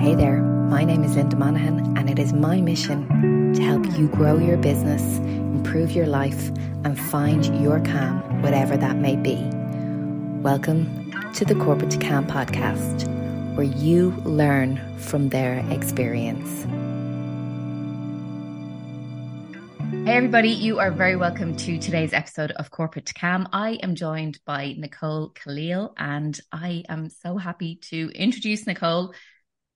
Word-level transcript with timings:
Hey 0.00 0.14
there, 0.14 0.40
my 0.40 0.82
name 0.82 1.04
is 1.04 1.14
Linda 1.14 1.36
Monaghan, 1.36 1.98
and 1.98 2.08
it 2.08 2.18
is 2.18 2.32
my 2.32 2.58
mission 2.62 3.52
to 3.52 3.62
help 3.62 3.84
you 3.98 4.08
grow 4.08 4.38
your 4.38 4.56
business, 4.56 5.18
improve 5.18 5.92
your 5.92 6.06
life, 6.06 6.48
and 6.84 6.98
find 6.98 7.44
your 7.62 7.80
calm, 7.80 8.40
whatever 8.40 8.78
that 8.78 8.96
may 8.96 9.16
be. 9.16 9.36
Welcome 10.40 11.12
to 11.34 11.44
the 11.44 11.54
Corporate 11.54 11.90
to 11.90 11.98
Calm 11.98 12.26
podcast, 12.26 13.06
where 13.54 13.66
you 13.66 14.12
learn 14.24 14.80
from 14.96 15.28
their 15.28 15.58
experience. 15.70 16.62
Hey, 20.06 20.16
everybody, 20.16 20.48
you 20.48 20.78
are 20.78 20.90
very 20.90 21.16
welcome 21.16 21.54
to 21.56 21.78
today's 21.78 22.14
episode 22.14 22.52
of 22.52 22.70
Corporate 22.70 23.04
to 23.04 23.12
Calm. 23.12 23.46
I 23.52 23.72
am 23.82 23.94
joined 23.94 24.40
by 24.46 24.74
Nicole 24.78 25.28
Kalil, 25.28 25.92
and 25.98 26.40
I 26.50 26.84
am 26.88 27.10
so 27.10 27.36
happy 27.36 27.76
to 27.90 28.10
introduce 28.14 28.66
Nicole 28.66 29.12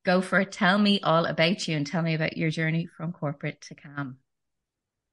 go 0.05 0.21
for 0.21 0.41
it. 0.41 0.53
Tell 0.53 0.79
me 0.79 1.01
all 1.03 1.25
about 1.27 1.67
you 1.67 1.77
and 1.77 1.87
tell 1.87 2.03
me 2.03 2.15
about 2.15 2.37
your 2.37 2.51
journey 2.51 2.87
from 2.87 3.13
corporate 3.13 3.61
to 3.63 3.75
calm. 3.75 4.19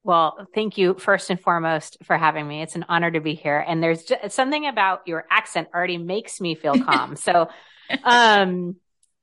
Well, 0.04 0.48
thank 0.56 0.78
you 0.78 0.96
first 0.96 1.30
and 1.30 1.40
foremost 1.40 1.98
for 2.04 2.18
having 2.18 2.48
me. 2.48 2.62
It's 2.62 2.76
an 2.76 2.86
honor 2.90 3.12
to 3.12 3.20
be 3.20 3.36
here. 3.36 3.60
And 3.60 3.84
there's 3.84 4.04
just, 4.04 4.36
something 4.36 4.66
about 4.66 5.02
your 5.06 5.26
accent 5.30 5.70
already 5.74 5.98
makes 5.98 6.42
me 6.42 6.56
feel 6.56 6.74
calm. 6.74 7.16
so, 7.18 7.50
um, 8.04 8.76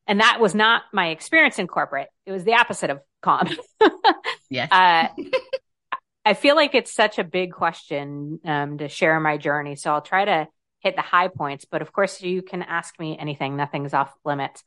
and 0.07 0.21
that 0.21 0.39
was 0.41 0.55
not 0.55 0.83
my 0.93 1.09
experience 1.09 1.59
in 1.59 1.67
corporate. 1.67 2.09
It 2.27 2.33
was 2.33 2.45
the 2.45 2.55
opposite 2.55 2.91
of 2.91 3.01
calm. 3.23 3.49
yes. 4.51 4.69
Uh, 4.71 5.09
I 6.25 6.35
feel 6.35 6.55
like 6.55 6.75
it's 6.75 6.93
such 6.93 7.19
a 7.19 7.25
big 7.25 7.53
question 7.53 8.41
um, 8.45 8.79
to 8.79 8.89
share 8.89 9.19
my 9.19 9.37
journey. 9.37 9.77
So 9.77 9.93
I'll 9.93 10.03
try 10.03 10.25
to 10.27 10.47
hit 10.81 10.95
the 10.95 11.03
high 11.03 11.29
points, 11.29 11.65
but 11.65 11.83
of 11.83 11.93
course 11.93 12.23
you 12.23 12.43
can 12.43 12.63
ask 12.63 12.99
me 13.01 13.17
anything. 13.19 13.57
Nothing's 13.57 13.95
off 13.95 14.13
limits. 14.25 14.63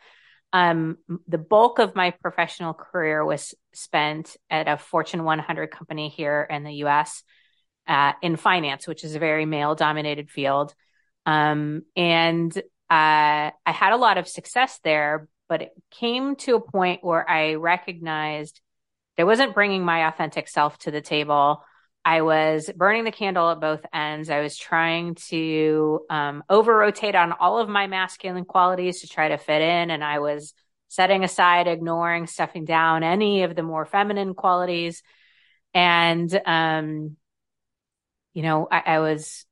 Um, 0.53 0.97
the 1.27 1.37
bulk 1.37 1.79
of 1.79 1.95
my 1.95 2.11
professional 2.11 2.73
career 2.73 3.23
was 3.23 3.53
spent 3.73 4.35
at 4.49 4.67
a 4.67 4.77
Fortune 4.77 5.23
100 5.23 5.71
company 5.71 6.09
here 6.09 6.45
in 6.49 6.63
the 6.63 6.73
US 6.85 7.23
uh, 7.87 8.13
in 8.21 8.35
finance, 8.35 8.87
which 8.87 9.03
is 9.03 9.15
a 9.15 9.20
very 9.20 9.45
male 9.45 9.76
dominated 9.76 10.29
field. 10.29 10.73
Um, 11.26 11.84
and 11.95 12.55
uh, 12.57 12.61
I 12.89 13.51
had 13.65 13.93
a 13.93 13.98
lot 13.98 14.17
of 14.17 14.27
success 14.27 14.79
there, 14.84 15.27
but 15.48 15.61
it 15.61 15.71
came 15.91 16.35
to 16.37 16.55
a 16.55 16.61
point 16.61 17.04
where 17.04 17.27
I 17.29 17.55
recognized 17.55 18.59
I 19.17 19.23
wasn't 19.23 19.54
bringing 19.54 19.85
my 19.85 20.07
authentic 20.07 20.48
self 20.48 20.79
to 20.79 20.91
the 20.91 21.01
table. 21.01 21.63
I 22.04 22.21
was 22.21 22.70
burning 22.76 23.04
the 23.04 23.12
candle 23.12 23.52
at 23.52 23.60
both 23.60 23.85
ends. 23.94 24.30
I 24.30 24.41
was 24.41 24.57
trying 24.57 25.16
to 25.30 26.02
um, 26.10 26.44
over 26.49 26.76
rotate 26.76 27.16
on 27.16 27.32
all 27.32 27.60
of 27.60 27.70
my 27.70 27.88
masculine 27.88 28.46
qualities 28.46 29.02
to 29.02 29.07
try 29.07 29.30
to 29.30 29.38
fit 29.38 29.62
in. 29.62 29.91
And 29.91 30.04
I 30.04 30.20
was 30.20 30.54
setting 30.88 31.24
aside, 31.24 31.68
ignoring, 31.68 32.26
stuffing 32.26 32.66
down 32.66 33.04
any 33.04 33.44
of 33.44 33.55
the 33.55 33.63
more 33.63 33.85
feminine 33.85 34.34
qualities. 34.34 35.04
And, 35.74 36.41
um, 36.46 37.18
you 38.34 38.41
know, 38.41 38.68
I, 38.70 38.82
I 38.85 38.99
was 38.99 39.46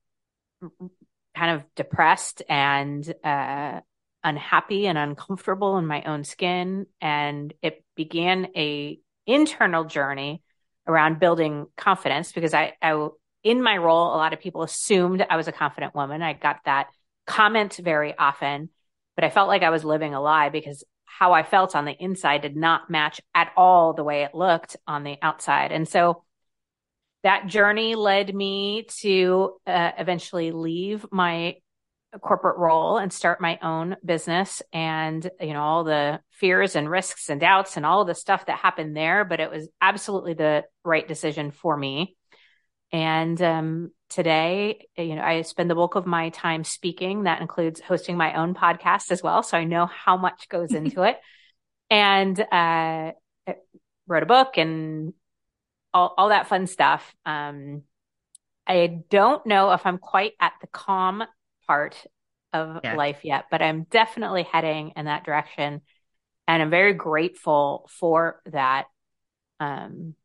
kind 1.36 1.56
of 1.56 1.64
depressed 1.76 2.42
and 2.50 3.14
uh, 3.24 3.82
unhappy 4.24 4.88
and 4.88 4.98
uncomfortable 4.98 5.78
in 5.78 5.86
my 5.86 6.02
own 6.04 6.24
skin. 6.24 6.88
And 7.00 7.54
it 7.62 7.84
began 7.96 8.48
a 8.56 9.00
internal 9.28 9.84
journey 9.84 10.42
around 10.88 11.20
building 11.20 11.68
confidence 11.78 12.32
because 12.32 12.54
I, 12.54 12.74
I, 12.82 13.08
in 13.44 13.62
my 13.62 13.78
role, 13.78 14.14
a 14.14 14.18
lot 14.18 14.34
of 14.34 14.40
people 14.40 14.64
assumed 14.64 15.26
I 15.30 15.38
was 15.38 15.48
a 15.48 15.52
confident 15.52 15.96
woman. 15.96 16.22
I 16.22 16.34
got 16.34 16.58
that 16.66 16.88
comment 17.26 17.80
very 17.82 18.18
often, 18.18 18.70
but 19.16 19.24
I 19.24 19.30
felt 19.30 19.48
like 19.48 19.64
I 19.64 19.70
was 19.70 19.86
living 19.86 20.14
a 20.14 20.22
lie 20.22 20.50
because 20.50 20.84
how 21.06 21.34
I 21.34 21.44
felt 21.44 21.76
on 21.76 21.86
the 21.86 21.96
inside 21.98 22.42
did 22.42 22.56
not 22.56 22.90
match 22.90 23.22
at 23.36 23.52
all 23.58 23.94
the 23.94 24.04
way 24.04 24.24
it 24.24 24.34
looked 24.34 24.78
on 24.88 25.04
the 25.04 25.18
outside. 25.22 25.72
And 25.72 25.88
so 25.88 26.24
that 27.24 27.48
journey 27.48 27.96
led 27.96 28.34
me 28.34 28.86
to 29.02 29.58
uh, 29.68 29.92
eventually 29.98 30.52
leave 30.52 31.06
my 31.12 31.56
corporate 32.18 32.58
role 32.58 32.98
and 32.98 33.14
start 33.14 33.40
my 33.40 33.60
own 33.62 33.96
business 34.04 34.64
and 34.74 35.30
you 35.40 35.54
know 35.54 35.62
all 35.62 35.84
the 35.84 36.20
fears 36.32 36.76
and 36.76 36.90
risks 36.90 37.30
and 37.30 37.40
doubts 37.40 37.78
and 37.78 37.86
all 37.86 38.04
the 38.04 38.16
stuff 38.16 38.48
that 38.48 38.58
happened 38.58 38.98
there 38.98 39.24
but 39.24 39.40
it 39.40 39.52
was 39.52 39.68
absolutely 39.80 40.34
the 40.34 40.64
right 40.84 41.08
decision 41.08 41.52
for 41.52 41.78
me. 41.78 42.16
And 42.92 43.40
um, 43.44 43.92
today 44.10 44.88
you 44.98 45.16
know 45.16 45.22
i 45.22 45.44
spend 45.44 45.70
the 45.70 45.76
bulk 45.76 45.96
of 45.96 46.08
my 46.08 46.30
time 46.30 46.64
speaking. 46.64 47.24
That 47.24 47.42
includes 47.42 47.80
hosting 47.80 48.18
my 48.18 48.34
own 48.34 48.56
podcast 48.56 49.12
as 49.12 49.22
well 49.22 49.44
so 49.44 49.58
i 49.58 49.64
know 49.64 49.86
how 49.86 50.18
much 50.18 50.50
goes 50.50 50.74
into 50.74 51.04
it. 51.04 51.18
And 51.92 52.40
uh, 52.40 53.14
wrote 54.10 54.24
a 54.24 54.28
book 54.28 54.58
and 54.58 55.14
all, 55.94 56.14
all 56.18 56.30
that 56.30 56.48
fun 56.48 56.68
stuff. 56.68 57.16
Um, 57.26 57.84
I 58.68 59.02
don't 59.10 59.46
know 59.46 59.72
if 59.72 59.86
I'm 59.86 59.98
quite 59.98 60.34
at 60.40 60.54
the 60.62 60.68
calm 60.68 61.24
part 61.70 61.96
of 62.52 62.80
yeah. 62.84 62.96
life 62.96 63.20
yet, 63.24 63.46
but 63.52 63.62
I'm 63.62 63.84
definitely 63.92 64.42
heading 64.42 64.94
in 64.96 65.06
that 65.06 65.24
direction. 65.24 65.82
And 66.48 66.64
I'm 66.64 66.72
very 66.72 66.94
grateful 66.94 67.88
for 68.00 68.42
that. 68.48 68.86
Um, 69.60 70.16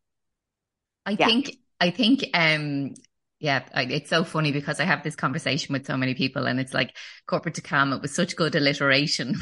I 1.04 1.16
yeah. 1.19 1.27
think, 1.27 1.59
I 1.78 1.91
think, 1.91 2.25
um, 2.33 2.94
yeah, 3.41 3.65
it's 3.75 4.09
so 4.09 4.25
funny 4.25 4.53
because 4.53 4.81
I 4.81 4.84
have 4.84 5.04
this 5.04 5.16
conversation 5.16 5.75
with 5.75 5.87
so 5.87 5.99
many 5.99 6.15
people 6.15 6.47
and 6.47 6.59
it's 6.59 6.72
like 6.72 6.97
corporate 7.27 7.56
to 7.56 7.60
calm. 7.60 7.93
It 7.93 8.00
was 8.00 8.15
such 8.15 8.37
good 8.37 8.54
alliteration. 8.54 9.34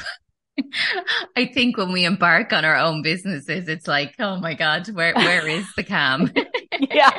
I 1.36 1.46
think 1.54 1.76
when 1.76 1.92
we 1.92 2.04
embark 2.04 2.52
on 2.52 2.64
our 2.64 2.76
own 2.76 3.02
businesses, 3.02 3.68
it's 3.68 3.86
like, 3.86 4.16
oh 4.18 4.41
my 4.41 4.54
God, 4.54 4.88
where, 4.88 5.14
where 5.14 5.46
is 5.46 5.66
the 5.76 5.84
calm? 5.84 6.32
yeah. 6.91 7.11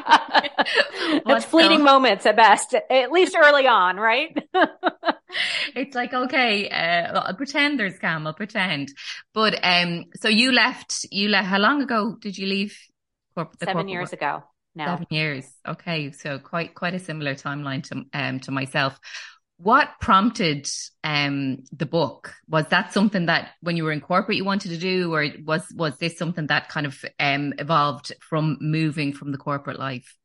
it's 1.26 1.46
fleeting 1.46 1.84
moments 1.84 2.26
at 2.26 2.36
best, 2.36 2.74
at 2.74 3.12
least 3.12 3.36
early 3.38 3.68
on, 3.68 3.98
right? 3.98 4.38
it's 5.76 5.96
like, 5.96 6.14
okay, 6.14 6.70
uh, 6.70 7.20
I'll 7.20 7.36
pretend 7.36 7.80
there's 7.80 8.00
calm, 8.00 8.28
I'll 8.28 8.34
pretend. 8.34 8.94
But, 9.34 9.60
um, 9.64 10.06
so 10.16 10.28
you 10.28 10.52
left, 10.52 11.06
you 11.12 11.30
left, 11.30 11.48
how 11.48 11.60
long 11.60 11.82
ago 11.82 12.16
did 12.20 12.38
you 12.38 12.48
leave? 12.48 12.78
Corp- 13.36 13.56
Seven 13.64 13.88
years 13.88 14.12
work? 14.12 14.14
ago. 14.14 14.44
Now. 14.76 14.96
Seven 14.96 15.08
years. 15.10 15.52
Okay. 15.68 16.12
So 16.12 16.40
quite, 16.40 16.74
quite 16.74 16.96
a 16.96 17.00
similar 17.00 17.36
timeline 17.36 17.84
to, 17.84 18.06
um, 18.14 18.40
to 18.42 18.52
myself. 18.52 19.00
What 19.58 19.90
prompted 20.02 20.70
um, 21.04 21.60
the 21.72 21.86
book? 21.86 22.34
Was 22.50 22.66
that 22.68 22.92
something 22.92 23.28
that 23.28 23.52
when 23.62 23.78
you 23.78 23.84
were 23.84 23.92
in 23.92 24.02
corporate 24.02 24.38
you 24.38 24.44
wanted 24.44 24.70
to 24.70 24.78
do, 24.78 25.14
or 25.14 25.28
was 25.46 25.64
was 25.76 25.98
this 26.00 26.18
something 26.18 26.48
that 26.48 26.70
kind 26.70 26.86
of 26.86 27.06
um, 27.20 27.54
evolved 27.60 28.12
from 28.20 28.58
moving 28.60 29.14
from 29.14 29.32
the 29.32 29.38
corporate 29.38 29.80
life? 29.80 30.18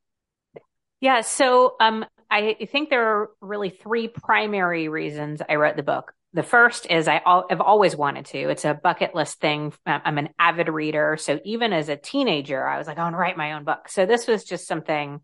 Yeah, 1.01 1.21
so 1.21 1.77
um, 1.81 2.05
I 2.31 2.57
think 2.71 2.91
there 2.91 3.07
are 3.07 3.31
really 3.41 3.71
three 3.71 4.09
primary 4.09 4.89
reasons 4.89 5.41
I 5.49 5.55
wrote 5.57 5.77
the 5.77 5.83
book. 5.83 6.13
The 6.35 6.43
first 6.43 6.87
is 6.91 7.09
I 7.09 7.23
have 7.49 7.61
always 7.61 7.97
wanted 7.97 8.27
to. 8.27 8.51
It's 8.51 8.65
a 8.65 8.75
bucket 8.75 9.15
list 9.15 9.41
thing. 9.41 9.73
I'm 9.87 10.19
an 10.19 10.31
avid 10.39 10.69
reader, 10.69 11.17
so 11.19 11.41
even 11.45 11.73
as 11.73 11.89
a 11.89 11.97
teenager, 11.97 12.67
I 12.67 12.79
was 12.79 12.87
like, 12.87 12.99
I 12.99 13.03
want 13.03 13.15
to 13.15 13.19
write 13.19 13.39
my 13.39 13.53
own 13.53 13.65
book. 13.65 13.89
So 13.89 14.05
this 14.05 14.27
was 14.27 14.45
just 14.45 14.67
something 14.67 15.21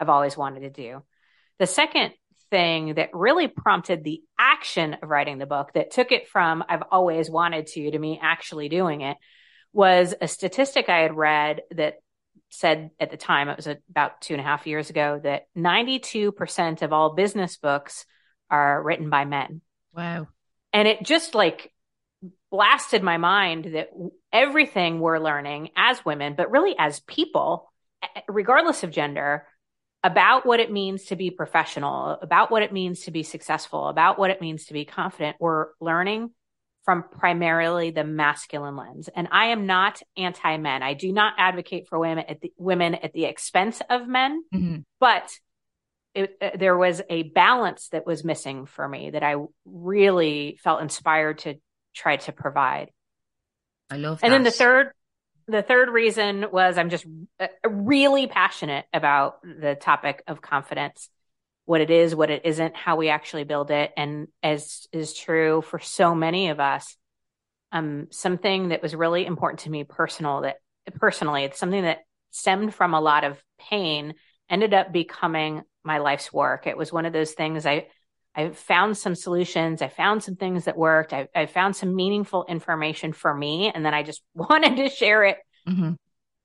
I've 0.00 0.08
always 0.08 0.36
wanted 0.36 0.60
to 0.60 0.70
do. 0.70 1.02
The 1.58 1.66
second 1.66 2.12
thing 2.50 2.94
that 2.94 3.10
really 3.12 3.48
prompted 3.48 4.04
the 4.04 4.22
action 4.38 4.96
of 5.02 5.08
writing 5.08 5.38
the 5.38 5.46
book 5.46 5.72
that 5.74 5.90
took 5.90 6.12
it 6.12 6.28
from 6.28 6.64
I've 6.68 6.84
always 6.90 7.28
wanted 7.28 7.66
to 7.68 7.90
to 7.90 7.98
me 7.98 8.20
actually 8.22 8.68
doing 8.68 9.00
it 9.00 9.16
was 9.72 10.14
a 10.20 10.28
statistic 10.28 10.88
I 10.88 11.00
had 11.00 11.14
read 11.14 11.62
that 11.72 11.94
said 12.50 12.90
at 12.98 13.10
the 13.10 13.16
time, 13.16 13.48
it 13.48 13.56
was 13.56 13.68
about 13.90 14.20
two 14.20 14.34
and 14.34 14.40
a 14.40 14.44
half 14.44 14.66
years 14.66 14.90
ago, 14.90 15.20
that 15.22 15.46
92% 15.56 16.82
of 16.82 16.92
all 16.92 17.14
business 17.14 17.56
books 17.56 18.06
are 18.50 18.82
written 18.82 19.10
by 19.10 19.24
men. 19.24 19.60
Wow. 19.94 20.28
And 20.72 20.86
it 20.86 21.02
just 21.02 21.34
like 21.34 21.72
blasted 22.50 23.02
my 23.02 23.16
mind 23.16 23.66
that 23.74 23.90
everything 24.32 25.00
we're 25.00 25.18
learning 25.18 25.70
as 25.76 26.04
women, 26.04 26.34
but 26.36 26.50
really 26.50 26.74
as 26.78 27.00
people, 27.00 27.72
regardless 28.28 28.82
of 28.82 28.90
gender, 28.90 29.46
about 30.04 30.46
what 30.46 30.60
it 30.60 30.70
means 30.70 31.06
to 31.06 31.16
be 31.16 31.30
professional, 31.30 32.18
about 32.22 32.50
what 32.50 32.62
it 32.62 32.72
means 32.72 33.02
to 33.02 33.10
be 33.10 33.22
successful, 33.22 33.88
about 33.88 34.18
what 34.18 34.30
it 34.30 34.40
means 34.40 34.66
to 34.66 34.72
be 34.72 34.84
confident, 34.84 35.36
we're 35.40 35.68
learning 35.80 36.30
from 36.86 37.02
primarily 37.02 37.90
the 37.90 38.04
masculine 38.04 38.76
lens. 38.76 39.10
And 39.14 39.28
I 39.32 39.46
am 39.46 39.66
not 39.66 40.00
anti 40.16 40.56
men. 40.56 40.82
I 40.82 40.94
do 40.94 41.12
not 41.12 41.34
advocate 41.36 41.88
for 41.88 41.98
women 41.98 42.24
at 42.28 42.40
the, 42.40 42.52
women 42.56 42.94
at 42.94 43.12
the 43.12 43.24
expense 43.24 43.82
of 43.90 44.06
men, 44.08 44.42
mm-hmm. 44.54 44.76
but 45.00 45.30
it, 46.14 46.36
uh, 46.40 46.50
there 46.56 46.78
was 46.78 47.02
a 47.10 47.24
balance 47.24 47.88
that 47.88 48.06
was 48.06 48.24
missing 48.24 48.66
for 48.66 48.88
me 48.88 49.10
that 49.10 49.24
I 49.24 49.34
really 49.64 50.58
felt 50.62 50.80
inspired 50.80 51.38
to 51.38 51.56
try 51.92 52.16
to 52.18 52.32
provide. 52.32 52.90
I 53.90 53.96
love 53.96 54.20
that. 54.20 54.26
And 54.26 54.32
then 54.32 54.44
the 54.44 54.50
third 54.52 54.92
the 55.48 55.62
third 55.62 55.88
reason 55.88 56.46
was 56.52 56.78
I'm 56.78 56.90
just 56.90 57.06
uh, 57.38 57.46
really 57.68 58.26
passionate 58.28 58.84
about 58.92 59.42
the 59.42 59.76
topic 59.80 60.22
of 60.26 60.40
confidence, 60.40 61.08
what 61.66 61.80
it 61.80 61.90
is, 61.90 62.14
what 62.14 62.30
it 62.30 62.42
isn't, 62.44 62.74
how 62.74 62.96
we 62.96 63.08
actually 63.08 63.44
build 63.44 63.70
it. 63.70 63.92
And 63.96 64.28
as 64.42 64.86
is 64.92 65.12
true 65.12 65.62
for 65.62 65.78
so 65.78 66.14
many 66.14 66.48
of 66.48 66.60
us, 66.60 66.96
um, 67.72 68.06
something 68.10 68.68
that 68.68 68.82
was 68.82 68.94
really 68.94 69.26
important 69.26 69.60
to 69.60 69.70
me 69.70 69.84
personal 69.84 70.42
that 70.42 70.56
personally, 70.94 71.44
it's 71.44 71.58
something 71.58 71.82
that 71.82 71.98
stemmed 72.30 72.72
from 72.72 72.94
a 72.94 73.00
lot 73.00 73.24
of 73.24 73.42
pain, 73.58 74.14
ended 74.48 74.72
up 74.72 74.92
becoming 74.92 75.62
my 75.82 75.98
life's 75.98 76.32
work. 76.32 76.66
It 76.66 76.76
was 76.76 76.92
one 76.92 77.04
of 77.04 77.12
those 77.12 77.32
things 77.32 77.66
I 77.66 77.88
I 78.36 78.50
found 78.50 78.98
some 78.98 79.14
solutions. 79.14 79.80
I 79.80 79.88
found 79.88 80.22
some 80.22 80.36
things 80.36 80.66
that 80.66 80.76
worked. 80.76 81.14
I, 81.14 81.26
I 81.34 81.46
found 81.46 81.74
some 81.74 81.96
meaningful 81.96 82.44
information 82.46 83.14
for 83.14 83.34
me, 83.34 83.72
and 83.74 83.84
then 83.84 83.94
I 83.94 84.02
just 84.02 84.22
wanted 84.34 84.76
to 84.76 84.90
share 84.90 85.24
it 85.24 85.38
mm-hmm. 85.66 85.92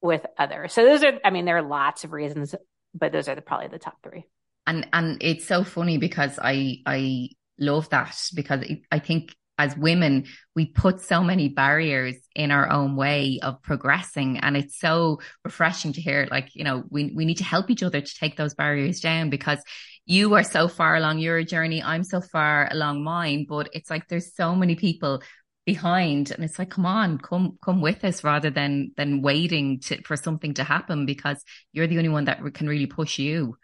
with 0.02 0.26
others. 0.38 0.72
So 0.72 0.86
those 0.86 1.04
are, 1.04 1.20
I 1.24 1.32
mean, 1.32 1.44
there 1.44 1.58
are 1.58 1.62
lots 1.62 2.06
of 2.06 2.14
reasons, 2.14 2.56
but 2.94 3.12
those 3.12 3.28
are 3.28 3.36
the, 3.36 3.42
probably 3.42 3.68
the 3.68 3.78
top 3.78 3.98
three. 4.02 4.26
And 4.68 4.88
and 4.94 5.18
it's 5.22 5.46
so 5.46 5.64
funny 5.64 5.98
because 5.98 6.40
I 6.42 6.78
I 6.86 7.30
love 7.60 7.90
that 7.90 8.16
because 8.36 8.64
I 8.92 9.00
think 9.00 9.36
as 9.62 9.78
women, 9.78 10.26
we 10.56 10.66
put 10.66 11.02
so 11.02 11.24
many 11.24 11.48
barriers 11.48 12.16
in 12.36 12.50
our 12.50 12.68
own 12.72 12.96
way 12.96 13.40
of 13.44 13.62
progressing. 13.62 14.40
And 14.40 14.58
it's 14.58 14.80
so 14.80 15.20
refreshing 15.46 15.94
to 15.94 16.02
hear, 16.02 16.28
like, 16.32 16.56
you 16.56 16.64
know, 16.64 16.84
we, 16.90 17.12
we 17.16 17.26
need 17.26 17.38
to 17.38 17.44
help 17.44 17.70
each 17.70 17.84
other 17.84 18.02
to 18.02 18.16
take 18.16 18.38
those 18.38 18.56
barriers 18.56 19.02
down 19.02 19.30
because 19.30 19.60
you 20.08 20.34
are 20.34 20.44
so 20.44 20.68
far 20.68 20.96
along 20.96 21.20
your 21.20 21.44
journey. 21.44 21.84
I'm 21.84 22.04
so 22.04 22.22
far 22.22 22.70
along 22.72 23.04
mine, 23.04 23.46
but 23.48 23.70
it's 23.74 23.92
like 23.92 24.08
there's 24.08 24.36
so 24.36 24.56
many 24.56 24.76
people 24.76 25.22
behind 25.64 26.32
and 26.32 26.44
it's 26.44 26.58
like 26.58 26.72
come 26.72 26.88
on 26.88 27.20
come 27.20 27.56
come 27.64 27.82
with 27.82 28.04
us 28.04 28.24
rather 28.24 28.50
than 28.50 28.92
than 28.98 29.22
waiting 29.22 29.80
to, 29.80 30.02
for 30.02 30.18
something 30.18 30.56
to 30.56 30.64
happen 30.64 31.06
because 31.06 31.44
you're 31.72 31.86
the 31.86 32.00
only 32.00 32.10
one 32.10 32.26
that 32.26 32.40
can 32.56 32.68
really 32.68 32.88
push 32.88 33.20
you 33.20 33.56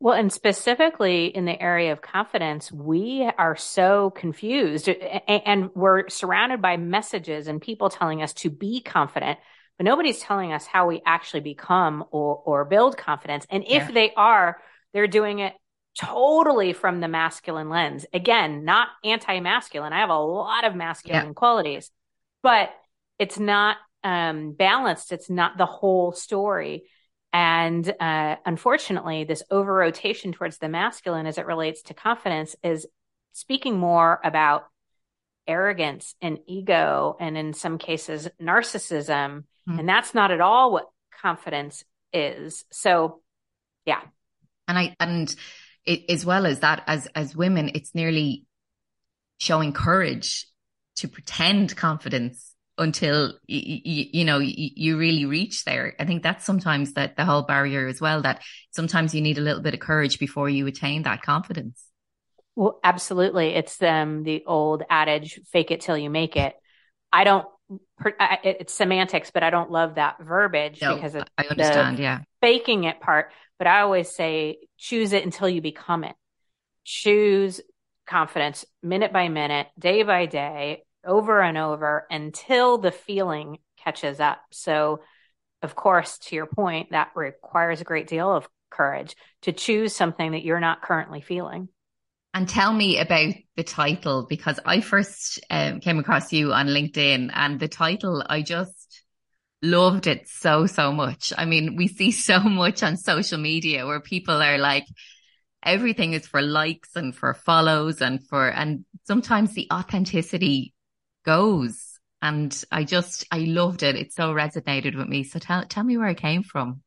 well, 0.00 0.14
and 0.14 0.32
specifically 0.32 1.26
in 1.26 1.44
the 1.44 1.60
area 1.60 1.92
of 1.92 2.00
confidence, 2.00 2.70
we 2.70 3.28
are 3.36 3.56
so 3.56 4.10
confused 4.10 4.88
and 4.88 5.70
we're 5.74 6.08
surrounded 6.08 6.62
by 6.62 6.76
messages 6.76 7.48
and 7.48 7.60
people 7.60 7.90
telling 7.90 8.22
us 8.22 8.32
to 8.34 8.50
be 8.50 8.80
confident, 8.80 9.40
but 9.76 9.84
nobody's 9.84 10.20
telling 10.20 10.52
us 10.52 10.66
how 10.66 10.86
we 10.86 11.02
actually 11.04 11.40
become 11.40 12.04
or, 12.12 12.40
or 12.44 12.64
build 12.64 12.96
confidence. 12.96 13.44
And 13.50 13.64
if 13.64 13.88
yeah. 13.88 13.90
they 13.90 14.12
are, 14.16 14.58
they're 14.92 15.08
doing 15.08 15.40
it 15.40 15.54
totally 15.98 16.72
from 16.74 17.00
the 17.00 17.08
masculine 17.08 17.68
lens. 17.68 18.06
Again, 18.12 18.64
not 18.64 18.88
anti 19.04 19.40
masculine. 19.40 19.92
I 19.92 20.00
have 20.00 20.10
a 20.10 20.18
lot 20.18 20.64
of 20.64 20.76
masculine 20.76 21.26
yeah. 21.26 21.32
qualities, 21.32 21.90
but 22.44 22.70
it's 23.18 23.38
not 23.38 23.78
um, 24.04 24.52
balanced. 24.52 25.10
It's 25.10 25.28
not 25.28 25.58
the 25.58 25.66
whole 25.66 26.12
story. 26.12 26.84
And 27.32 27.88
uh, 28.00 28.36
unfortunately, 28.46 29.24
this 29.24 29.42
over 29.50 29.72
rotation 29.72 30.32
towards 30.32 30.58
the 30.58 30.68
masculine 30.68 31.26
as 31.26 31.38
it 31.38 31.46
relates 31.46 31.82
to 31.82 31.94
confidence 31.94 32.56
is 32.62 32.86
speaking 33.32 33.78
more 33.78 34.20
about 34.24 34.66
arrogance 35.46 36.14
and 36.20 36.38
ego, 36.46 37.16
and 37.20 37.36
in 37.36 37.54
some 37.54 37.78
cases, 37.78 38.28
narcissism. 38.40 39.44
Mm-hmm. 39.68 39.78
And 39.78 39.88
that's 39.88 40.14
not 40.14 40.30
at 40.30 40.40
all 40.40 40.72
what 40.72 40.86
confidence 41.22 41.84
is. 42.12 42.64
So, 42.70 43.20
yeah. 43.84 44.00
And 44.66 44.78
I, 44.78 44.96
and 45.00 45.34
it, 45.84 46.10
as 46.10 46.24
well 46.24 46.46
as 46.46 46.60
that, 46.60 46.84
as, 46.86 47.08
as 47.14 47.36
women, 47.36 47.70
it's 47.74 47.94
nearly 47.94 48.44
showing 49.38 49.72
courage 49.72 50.46
to 50.96 51.08
pretend 51.08 51.76
confidence 51.76 52.54
until 52.78 53.34
you, 53.46 54.06
you 54.12 54.24
know 54.24 54.38
you 54.38 54.96
really 54.96 55.24
reach 55.24 55.64
there. 55.64 55.94
I 55.98 56.04
think 56.04 56.22
that's 56.22 56.44
sometimes 56.44 56.94
that 56.94 57.16
the 57.16 57.24
whole 57.24 57.42
barrier 57.42 57.86
as 57.86 58.00
well. 58.00 58.22
That 58.22 58.42
sometimes 58.70 59.14
you 59.14 59.20
need 59.20 59.38
a 59.38 59.42
little 59.42 59.62
bit 59.62 59.74
of 59.74 59.80
courage 59.80 60.18
before 60.18 60.48
you 60.48 60.66
attain 60.66 61.02
that 61.02 61.22
confidence. 61.22 61.84
Well, 62.54 62.80
absolutely. 62.82 63.50
It's 63.50 63.80
um, 63.82 64.24
the 64.24 64.42
old 64.46 64.82
adage, 64.90 65.40
fake 65.52 65.70
it 65.70 65.80
till 65.80 65.96
you 65.96 66.10
make 66.10 66.36
it. 66.36 66.54
I 67.12 67.24
don't, 67.24 67.46
it's 68.44 68.74
semantics, 68.74 69.30
but 69.30 69.42
I 69.42 69.50
don't 69.50 69.70
love 69.70 69.94
that 69.94 70.16
verbiage 70.20 70.80
no, 70.80 70.94
because 70.94 71.14
I 71.14 71.46
understand. 71.46 71.98
Yeah. 71.98 72.20
Faking 72.40 72.84
it 72.84 73.00
part. 73.00 73.30
But 73.58 73.68
I 73.68 73.80
always 73.80 74.10
say, 74.10 74.58
choose 74.76 75.12
it 75.12 75.24
until 75.24 75.48
you 75.48 75.60
become 75.60 76.04
it. 76.04 76.16
Choose 76.84 77.60
confidence 78.06 78.64
minute 78.82 79.12
by 79.12 79.28
minute, 79.28 79.68
day 79.78 80.02
by 80.02 80.26
day, 80.26 80.82
over 81.04 81.40
and 81.40 81.56
over 81.56 82.06
until 82.10 82.78
the 82.78 82.92
feeling 82.92 83.58
catches 83.82 84.20
up. 84.20 84.40
So, 84.50 85.00
of 85.62 85.74
course, 85.74 86.18
to 86.18 86.36
your 86.36 86.46
point, 86.46 86.90
that 86.90 87.10
requires 87.14 87.80
a 87.80 87.84
great 87.84 88.06
deal 88.06 88.30
of 88.34 88.48
courage 88.70 89.16
to 89.42 89.52
choose 89.52 89.94
something 89.94 90.32
that 90.32 90.44
you're 90.44 90.60
not 90.60 90.82
currently 90.82 91.20
feeling. 91.20 91.68
And 92.34 92.48
tell 92.48 92.72
me 92.72 92.98
about 92.98 93.34
the 93.56 93.64
title 93.64 94.26
because 94.28 94.60
I 94.64 94.80
first 94.80 95.40
um, 95.50 95.80
came 95.80 95.98
across 95.98 96.32
you 96.32 96.52
on 96.52 96.66
LinkedIn 96.66 97.30
and 97.32 97.58
the 97.58 97.68
title, 97.68 98.22
I 98.28 98.42
just 98.42 99.02
loved 99.62 100.06
it 100.06 100.28
so, 100.28 100.66
so 100.66 100.92
much. 100.92 101.32
I 101.36 101.46
mean, 101.46 101.76
we 101.76 101.88
see 101.88 102.10
so 102.28 102.40
much 102.40 102.82
on 102.82 102.96
social 102.96 103.38
media 103.38 103.86
where 103.86 104.00
people 104.00 104.40
are 104.42 104.58
like, 104.58 104.84
everything 105.62 106.12
is 106.12 106.26
for 106.26 106.40
likes 106.40 106.94
and 106.94 107.14
for 107.14 107.34
follows 107.34 108.00
and 108.00 108.24
for, 108.28 108.48
and 108.48 108.84
sometimes 109.04 109.54
the 109.54 109.66
authenticity 109.72 110.74
goes. 111.28 112.00
And 112.22 112.64
I 112.72 112.84
just, 112.84 113.26
I 113.30 113.40
loved 113.40 113.82
it. 113.82 113.94
It 113.94 114.12
so 114.12 114.32
resonated 114.32 114.96
with 114.96 115.08
me. 115.08 115.22
So 115.24 115.38
tell, 115.38 115.64
tell 115.66 115.84
me 115.84 115.98
where 115.98 116.08
it 116.08 116.16
came 116.16 116.42
from. 116.42 116.80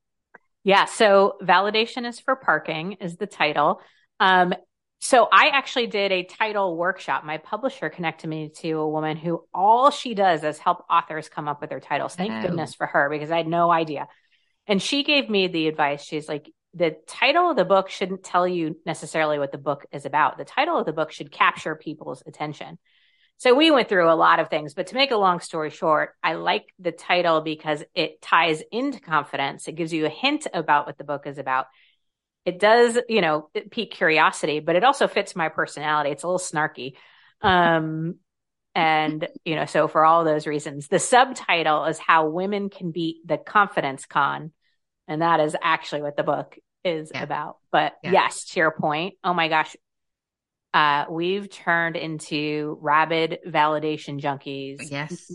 Yeah. 0.64 0.86
So 0.86 1.38
validation 1.42 2.08
is 2.08 2.20
for 2.20 2.36
parking 2.36 2.94
is 2.94 3.18
the 3.18 3.28
title. 3.28 3.82
Um, 4.20 4.54
so 5.00 5.28
I 5.32 5.48
actually 5.48 5.88
did 5.88 6.12
a 6.12 6.24
title 6.24 6.76
workshop. 6.76 7.24
My 7.24 7.38
publisher 7.38 7.90
connected 7.90 8.28
me 8.28 8.50
to 8.58 8.72
a 8.74 8.90
woman 8.90 9.16
who 9.16 9.44
all 9.54 9.90
she 9.90 10.14
does 10.14 10.44
is 10.44 10.60
help 10.60 10.86
authors 10.90 11.30
come 11.30 11.48
up 11.48 11.62
with 11.62 11.70
their 11.70 11.80
titles. 11.80 12.16
Thank 12.16 12.32
oh. 12.32 12.42
goodness 12.42 12.76
for 12.76 12.88
her 12.88 13.10
because 13.10 13.32
I 13.32 13.38
had 13.38 13.48
no 13.48 13.72
idea. 13.72 14.08
And 14.68 14.82
she 14.82 15.04
gave 15.04 15.30
me 15.30 15.48
the 15.48 15.68
advice. 15.68 16.04
She's 16.04 16.28
like, 16.28 16.52
the 16.74 16.96
title 17.08 17.50
of 17.50 17.58
the 17.58 17.66
book 17.66 17.90
shouldn't 17.90 18.24
tell 18.24 18.48
you 18.48 18.78
necessarily 18.86 19.40
what 19.40 19.52
the 19.52 19.58
book 19.58 19.86
is 19.92 20.06
about. 20.06 20.38
The 20.38 20.46
title 20.46 20.78
of 20.78 20.86
the 20.86 20.94
book 20.94 21.12
should 21.12 21.32
capture 21.32 21.76
people's 21.76 22.24
attention. 22.26 22.78
So 23.42 23.56
we 23.56 23.72
went 23.72 23.90
through 23.90 24.08
a 24.08 24.14
lot 24.14 24.40
of 24.40 24.52
things, 24.52 24.76
but 24.76 24.86
to 24.88 24.96
make 24.96 25.10
a 25.10 25.16
long 25.16 25.40
story 25.40 25.72
short, 25.72 26.12
I 26.22 26.34
like 26.34 26.72
the 26.78 26.92
title 26.92 27.42
because 27.42 27.84
it 27.96 28.22
ties 28.22 28.62
into 28.72 29.00
confidence. 29.00 29.68
It 29.68 29.72
gives 29.72 29.92
you 29.92 30.06
a 30.06 30.10
hint 30.10 30.46
about 30.54 30.86
what 30.86 31.00
the 31.00 31.04
book 31.04 31.26
is 31.26 31.40
about. 31.40 31.66
It 32.46 32.60
does, 32.60 33.00
you 33.10 33.20
know, 33.20 33.50
pique 33.72 33.94
curiosity, 33.96 34.60
but 34.60 34.76
it 34.76 34.84
also 34.84 35.08
fits 35.08 35.36
my 35.36 35.50
personality. 35.50 36.12
It's 36.12 36.22
a 36.22 36.28
little 36.28 36.38
snarky. 36.38 36.94
Um, 37.42 38.18
and, 38.76 39.28
you 39.44 39.56
know, 39.56 39.66
so 39.66 39.88
for 39.88 40.06
all 40.06 40.24
those 40.24 40.46
reasons, 40.46 40.88
the 40.88 41.00
subtitle 41.00 41.86
is 41.86 41.98
how 41.98 42.28
women 42.30 42.70
can 42.70 42.92
beat 42.92 43.28
the 43.28 43.40
confidence 43.40 44.06
con. 44.06 44.52
And 45.08 45.24
that 45.24 45.40
is 45.40 45.56
actually 45.60 46.04
what 46.04 46.16
the 46.16 46.22
book 46.22 46.60
is 46.84 47.12
yeah. 47.12 47.24
about. 47.24 47.58
But 47.72 47.94
yeah. 48.04 48.12
yes, 48.12 48.46
to 48.50 48.60
your 48.60 48.70
point, 48.70 49.16
oh 49.24 49.34
my 49.34 49.48
gosh, 49.48 49.76
uh, 50.74 51.06
we've 51.10 51.50
turned 51.50 51.96
into 51.96 52.78
rabid 52.82 53.40
validation 53.48 54.20
junkies. 54.20 54.90
Yes. 54.90 55.32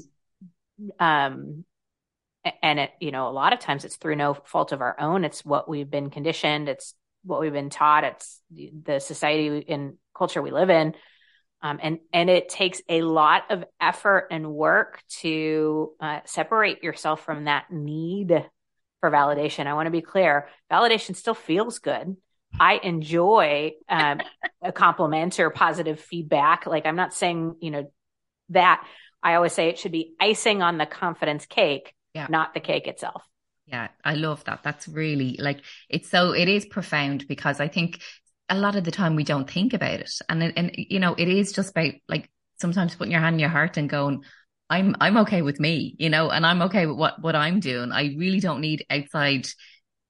Um, 0.99 1.64
and 2.62 2.78
it, 2.78 2.90
you 3.00 3.11
know, 3.11 3.28
a 3.28 3.31
lot 3.31 3.52
of 3.52 3.59
times 3.59 3.85
it's 3.85 3.97
through 3.97 4.16
no 4.16 4.35
fault 4.35 4.73
of 4.73 4.81
our 4.81 4.99
own. 5.00 5.25
It's 5.25 5.45
what 5.45 5.69
we've 5.69 5.90
been 5.90 6.11
conditioned. 6.11 6.69
It's 6.69 6.95
what 7.25 7.40
we've 7.40 7.52
been 7.52 7.71
taught. 7.71 8.05
It's 8.05 8.40
the 8.50 9.00
society 9.00 9.64
and 9.69 9.95
culture 10.16 10.40
we 10.40 10.50
live 10.50 10.71
in. 10.71 10.95
Um, 11.62 11.81
and, 11.83 11.99
and 12.12 12.31
it 12.31 12.49
takes 12.49 12.81
a 12.88 13.02
lot 13.02 13.45
of 13.50 13.64
effort 13.81 14.28
and 14.31 14.52
work 14.52 15.02
to 15.21 15.93
uh, 16.00 16.21
separate 16.25 16.85
yourself 16.85 17.25
from 17.25 17.45
that 17.45 17.64
need 17.71 18.47
for 19.00 19.11
validation. 19.11 19.66
I 19.66 19.75
want 19.75 19.87
to 19.87 19.90
be 19.90 20.02
clear. 20.02 20.49
Validation 20.71 21.16
still 21.16 21.35
feels 21.35 21.78
good. 21.78 22.16
I 22.61 22.81
enjoy 22.83 23.73
um, 23.89 24.21
a 24.63 24.73
compliment 24.73 25.39
or 25.39 25.51
positive 25.51 26.01
feedback. 26.01 26.67
Like 26.67 26.87
I'm 26.87 26.97
not 26.97 27.15
saying, 27.15 27.57
you 27.61 27.71
know, 27.71 27.93
that 28.51 28.87
I 29.23 29.35
always 29.35 29.53
say 29.53 29.69
it 29.69 29.79
should 29.79 29.93
be 29.93 30.15
icing 30.21 30.63
on 30.63 30.79
the 30.79 30.87
confidence 30.87 31.47
cake, 31.47 31.95
yeah. 32.15 32.27
not 32.31 32.55
the 32.55 32.61
cake 32.61 32.87
itself. 32.87 33.23
Yeah, 33.67 33.89
I 34.05 34.15
love 34.15 34.45
that. 34.45 34.63
That's 34.63 34.87
really 34.87 35.39
like 35.41 35.61
it's 35.89 36.09
so 36.09 36.33
it 36.33 36.49
is 36.49 36.65
profound 36.65 37.27
because 37.27 37.59
I 37.59 37.67
think 37.67 38.01
a 38.49 38.57
lot 38.57 38.77
of 38.77 38.85
the 38.85 38.93
time 38.93 39.17
we 39.17 39.25
don't 39.25 39.51
think 39.51 39.75
about 39.75 40.01
it, 40.01 40.13
and 40.29 40.53
and 40.57 40.71
you 40.77 41.01
know 41.01 41.15
it 41.15 41.27
is 41.27 41.53
just 41.53 41.71
about 41.71 41.95
like 42.09 42.31
sometimes 42.61 42.95
putting 42.95 43.11
your 43.11 43.21
hand 43.21 43.35
in 43.35 43.41
your 43.41 43.49
heart 43.49 43.77
and 43.77 43.91
going, 43.91 44.23
I'm 44.71 44.95
I'm 45.01 45.17
okay 45.19 45.43
with 45.43 45.59
me, 45.59 45.97
you 45.99 46.09
know, 46.09 46.31
and 46.31 46.47
I'm 46.47 46.63
okay 46.63 46.87
with 46.87 46.97
what 46.97 47.21
what 47.21 47.35
I'm 47.35 47.59
doing. 47.59 47.91
I 47.91 48.15
really 48.17 48.39
don't 48.39 48.61
need 48.61 48.87
outside 48.89 49.49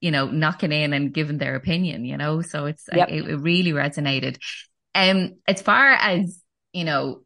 you 0.00 0.11
know, 0.11 0.26
knocking 0.26 0.73
in 0.73 0.93
and 0.93 1.12
giving 1.12 1.38
their 1.38 1.55
opinion, 1.55 2.05
you 2.05 2.17
know, 2.17 2.43
so 2.43 2.67
it's, 2.67 2.85
yep. 2.95 3.09
it, 3.09 3.26
it, 3.29 3.37
really 3.37 3.73
resonated. 3.73 4.38
Um, 4.95 5.37
as 5.47 5.62
far 5.62 5.93
as, 5.93 6.41
you 6.73 6.85
know, 6.85 7.23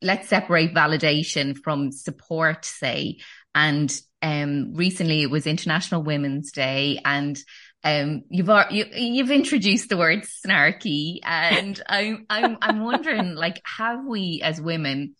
let's 0.00 0.28
separate 0.28 0.74
validation 0.74 1.56
from 1.56 1.92
support, 1.92 2.64
say, 2.64 3.18
and, 3.54 3.94
um, 4.20 4.74
recently 4.74 5.22
it 5.22 5.30
was 5.30 5.46
International 5.46 6.02
Women's 6.02 6.52
Day 6.52 7.00
and, 7.04 7.38
um, 7.84 8.24
you've 8.28 8.50
you, 8.70 8.86
you've 8.92 9.30
introduced 9.30 9.88
the 9.88 9.96
word 9.96 10.24
snarky, 10.24 11.20
and 11.22 11.80
I'm 11.88 12.26
I'm 12.28 12.58
I'm 12.60 12.80
wondering, 12.84 13.34
like, 13.36 13.60
have 13.64 14.04
we 14.04 14.40
as 14.42 14.60
women 14.60 15.14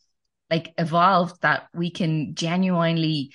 like 0.51 0.73
evolved 0.79 1.41
that 1.43 1.69
we 1.75 1.91
can 1.91 2.35
genuinely 2.35 3.33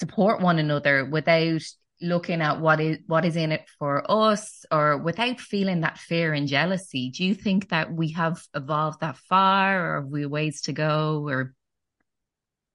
support 0.00 0.40
one 0.40 0.58
another 0.58 1.04
without 1.04 1.62
looking 2.00 2.40
at 2.40 2.60
what 2.60 2.80
is 2.80 2.98
what 3.06 3.24
is 3.24 3.36
in 3.36 3.52
it 3.52 3.68
for 3.78 4.08
us 4.10 4.64
or 4.70 4.98
without 4.98 5.40
feeling 5.40 5.80
that 5.80 5.98
fear 5.98 6.32
and 6.32 6.48
jealousy 6.48 7.10
do 7.10 7.24
you 7.24 7.34
think 7.34 7.68
that 7.70 7.92
we 7.92 8.12
have 8.12 8.40
evolved 8.54 9.00
that 9.00 9.16
far 9.16 9.96
or 9.96 10.00
have 10.02 10.10
we 10.10 10.24
ways 10.26 10.62
to 10.62 10.72
go 10.72 11.24
or 11.26 11.54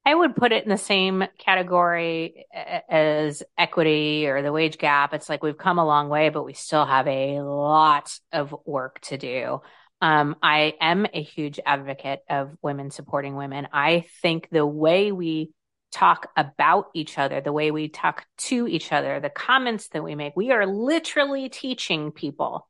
I 0.06 0.14
would 0.14 0.36
put 0.36 0.52
it 0.52 0.64
in 0.64 0.70
the 0.70 0.78
same 0.78 1.24
category 1.38 2.46
as 2.90 3.42
equity 3.58 4.28
or 4.28 4.42
the 4.42 4.52
wage 4.52 4.78
gap. 4.78 5.14
It's 5.14 5.30
like 5.30 5.42
we've 5.42 5.58
come 5.58 5.80
a 5.80 5.86
long 5.86 6.10
way, 6.10 6.28
but 6.28 6.44
we 6.44 6.54
still 6.54 6.86
have 6.86 7.08
a 7.08 7.40
lot 7.40 8.14
of 8.34 8.54
work 8.66 9.00
to 9.02 9.18
do. 9.18 9.62
Um, 10.02 10.36
I 10.44 10.74
am 10.82 11.08
a 11.14 11.24
huge 11.24 11.58
advocate 11.66 12.20
of 12.30 12.52
women 12.62 12.92
supporting 12.92 13.36
women. 13.36 13.70
I 13.72 14.04
think 14.22 14.50
the 14.52 14.66
way 14.66 15.14
we 15.14 15.52
talk 15.94 16.30
about 16.36 16.88
each 16.94 17.18
other, 17.18 17.40
the 17.40 17.54
way 17.54 17.72
we 17.72 17.88
talk 17.88 18.26
to 18.38 18.68
each 18.68 18.92
other, 18.92 19.20
the 19.20 19.30
comments 19.30 19.90
that 19.90 20.04
we 20.04 20.16
make. 20.16 20.34
We 20.36 20.52
are 20.52 20.66
literally 20.66 21.50
teaching 21.50 22.12
people 22.12 22.68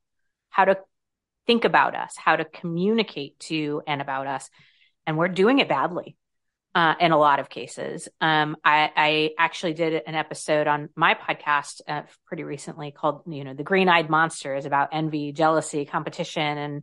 how 0.49 0.65
to 0.65 0.77
think 1.47 1.65
about 1.65 1.95
us, 1.95 2.15
how 2.17 2.35
to 2.35 2.45
communicate 2.45 3.39
to 3.39 3.81
and 3.87 4.01
about 4.01 4.27
us. 4.27 4.49
And 5.07 5.17
we're 5.17 5.29
doing 5.29 5.59
it 5.59 5.69
badly. 5.69 6.17
Uh, 6.75 6.95
in 6.99 7.11
a 7.11 7.17
lot 7.19 7.39
of 7.39 7.51
cases. 7.51 8.09
Um, 8.19 8.57
I, 8.65 8.89
I, 8.95 9.29
actually 9.37 9.73
did 9.73 10.01
an 10.07 10.15
episode 10.15 10.65
on 10.65 10.89
my 10.95 11.13
podcast 11.13 11.81
uh, 11.87 12.01
pretty 12.25 12.43
recently 12.43 12.89
called, 12.89 13.21
you 13.27 13.43
know, 13.43 13.53
the 13.53 13.61
green 13.61 13.87
eyed 13.87 14.09
monsters 14.09 14.65
about 14.65 14.89
envy, 14.91 15.33
jealousy, 15.33 15.85
competition, 15.85 16.57
and 16.57 16.81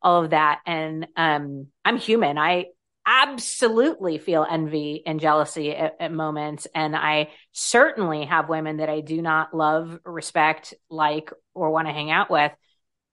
all 0.00 0.22
of 0.22 0.30
that. 0.30 0.60
And 0.64 1.08
um, 1.16 1.66
I'm 1.84 1.96
human. 1.96 2.38
I 2.38 2.66
absolutely 3.06 4.18
feel 4.18 4.46
envy 4.48 5.02
and 5.04 5.20
jealousy 5.20 5.74
at, 5.74 5.96
at, 5.98 6.12
moments. 6.12 6.66
And 6.74 6.94
I 6.94 7.30
certainly 7.52 8.24
have 8.24 8.48
women 8.48 8.78
that 8.78 8.88
I 8.88 9.00
do 9.00 9.20
not 9.20 9.54
love, 9.54 9.98
respect, 10.04 10.74
like, 10.88 11.32
or 11.54 11.70
want 11.70 11.88
to 11.88 11.92
hang 11.92 12.10
out 12.10 12.30
with. 12.30 12.52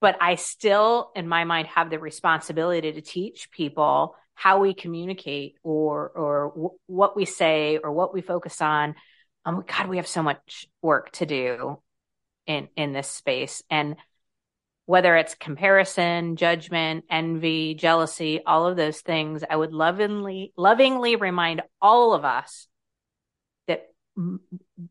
But 0.02 0.18
I 0.22 0.36
still, 0.36 1.12
in 1.16 1.28
my 1.28 1.44
mind, 1.44 1.68
have 1.68 1.90
the 1.90 2.00
responsibility 2.00 2.92
to 2.94 3.02
teach 3.02 3.52
people 3.52 4.16
how 4.34 4.60
we 4.62 4.74
communicate 4.74 5.56
or, 5.64 6.10
or 6.10 6.52
w- 6.56 6.78
what 6.86 7.16
we 7.16 7.26
say 7.26 7.78
or 7.78 7.92
what 7.92 8.14
we 8.14 8.22
focus 8.22 8.62
on. 8.62 8.96
Um, 9.44 9.64
God, 9.68 9.90
we 9.90 9.98
have 9.98 10.08
so 10.08 10.24
much 10.24 10.68
work 10.82 11.12
to 11.14 11.26
do 11.26 11.82
in, 12.48 12.70
in 12.78 12.94
this 12.94 13.10
space. 13.10 13.62
And 13.70 13.98
whether 14.90 15.16
it's 15.16 15.36
comparison, 15.36 16.36
judgment, 16.36 17.06
envy, 17.12 17.76
jealousy, 17.76 18.42
all 18.44 18.66
of 18.66 18.76
those 18.76 19.02
things, 19.02 19.44
I 19.48 19.56
would 19.56 19.72
lovingly, 19.72 20.52
lovingly 20.58 21.16
remind 21.16 21.62
all 21.80 22.16
of 22.16 22.26
us 22.26 22.66
that 23.68 23.84
m- 24.18 24.40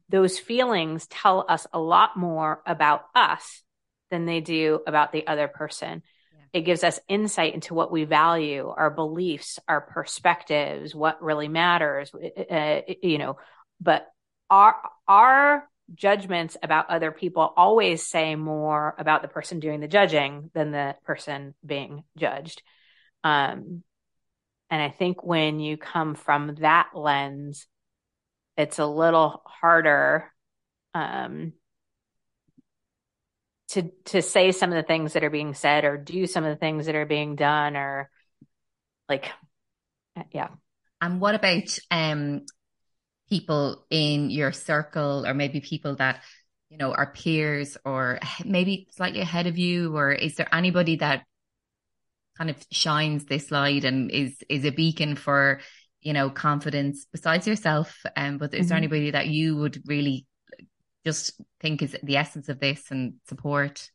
those 0.09 0.38
feelings 0.38 1.09
tell 1.09 1.45
us 1.49 1.67
a 1.73 1.81
lot 1.81 2.17
more 2.17 2.62
about 2.64 3.07
us 3.12 3.64
than 4.12 4.25
they 4.25 4.40
do 4.40 4.78
about 4.87 5.11
the 5.11 5.26
other 5.26 5.49
person. 5.49 6.05
Yeah. 6.33 6.61
It 6.61 6.61
gives 6.61 6.85
us 6.85 7.00
insight 7.09 7.55
into 7.55 7.75
what 7.75 7.90
we 7.90 8.05
value, 8.05 8.69
our 8.69 8.90
beliefs, 8.90 9.59
our 9.67 9.81
perspectives, 9.81 10.95
what 10.95 11.21
really 11.21 11.49
matters, 11.49 12.12
uh, 12.14 12.83
you 13.02 13.19
know, 13.19 13.37
but 13.81 14.07
our, 14.49 14.76
our 15.09 15.69
judgments 15.95 16.57
about 16.62 16.90
other 16.90 17.12
people 17.12 17.52
always 17.57 18.07
say 18.07 18.35
more 18.35 18.95
about 18.99 19.23
the 19.23 19.28
person 19.28 19.61
doing 19.61 19.80
the 19.80 19.88
judging 19.88 20.50
than 20.54 20.71
the 20.71 20.95
person 21.04 21.54
being 21.64 22.04
judged. 22.16 22.62
Um, 23.25 23.83
and 24.71 24.83
I 24.83 24.90
think 24.90 25.25
when 25.25 25.61
you 25.61 25.76
come 25.76 26.14
from 26.14 26.57
that 26.61 26.90
lens, 26.95 27.66
it's 28.57 28.78
a 28.78 28.87
little 28.87 29.42
harder 29.47 30.33
um, 30.95 31.52
to 33.68 33.90
to 34.07 34.23
say 34.23 34.52
some 34.52 34.71
of 34.71 34.76
the 34.76 34.83
things 34.83 35.12
that 35.12 35.25
are 35.25 35.30
being 35.30 35.54
said 35.54 35.85
or 35.85 35.97
do 35.97 36.26
some 36.26 36.45
of 36.45 36.50
the 36.50 36.61
things 36.61 36.87
that 36.87 36.95
are 36.95 37.07
being 37.07 37.37
done 37.37 37.76
or 37.76 38.11
like 39.09 39.30
yeah. 40.33 40.49
And 41.00 41.21
what 41.21 41.35
about 41.35 41.78
um 41.90 42.42
people 43.28 43.85
in 43.90 44.30
your 44.30 44.52
circle 44.52 45.26
or 45.26 45.35
maybe 45.35 45.61
people 45.61 45.97
that 45.97 46.23
you 46.70 46.78
know 46.78 46.92
are 46.92 47.12
peers 47.12 47.76
or 47.85 48.18
maybe 48.44 48.88
slightly 48.90 49.20
ahead 49.20 49.47
of 49.47 49.58
you 49.58 49.97
or 49.97 50.12
is 50.12 50.37
there 50.37 50.52
anybody 50.54 50.97
that 50.97 51.25
kind 52.37 52.50
of 52.50 52.56
shines 52.70 53.25
this 53.25 53.50
light 53.50 53.85
and 53.85 54.11
is 54.11 54.37
is 54.49 54.64
a 54.64 54.70
beacon 54.70 55.16
for 55.16 55.61
you 56.00 56.12
know 56.12 56.30
confidence 56.30 57.06
besides 57.11 57.47
yourself 57.47 58.02
um 58.16 58.38
but 58.38 58.54
is 58.54 58.61
mm-hmm. 58.61 58.68
there 58.68 58.78
anybody 58.78 59.11
that 59.11 59.26
you 59.26 59.56
would 59.56 59.82
really 59.87 60.26
just 61.04 61.40
think 61.61 61.82
is 61.82 61.97
the 62.02 62.16
essence 62.16 62.49
of 62.49 62.61
this 62.61 62.90
and 62.90 63.14
support 63.28 63.90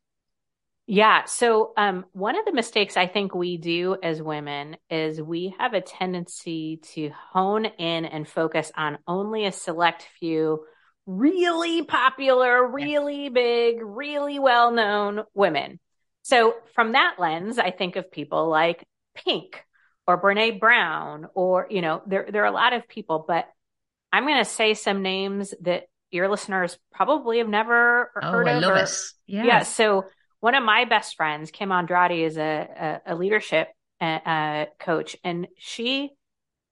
yeah. 0.86 1.26
So, 1.26 1.72
um, 1.78 2.06
one 2.12 2.38
of 2.38 2.46
the 2.46 2.52
mistakes 2.52 2.98
I 2.98 3.08
think 3.08 3.34
we 3.34 3.58
do 3.58 3.96
as 4.02 4.22
women 4.22 4.76
is 4.90 5.22
we 5.22 5.56
have 5.58 5.74
a 5.74 5.82
tendency 5.82 6.82
to 6.94 7.10
hone 7.32 7.66
in 7.66 8.06
and 8.06 8.28
focus 8.28 8.72
on 8.76 8.98
only 9.08 9.46
a 9.46 9.52
select 9.52 10.08
few 10.20 10.66
really 11.06 11.84
popular, 11.84 12.66
really 12.68 13.30
big, 13.30 13.78
really 13.82 14.40
well 14.40 14.72
known 14.72 15.24
women. 15.34 15.80
So, 16.24 16.56
from 16.74 16.94
that 16.94 17.16
lens, 17.18 17.60
I 17.60 17.72
think 17.72 17.96
of 17.96 18.12
people 18.12 18.50
like 18.50 18.86
Pink 19.16 19.64
or 20.06 20.22
Brene 20.22 20.60
Brown, 20.60 21.28
or, 21.34 21.68
you 21.70 21.82
know, 21.82 22.02
there, 22.06 22.28
there 22.30 22.44
are 22.44 22.48
a 22.48 22.52
lot 22.52 22.74
of 22.74 22.90
people, 22.90 23.24
but 23.26 23.48
I'm 24.12 24.26
going 24.26 24.44
to 24.44 24.50
say 24.50 24.74
some 24.74 25.02
names 25.02 25.54
that 25.62 25.84
your 26.12 26.30
listeners 26.30 26.78
probably 26.92 27.38
have 27.38 27.48
never 27.48 28.12
oh, 28.22 28.32
heard 28.32 28.48
of. 28.50 28.62
Love 28.62 28.78
or. 28.78 29.16
Yeah. 29.26 29.64
So, 29.64 30.06
one 30.44 30.56
of 30.56 30.64
my 30.64 30.84
best 30.84 31.16
friends, 31.16 31.52
Kim 31.52 31.72
Andrade, 31.72 32.26
is 32.26 32.38
a, 32.38 33.00
a, 33.08 33.14
a 33.14 33.16
leadership 33.16 33.70
uh, 34.02 34.04
uh, 34.04 34.66
coach, 34.78 35.16
and 35.24 35.48
she 35.58 36.10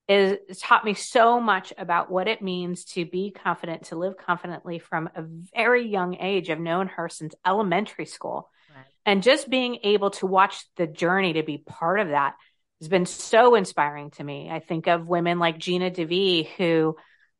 is 0.10 0.60
taught 0.60 0.84
me 0.84 0.94
so 0.94 1.40
much 1.40 1.72
about 1.78 2.12
what 2.12 2.28
it 2.28 2.42
means 2.42 2.84
to 2.84 3.06
be 3.06 3.32
confident, 3.32 3.84
to 3.84 3.96
live 3.96 4.18
confidently 4.18 4.80
from 4.80 5.10
a 5.16 5.24
very 5.56 5.88
young 5.88 6.18
age. 6.20 6.50
I've 6.50 6.60
known 6.60 6.88
her 6.90 7.08
since 7.08 7.34
elementary 7.48 8.06
school. 8.06 8.50
Right. 8.76 8.84
And 9.06 9.24
just 9.24 9.50
being 9.50 9.78
able 9.84 10.10
to 10.10 10.28
watch 10.28 10.66
the 10.76 10.86
journey 10.86 11.32
to 11.34 11.44
be 11.44 11.58
part 11.58 12.02
of 12.02 12.10
that 12.10 12.34
has 12.82 12.90
been 12.90 13.06
so 13.06 13.56
inspiring 13.56 14.12
to 14.12 14.24
me. 14.26 14.50
I 14.52 14.60
think 14.60 14.88
of 14.88 15.08
women 15.08 15.40
like 15.40 15.58
Gina 15.58 15.92
DeVee, 15.92 16.46
who 16.58 16.98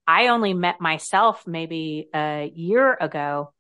I 0.08 0.28
only 0.28 0.54
met 0.54 0.80
myself 0.80 1.44
maybe 1.46 2.08
a 2.16 2.50
year 2.56 2.94
ago 2.94 3.52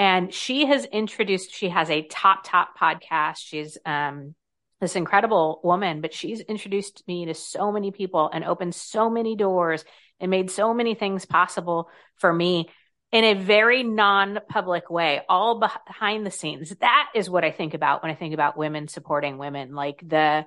and 0.00 0.32
she 0.32 0.64
has 0.64 0.86
introduced, 0.86 1.54
she 1.54 1.68
has 1.68 1.90
a 1.90 2.00
top, 2.00 2.40
top 2.42 2.70
podcast. 2.76 3.36
She's, 3.36 3.76
um, 3.84 4.34
this 4.80 4.96
incredible 4.96 5.60
woman, 5.62 6.00
but 6.00 6.14
she's 6.14 6.40
introduced 6.40 7.06
me 7.06 7.26
to 7.26 7.34
so 7.34 7.70
many 7.70 7.90
people 7.90 8.30
and 8.32 8.42
opened 8.42 8.74
so 8.74 9.10
many 9.10 9.36
doors 9.36 9.84
and 10.18 10.30
made 10.30 10.50
so 10.50 10.72
many 10.72 10.94
things 10.94 11.26
possible 11.26 11.90
for 12.16 12.32
me 12.32 12.70
in 13.12 13.24
a 13.24 13.34
very 13.34 13.82
non-public 13.82 14.88
way, 14.88 15.20
all 15.28 15.60
behind 15.60 16.24
the 16.24 16.30
scenes. 16.30 16.74
That 16.80 17.10
is 17.14 17.28
what 17.28 17.44
I 17.44 17.50
think 17.50 17.74
about 17.74 18.02
when 18.02 18.10
I 18.10 18.14
think 18.14 18.32
about 18.32 18.56
women 18.56 18.88
supporting 18.88 19.36
women. 19.36 19.74
Like 19.74 20.02
the, 20.02 20.46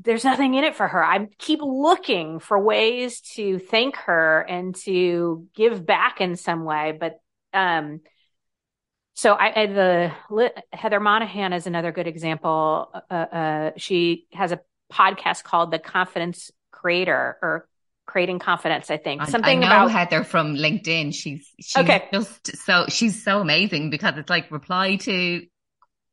there's 0.00 0.24
nothing 0.24 0.54
in 0.54 0.64
it 0.64 0.74
for 0.74 0.88
her. 0.88 1.04
I 1.04 1.26
keep 1.36 1.60
looking 1.60 2.38
for 2.38 2.58
ways 2.58 3.20
to 3.34 3.58
thank 3.58 3.96
her 3.96 4.40
and 4.40 4.74
to 4.86 5.46
give 5.54 5.84
back 5.84 6.22
in 6.22 6.36
some 6.36 6.64
way, 6.64 6.96
but, 6.98 7.20
um, 7.52 8.00
so 9.18 9.32
I, 9.32 9.62
I, 9.62 9.66
the 9.66 10.12
Heather 10.72 11.00
Monahan 11.00 11.52
is 11.52 11.66
another 11.66 11.90
good 11.90 12.06
example. 12.06 12.88
Uh, 13.10 13.12
uh, 13.12 13.70
she 13.76 14.28
has 14.32 14.52
a 14.52 14.60
podcast 14.92 15.42
called 15.42 15.72
The 15.72 15.80
Confidence 15.80 16.52
Creator 16.70 17.36
or 17.42 17.68
Creating 18.06 18.38
Confidence. 18.38 18.92
I 18.92 18.96
think 18.96 19.26
something 19.26 19.58
I 19.58 19.60
know 19.60 19.86
about 19.86 19.90
Heather 19.90 20.22
from 20.22 20.54
LinkedIn. 20.54 21.12
She's 21.12 21.52
she's 21.60 21.76
okay. 21.82 22.04
just 22.12 22.56
so 22.58 22.86
she's 22.88 23.24
so 23.24 23.40
amazing 23.40 23.90
because 23.90 24.16
it's 24.18 24.30
like 24.30 24.52
reply 24.52 24.94
to 24.94 25.44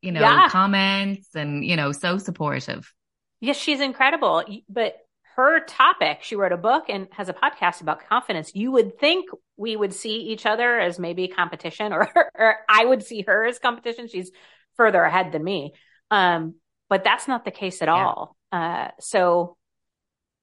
you 0.02 0.12
know 0.12 0.20
yeah. 0.20 0.48
comments 0.48 1.28
and 1.36 1.64
you 1.64 1.76
know 1.76 1.92
so 1.92 2.18
supportive. 2.18 2.92
Yes, 3.40 3.56
she's 3.56 3.80
incredible. 3.80 4.42
But 4.68 4.96
her 5.36 5.60
topic, 5.60 6.20
she 6.22 6.34
wrote 6.34 6.52
a 6.52 6.56
book 6.56 6.84
and 6.88 7.08
has 7.10 7.28
a 7.28 7.34
podcast 7.34 7.82
about 7.82 8.08
confidence. 8.08 8.52
You 8.54 8.72
would 8.72 8.98
think 8.98 9.28
we 9.58 9.76
would 9.76 9.92
see 9.92 10.16
each 10.16 10.46
other 10.46 10.80
as 10.80 10.98
maybe 10.98 11.28
competition 11.28 11.92
or, 11.92 12.10
or 12.34 12.56
I 12.68 12.86
would 12.86 13.02
see 13.04 13.22
her 13.26 13.44
as 13.44 13.58
competition. 13.58 14.08
She's 14.08 14.30
further 14.78 15.02
ahead 15.02 15.32
than 15.32 15.44
me. 15.44 15.74
Um, 16.10 16.54
but 16.88 17.04
that's 17.04 17.28
not 17.28 17.44
the 17.44 17.50
case 17.50 17.82
at 17.82 17.88
yeah. 17.88 17.94
all. 17.94 18.36
Uh, 18.50 18.88
so, 18.98 19.58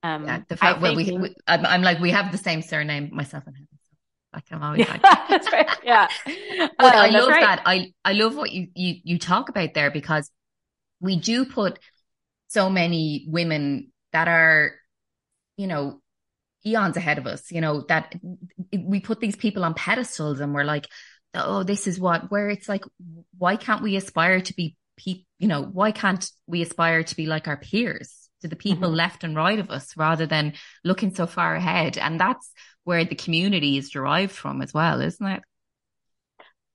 um, 0.03 0.27
yeah, 0.27 0.41
the 0.47 0.57
fact 0.57 0.79
we, 0.79 0.95
we 0.95 1.35
I'm, 1.47 1.65
I'm, 1.65 1.81
like, 1.81 2.00
we 2.00 2.12
have 2.12 2.31
the 2.31 2.38
same 2.38 2.62
surname, 2.62 3.09
myself 3.12 3.45
and 3.47 3.57
him. 3.57 3.67
Like 4.31 4.43
I'm 4.51 4.62
always 4.62 4.88
like, 4.88 5.01
that's 5.29 5.51
right. 5.51 5.69
Yeah. 5.83 6.07
but 6.77 6.93
um, 6.95 7.01
I 7.01 7.09
love 7.09 7.29
right. 7.29 7.41
that. 7.41 7.62
I, 7.65 7.93
I 8.05 8.13
love 8.13 8.35
what 8.35 8.51
you, 8.51 8.67
you, 8.75 8.95
you 9.03 9.19
talk 9.19 9.50
about 9.50 9.73
there 9.73 9.89
because 9.89 10.29
we 11.00 11.19
do 11.19 11.45
put 11.45 11.79
so 12.47 12.69
many 12.69 13.25
women 13.27 13.91
that 14.12 14.27
are 14.27 14.73
you 15.57 15.67
know, 15.67 16.01
eons 16.65 16.98
ahead 16.98 17.17
of 17.17 17.27
us, 17.27 17.51
you 17.51 17.62
know, 17.62 17.81
that 17.89 18.15
we 18.77 19.00
put 19.00 19.19
these 19.19 19.36
people 19.36 19.63
on 19.63 19.74
pedestals 19.74 20.39
and 20.39 20.53
we're 20.53 20.63
like, 20.63 20.88
oh, 21.33 21.63
this 21.63 21.88
is 21.88 22.00
what, 22.00 22.31
where 22.31 22.50
it's 22.50 22.69
like, 22.69 22.83
why 23.38 23.55
can't 23.55 23.81
we 23.81 23.95
aspire 23.95 24.41
to 24.41 24.53
be 24.55 24.75
people, 24.98 25.25
you 25.39 25.48
know, 25.48 25.63
why 25.63 25.91
can't 25.91 26.29
we 26.48 26.62
aspire 26.62 27.03
to 27.03 27.15
be 27.15 27.25
like 27.25 27.48
our 27.48 27.57
peers, 27.57 28.29
to 28.41 28.48
the 28.48 28.55
people 28.55 28.89
mm-hmm. 28.89 28.98
left 28.98 29.24
and 29.24 29.36
right 29.36 29.60
of 29.60 29.69
us 29.69 29.98
rather 29.98 30.25
than 30.25 30.53
looking 30.83 31.13
so 31.13 31.25
far 31.25 31.55
ahead? 31.55 31.98
And 31.98 32.19
that's 32.19 32.51
where 32.83 33.03
the 33.03 33.15
community 33.15 33.77
is 33.77 33.89
derived 33.89 34.31
from 34.31 34.62
as 34.62 34.74
well, 34.74 35.01
isn't 35.01 35.25
it? 35.25 35.41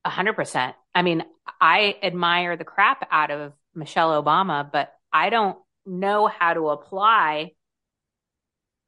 A 0.04 0.10
hundred 0.10 0.34
percent. 0.34 0.74
I 0.94 1.02
mean, 1.02 1.24
I 1.60 1.96
admire 2.02 2.56
the 2.56 2.64
crap 2.64 3.06
out 3.10 3.30
of 3.30 3.52
Michelle 3.74 4.22
Obama, 4.22 4.70
but 4.70 4.92
I 5.12 5.30
don't 5.30 5.58
know 5.86 6.26
how 6.26 6.54
to 6.54 6.68
apply 6.70 7.52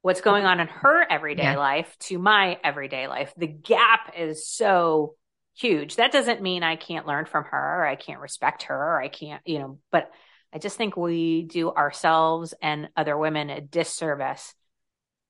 what's 0.01 0.21
going 0.21 0.45
on 0.45 0.59
in 0.59 0.67
her 0.67 1.05
everyday 1.09 1.43
yeah. 1.43 1.57
life 1.57 1.95
to 1.99 2.17
my 2.17 2.57
everyday 2.63 3.07
life. 3.07 3.33
The 3.37 3.47
gap 3.47 4.13
is 4.17 4.47
so 4.47 5.15
huge. 5.55 5.97
That 5.97 6.11
doesn't 6.11 6.41
mean 6.41 6.63
I 6.63 6.75
can't 6.75 7.07
learn 7.07 7.25
from 7.25 7.45
her, 7.45 7.81
or 7.81 7.85
I 7.85 7.95
can't 7.95 8.19
respect 8.19 8.63
her, 8.63 8.75
or 8.75 9.01
I 9.01 9.09
can't, 9.09 9.41
you 9.45 9.59
know, 9.59 9.79
but 9.91 10.09
I 10.53 10.59
just 10.59 10.77
think 10.77 10.97
we 10.97 11.43
do 11.43 11.71
ourselves 11.71 12.53
and 12.61 12.89
other 12.97 13.17
women 13.17 13.49
a 13.49 13.61
disservice 13.61 14.53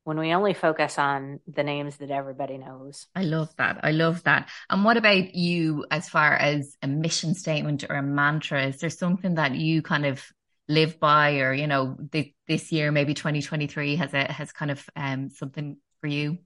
when 0.03 0.17
we 0.17 0.33
only 0.33 0.55
focus 0.55 0.97
on 0.97 1.39
the 1.47 1.63
names 1.63 1.97
that 1.97 2.09
everybody 2.09 2.57
knows. 2.57 3.05
I 3.15 3.23
love 3.23 3.49
that. 3.57 3.81
I 3.83 3.91
love 3.91 4.23
that. 4.23 4.49
And 4.69 4.83
what 4.83 4.97
about 4.97 5.35
you 5.35 5.85
as 5.91 6.09
far 6.09 6.33
as 6.33 6.75
a 6.81 6.87
mission 6.87 7.35
statement 7.35 7.83
or 7.87 7.95
a 7.95 8.03
mantra? 8.03 8.65
Is 8.65 8.79
there 8.79 8.89
something 8.89 9.35
that 9.35 9.53
you 9.53 9.83
kind 9.83 10.07
of 10.07 10.23
live 10.71 10.99
by 10.99 11.39
or, 11.39 11.53
you 11.53 11.67
know, 11.67 11.97
the, 12.11 12.33
this 12.47 12.71
year, 12.71 12.91
maybe 12.91 13.13
2023 13.13 13.97
has 13.97 14.13
a, 14.13 14.31
has 14.31 14.51
kind 14.51 14.71
of 14.71 14.89
um, 14.95 15.29
something 15.29 15.77
for 15.99 16.07
you? 16.07 16.37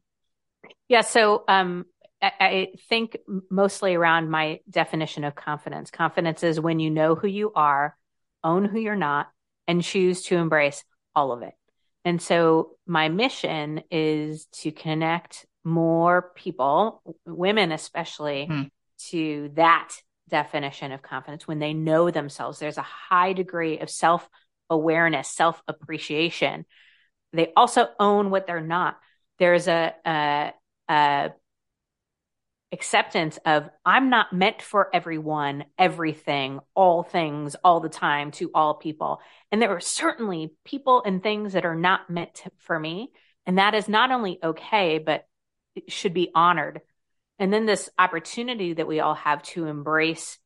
Yeah. 0.87 1.01
So, 1.01 1.43
um, 1.47 1.85
I, 2.21 2.31
I 2.39 2.67
think 2.89 3.17
mostly 3.49 3.95
around 3.95 4.29
my 4.29 4.59
definition 4.69 5.23
of 5.23 5.35
confidence. 5.35 5.91
Confidence 5.91 6.43
is 6.43 6.59
when 6.59 6.79
you 6.79 6.89
know 6.89 7.15
who 7.15 7.27
you 7.27 7.51
are, 7.53 7.97
own 8.43 8.65
who 8.65 8.79
you're 8.79 8.95
not, 8.95 9.29
and 9.67 9.83
choose 9.83 10.23
to 10.23 10.37
embrace 10.37 10.83
all 11.15 11.31
of 11.31 11.41
it. 11.41 11.53
And 12.03 12.21
so 12.21 12.71
my 12.85 13.09
mission 13.09 13.81
is 13.89 14.45
to 14.61 14.71
connect 14.71 15.45
more 15.63 16.31
people, 16.35 17.01
women 17.25 17.71
especially, 17.71 18.45
hmm. 18.45 18.63
to 19.09 19.51
that 19.55 19.89
definition 20.29 20.91
of 20.91 21.01
confidence 21.01 21.47
when 21.47 21.59
they 21.59 21.73
know 21.73 22.09
themselves. 22.11 22.59
There's 22.59 22.77
a 22.77 22.83
high 22.83 23.33
degree 23.33 23.79
of 23.79 23.89
self 23.89 24.27
awareness, 24.69 25.29
self 25.29 25.61
appreciation. 25.67 26.65
They 27.33 27.51
also 27.55 27.87
own 27.99 28.29
what 28.29 28.47
they're 28.47 28.61
not. 28.61 28.97
There's 29.39 29.67
a, 29.67 29.93
a, 30.05 30.53
a 30.89 31.33
acceptance 32.71 33.37
of 33.45 33.69
I'm 33.85 34.09
not 34.09 34.33
meant 34.33 34.61
for 34.61 34.89
everyone, 34.93 35.65
everything, 35.77 36.59
all 36.73 37.03
things, 37.03 37.55
all 37.63 37.79
the 37.79 37.89
time 37.89 38.31
to 38.31 38.51
all 38.53 38.75
people. 38.75 39.21
And 39.51 39.61
there 39.61 39.75
are 39.75 39.81
certainly 39.81 40.53
people 40.65 41.03
and 41.05 41.21
things 41.21 41.53
that 41.53 41.65
are 41.65 41.75
not 41.75 42.09
meant 42.09 42.35
to, 42.35 42.51
for 42.59 42.79
me. 42.79 43.11
And 43.45 43.57
that 43.57 43.75
is 43.75 43.87
not 43.87 44.11
only 44.11 44.39
okay, 44.43 44.97
but 44.97 45.25
it 45.75 45.91
should 45.91 46.13
be 46.13 46.31
honored. 46.33 46.81
And 47.39 47.51
then 47.51 47.65
this 47.65 47.89
opportunity 47.97 48.73
that 48.73 48.87
we 48.87 48.99
all 48.99 49.15
have 49.15 49.43
to 49.43 49.65
embrace 49.65 50.37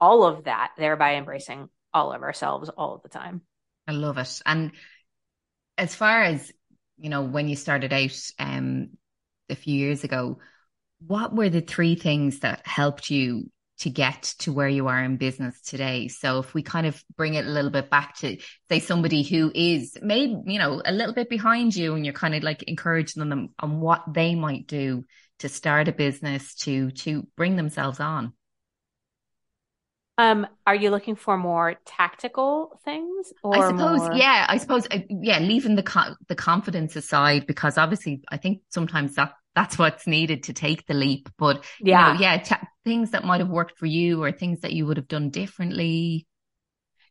all 0.00 0.24
of 0.24 0.44
that, 0.44 0.72
thereby 0.76 1.14
embracing 1.14 1.68
all 1.92 2.12
of 2.12 2.22
ourselves 2.22 2.68
all 2.68 2.94
of 2.94 3.02
the 3.02 3.08
time. 3.08 3.42
I 3.88 3.92
love 3.92 4.18
it. 4.18 4.40
And 4.44 4.72
as 5.78 5.94
far 5.94 6.22
as, 6.22 6.52
you 6.98 7.10
know, 7.10 7.22
when 7.22 7.48
you 7.48 7.56
started 7.56 7.92
out 7.92 8.18
um, 8.38 8.90
a 9.48 9.54
few 9.54 9.74
years 9.74 10.04
ago, 10.04 10.38
what 11.06 11.34
were 11.34 11.48
the 11.48 11.60
three 11.60 11.94
things 11.94 12.40
that 12.40 12.66
helped 12.66 13.10
you 13.10 13.50
to 13.78 13.90
get 13.90 14.22
to 14.38 14.52
where 14.52 14.68
you 14.68 14.88
are 14.88 15.02
in 15.02 15.16
business 15.16 15.60
today. 15.60 16.08
So 16.08 16.38
if 16.38 16.54
we 16.54 16.62
kind 16.62 16.86
of 16.86 17.02
bring 17.16 17.34
it 17.34 17.44
a 17.44 17.50
little 17.50 17.70
bit 17.70 17.90
back 17.90 18.16
to 18.18 18.38
say 18.70 18.78
somebody 18.78 19.22
who 19.22 19.52
is 19.54 19.96
maybe, 20.00 20.36
you 20.46 20.58
know, 20.58 20.80
a 20.84 20.92
little 20.92 21.14
bit 21.14 21.28
behind 21.28 21.76
you 21.76 21.94
and 21.94 22.04
you're 22.04 22.14
kind 22.14 22.34
of 22.34 22.42
like 22.42 22.62
encouraging 22.62 23.28
them 23.28 23.50
on 23.58 23.80
what 23.80 24.02
they 24.12 24.34
might 24.34 24.66
do 24.66 25.04
to 25.40 25.48
start 25.48 25.88
a 25.88 25.92
business 25.92 26.54
to 26.54 26.90
to 26.92 27.26
bring 27.36 27.56
themselves 27.56 28.00
on. 28.00 28.32
Um, 30.18 30.46
are 30.66 30.74
you 30.74 30.90
looking 30.90 31.14
for 31.14 31.36
more 31.36 31.76
tactical 31.84 32.80
things? 32.84 33.34
I 33.44 33.68
suppose, 33.68 34.00
more... 34.00 34.14
yeah, 34.14 34.46
I 34.48 34.56
suppose, 34.56 34.86
uh, 34.90 35.00
yeah, 35.10 35.40
leaving 35.40 35.76
the 35.76 35.82
co- 35.82 36.14
the 36.28 36.34
confidence 36.34 36.96
aside 36.96 37.46
because 37.46 37.76
obviously 37.76 38.22
I 38.30 38.38
think 38.38 38.62
sometimes 38.70 39.16
that 39.16 39.34
that's 39.54 39.78
what's 39.78 40.06
needed 40.06 40.44
to 40.44 40.54
take 40.54 40.86
the 40.86 40.94
leap. 40.94 41.28
But 41.36 41.64
yeah, 41.80 42.14
you 42.14 42.14
know, 42.14 42.20
yeah, 42.20 42.62
things 42.84 43.10
that 43.10 43.24
might 43.24 43.40
have 43.40 43.50
worked 43.50 43.78
for 43.78 43.86
you 43.86 44.22
or 44.22 44.32
things 44.32 44.60
that 44.60 44.72
you 44.72 44.86
would 44.86 44.96
have 44.96 45.08
done 45.08 45.28
differently. 45.28 46.26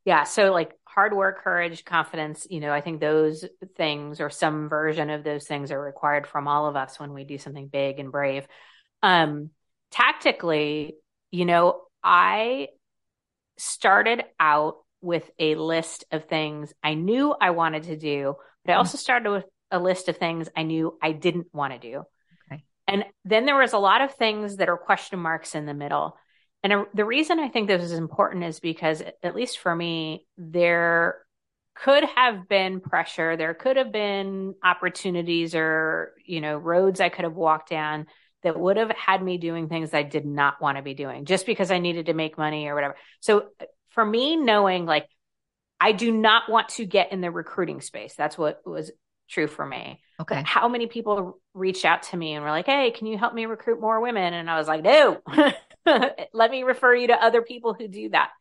Yeah. 0.04 0.24
So 0.24 0.52
like 0.52 0.72
hard 0.96 1.14
work, 1.14 1.44
courage, 1.44 1.84
confidence, 1.84 2.48
you 2.50 2.62
know, 2.62 2.72
I 2.72 2.80
think 2.80 3.02
those 3.02 3.44
things 3.76 4.22
or 4.22 4.30
some 4.30 4.70
version 4.70 5.10
of 5.10 5.26
those 5.26 5.46
things 5.46 5.70
are 5.72 5.82
required 5.82 6.26
from 6.26 6.48
all 6.48 6.68
of 6.68 6.78
us 6.78 6.98
when 7.00 7.14
we 7.14 7.26
do 7.26 7.38
something 7.38 7.68
big 7.68 8.00
and 8.00 8.14
brave. 8.14 8.48
Um, 9.04 9.50
tactically, 9.92 10.96
you 11.32 11.44
know, 11.44 11.82
I 12.02 12.70
started 13.58 14.24
out 14.40 14.78
with 15.02 15.30
a 15.38 15.56
list 15.56 16.06
of 16.12 16.26
things 16.26 16.74
I 16.82 16.94
knew 16.94 17.36
I 17.40 17.52
wanted 17.52 17.84
to 17.84 17.98
do, 17.98 18.36
but 18.64 18.72
I 18.72 18.76
mm. 18.76 18.80
also 18.80 18.98
started 18.98 19.30
with 19.30 19.46
a 19.72 19.80
list 19.80 20.08
of 20.08 20.16
things 20.16 20.48
I 20.56 20.64
knew 20.64 20.98
I 21.02 21.12
didn't 21.12 21.48
want 21.54 21.74
to 21.74 21.80
do. 21.80 22.04
Okay. 22.50 22.64
And 22.88 23.04
then 23.26 23.46
there 23.46 23.58
was 23.58 23.74
a 23.74 23.78
lot 23.78 24.02
of 24.02 24.16
things 24.16 24.58
that 24.58 24.70
are 24.70 24.78
question 24.78 25.20
marks 25.20 25.56
in 25.56 25.66
the 25.66 25.74
middle. 25.74 26.16
And 26.66 26.88
the 26.96 27.06
reason 27.06 27.40
I 27.40 27.48
think 27.48 27.68
this 27.68 27.84
is 27.84 27.92
important 27.92 28.44
is 28.44 28.60
because, 28.60 29.04
at 29.22 29.36
least 29.36 29.60
for 29.60 29.76
me, 29.76 30.26
there 30.36 31.20
could 31.76 32.04
have 32.16 32.50
been 32.50 32.80
pressure. 32.80 33.38
There 33.38 33.54
could 33.54 33.78
have 33.78 33.92
been 33.92 34.56
opportunities 34.64 35.54
or, 35.54 36.16
you 36.26 36.42
know, 36.42 36.58
roads 36.58 37.00
I 37.00 37.10
could 37.10 37.24
have 37.24 37.36
walked 37.36 37.70
down 37.70 38.08
that 38.42 38.60
would 38.60 38.78
have 38.78 38.90
had 38.90 39.22
me 39.22 39.38
doing 39.38 39.70
things 39.70 39.94
I 39.94 40.02
did 40.02 40.26
not 40.26 40.60
want 40.60 40.78
to 40.78 40.84
be 40.84 40.96
doing 40.96 41.26
just 41.26 41.46
because 41.46 41.70
I 41.70 41.78
needed 41.78 42.08
to 42.08 42.16
make 42.16 42.36
money 42.36 42.68
or 42.68 42.74
whatever. 42.74 42.96
So 43.20 43.50
for 43.90 44.04
me, 44.04 44.36
knowing 44.36 44.88
like, 44.88 45.08
I 45.80 45.92
do 45.92 46.12
not 46.12 46.50
want 46.50 46.70
to 46.70 46.86
get 46.88 47.12
in 47.12 47.22
the 47.22 47.30
recruiting 47.30 47.80
space. 47.80 48.16
That's 48.16 48.40
what 48.40 48.66
was 48.66 48.90
true 49.30 49.46
for 49.46 49.68
me. 49.68 50.02
Okay. 50.20 50.42
How 50.44 50.68
many 50.68 50.88
people 50.88 51.40
reached 51.54 51.86
out 51.86 52.04
to 52.04 52.18
me 52.18 52.34
and 52.34 52.44
were 52.44 52.50
like, 52.50 52.66
Hey, 52.66 52.90
can 52.90 53.06
you 53.06 53.20
help 53.20 53.36
me 53.36 53.46
recruit 53.46 53.80
more 53.80 54.00
women? 54.00 54.34
And 54.34 54.50
I 54.50 54.58
was 54.58 54.68
like, 54.68 54.82
No, 54.82 55.22
let 56.34 56.52
me 56.52 56.64
refer 56.64 56.96
you 56.96 57.08
to 57.08 57.14
other 57.14 57.42
people 57.42 57.74
who 57.74 57.88
do 57.88 58.10
that. 58.10 58.32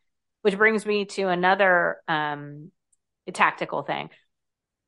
Which 0.41 0.57
brings 0.57 0.85
me 0.85 1.05
to 1.05 1.23
another 1.23 1.97
um, 2.07 2.71
tactical 3.33 3.81
thing 3.81 4.09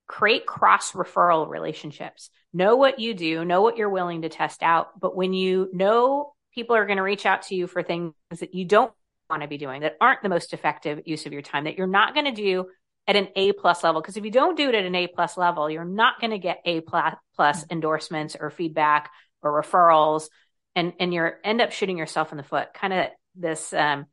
create 0.07 0.45
cross 0.45 0.93
referral 0.93 1.47
relationships. 1.47 2.29
Know 2.53 2.77
what 2.77 2.99
you 2.99 3.13
do, 3.13 3.45
know 3.45 3.61
what 3.61 3.77
you're 3.77 3.89
willing 3.89 4.21
to 4.23 4.29
test 4.29 4.63
out. 4.63 4.99
But 4.99 5.15
when 5.15 5.33
you 5.33 5.69
know 5.73 6.33
people 6.53 6.75
are 6.75 6.85
going 6.85 6.97
to 6.97 7.03
reach 7.03 7.25
out 7.25 7.43
to 7.43 7.55
you 7.55 7.67
for 7.67 7.83
things 7.83 8.13
that 8.39 8.55
you 8.55 8.65
don't 8.65 8.91
want 9.29 9.41
to 9.41 9.47
be 9.47 9.57
doing, 9.57 9.81
that 9.81 9.97
aren't 9.99 10.23
the 10.23 10.29
most 10.29 10.53
effective 10.53 11.01
use 11.05 11.25
of 11.25 11.33
your 11.33 11.41
time, 11.41 11.65
that 11.65 11.77
you're 11.77 11.87
not 11.87 12.13
going 12.13 12.25
to 12.25 12.31
do 12.31 12.67
at 13.05 13.15
an 13.15 13.27
A 13.35 13.51
plus 13.51 13.83
level. 13.83 14.01
Because 14.01 14.17
if 14.17 14.25
you 14.25 14.31
don't 14.31 14.57
do 14.57 14.69
it 14.69 14.75
at 14.75 14.85
an 14.85 14.95
A 14.95 15.07
plus 15.07 15.37
level, 15.37 15.69
you're 15.69 15.85
not 15.85 16.19
going 16.19 16.31
to 16.31 16.39
get 16.39 16.61
A 16.65 16.81
plus 16.81 17.65
endorsements 17.69 18.35
or 18.39 18.49
feedback 18.49 19.11
or 19.41 19.61
referrals, 19.61 20.29
and 20.77 20.93
and 20.99 21.11
you're 21.11 21.39
end 21.43 21.59
up 21.59 21.71
shooting 21.71 21.97
yourself 21.97 22.31
in 22.31 22.37
the 22.37 22.43
foot. 22.43 22.71
Kind 22.73 22.93
of 22.93 23.07
this 23.35 23.73
um, 23.73 24.05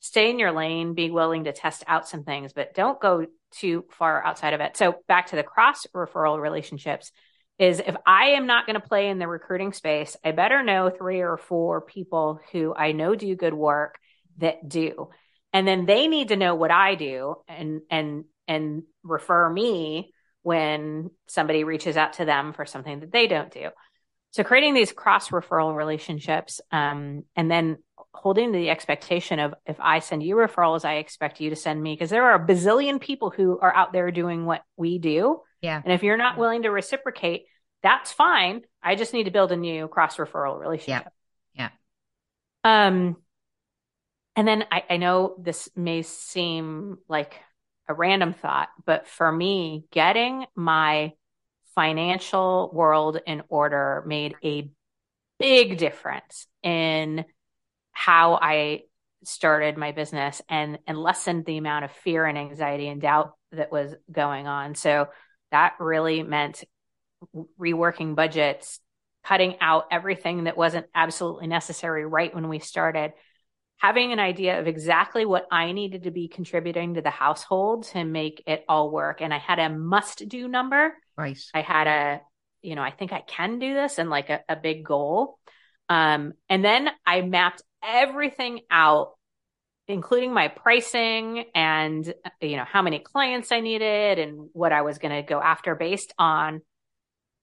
stay 0.00 0.28
in 0.30 0.38
your 0.38 0.52
lane, 0.52 0.94
be 0.94 1.10
willing 1.10 1.44
to 1.44 1.52
test 1.52 1.82
out 1.86 2.06
some 2.06 2.24
things, 2.24 2.52
but 2.52 2.74
don't 2.74 3.00
go 3.00 3.26
too 3.52 3.86
far 3.90 4.22
outside 4.24 4.52
of 4.52 4.60
it. 4.60 4.76
So 4.76 4.96
back 5.08 5.28
to 5.28 5.36
the 5.36 5.42
cross 5.42 5.86
referral 5.96 6.38
relationships 6.38 7.10
is 7.58 7.80
if 7.80 7.96
I 8.06 8.30
am 8.30 8.46
not 8.46 8.66
going 8.66 8.78
to 8.78 8.86
play 8.86 9.08
in 9.08 9.18
the 9.18 9.26
recruiting 9.26 9.72
space, 9.72 10.16
I 10.22 10.32
better 10.32 10.62
know 10.62 10.90
three 10.90 11.20
or 11.20 11.36
four 11.38 11.80
people 11.80 12.40
who 12.52 12.74
I 12.74 12.92
know 12.92 13.14
do 13.14 13.34
good 13.34 13.54
work 13.54 13.98
that 14.38 14.66
do. 14.68 15.08
And 15.52 15.66
then 15.66 15.86
they 15.86 16.06
need 16.06 16.28
to 16.28 16.36
know 16.36 16.54
what 16.54 16.70
I 16.70 16.94
do 16.96 17.36
and 17.48 17.80
and 17.90 18.24
and 18.46 18.82
refer 19.02 19.48
me 19.48 20.12
when 20.42 21.10
somebody 21.28 21.64
reaches 21.64 21.96
out 21.96 22.14
to 22.14 22.26
them 22.26 22.52
for 22.52 22.66
something 22.66 23.00
that 23.00 23.12
they 23.12 23.26
don't 23.26 23.50
do. 23.50 23.70
So 24.32 24.44
creating 24.44 24.74
these 24.74 24.92
cross 24.92 25.30
referral 25.30 25.74
relationships, 25.74 26.60
um, 26.70 27.24
and 27.34 27.50
then 27.50 27.78
holding 28.12 28.52
the 28.52 28.70
expectation 28.70 29.38
of 29.38 29.54
if 29.66 29.76
I 29.80 30.00
send 30.00 30.22
you 30.22 30.36
referrals, 30.36 30.84
I 30.84 30.96
expect 30.96 31.40
you 31.40 31.50
to 31.50 31.56
send 31.56 31.82
me 31.82 31.94
because 31.94 32.10
there 32.10 32.24
are 32.24 32.42
a 32.42 32.46
bazillion 32.46 33.00
people 33.00 33.30
who 33.30 33.58
are 33.58 33.74
out 33.74 33.92
there 33.92 34.10
doing 34.10 34.46
what 34.46 34.62
we 34.76 34.98
do. 34.98 35.40
Yeah. 35.60 35.80
And 35.82 35.92
if 35.92 36.02
you're 36.02 36.16
not 36.16 36.38
willing 36.38 36.62
to 36.62 36.70
reciprocate, 36.70 37.46
that's 37.82 38.12
fine. 38.12 38.62
I 38.82 38.94
just 38.94 39.12
need 39.14 39.24
to 39.24 39.30
build 39.30 39.52
a 39.52 39.56
new 39.56 39.88
cross 39.88 40.16
referral 40.16 40.58
relationship. 40.58 41.12
Yeah. 41.54 41.70
Yeah. 42.64 42.86
Um, 42.86 43.16
and 44.36 44.46
then 44.46 44.64
I, 44.70 44.84
I 44.90 44.96
know 44.96 45.36
this 45.40 45.68
may 45.74 46.02
seem 46.02 46.98
like 47.08 47.34
a 47.88 47.94
random 47.94 48.32
thought, 48.32 48.68
but 48.86 49.08
for 49.08 49.30
me, 49.30 49.84
getting 49.90 50.46
my 50.54 51.12
financial 51.80 52.70
world 52.74 53.18
in 53.26 53.42
order 53.48 54.04
made 54.06 54.34
a 54.44 54.70
big 55.38 55.78
difference 55.78 56.46
in 56.62 57.24
how 57.92 58.34
I 58.34 58.82
started 59.24 59.78
my 59.78 59.92
business 59.92 60.42
and 60.50 60.78
and 60.86 60.98
lessened 60.98 61.46
the 61.46 61.56
amount 61.56 61.86
of 61.86 61.90
fear 61.90 62.26
and 62.26 62.36
anxiety 62.36 62.86
and 62.88 63.00
doubt 63.00 63.32
that 63.52 63.72
was 63.72 63.94
going 64.12 64.46
on. 64.46 64.74
So 64.74 65.08
that 65.52 65.76
really 65.80 66.22
meant 66.22 66.64
reworking 67.58 68.14
budgets, 68.14 68.78
cutting 69.24 69.56
out 69.62 69.86
everything 69.90 70.44
that 70.44 70.58
wasn't 70.58 70.84
absolutely 70.94 71.46
necessary 71.46 72.04
right 72.04 72.34
when 72.34 72.50
we 72.50 72.58
started, 72.58 73.12
having 73.78 74.12
an 74.12 74.18
idea 74.18 74.60
of 74.60 74.66
exactly 74.66 75.24
what 75.24 75.46
I 75.50 75.72
needed 75.72 76.02
to 76.02 76.10
be 76.10 76.28
contributing 76.28 76.94
to 76.94 77.00
the 77.00 77.08
household 77.08 77.84
to 77.84 78.04
make 78.04 78.42
it 78.46 78.66
all 78.68 78.90
work. 78.90 79.22
And 79.22 79.32
I 79.32 79.38
had 79.38 79.58
a 79.58 79.70
must 79.70 80.28
do 80.28 80.46
number. 80.46 80.92
Right. 81.20 81.38
I 81.54 81.60
had 81.60 81.86
a, 81.86 82.20
you 82.62 82.74
know, 82.74 82.82
I 82.82 82.90
think 82.90 83.12
I 83.12 83.20
can 83.20 83.58
do 83.58 83.74
this 83.74 83.98
and 83.98 84.10
like 84.10 84.30
a, 84.30 84.40
a 84.48 84.56
big 84.56 84.84
goal. 84.84 85.38
Um, 85.88 86.34
and 86.48 86.64
then 86.64 86.88
I 87.06 87.20
mapped 87.22 87.62
everything 87.82 88.60
out 88.70 89.12
including 89.90 90.32
my 90.32 90.48
pricing 90.48 91.46
and 91.54 92.14
you 92.40 92.56
know 92.56 92.64
how 92.64 92.80
many 92.80 93.00
clients 93.00 93.50
I 93.50 93.58
needed 93.60 94.20
and 94.20 94.48
what 94.52 94.72
I 94.72 94.82
was 94.82 94.98
going 94.98 95.14
to 95.14 95.28
go 95.28 95.40
after 95.40 95.74
based 95.74 96.14
on 96.16 96.60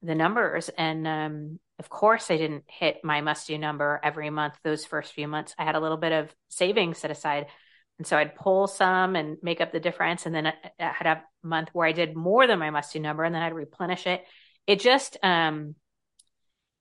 the 0.01 0.15
numbers. 0.15 0.69
And 0.69 1.07
um, 1.07 1.59
of 1.79 1.89
course, 1.89 2.31
I 2.31 2.37
didn't 2.37 2.63
hit 2.67 2.97
my 3.03 3.21
must 3.21 3.47
do 3.47 3.57
number 3.57 3.99
every 4.03 4.29
month. 4.29 4.53
Those 4.63 4.85
first 4.85 5.13
few 5.13 5.27
months, 5.27 5.53
I 5.57 5.65
had 5.65 5.75
a 5.75 5.79
little 5.79 5.97
bit 5.97 6.13
of 6.13 6.33
savings 6.49 6.99
set 6.99 7.11
aside. 7.11 7.47
And 7.97 8.05
so 8.05 8.17
I'd 8.17 8.35
pull 8.35 8.67
some 8.67 9.15
and 9.15 9.37
make 9.41 9.59
up 9.59 9.71
the 9.71 9.79
difference. 9.79 10.25
And 10.25 10.35
then 10.35 10.47
I 10.47 10.53
had 10.79 11.07
a 11.07 11.23
month 11.43 11.69
where 11.73 11.87
I 11.87 11.93
did 11.93 12.15
more 12.15 12.45
than 12.45 12.59
my 12.59 12.69
must 12.69 12.93
do 12.93 12.99
number 12.99 13.23
and 13.23 13.33
then 13.33 13.41
I'd 13.41 13.53
replenish 13.53 14.05
it. 14.05 14.23
It 14.67 14.79
just, 14.79 15.17
um, 15.23 15.75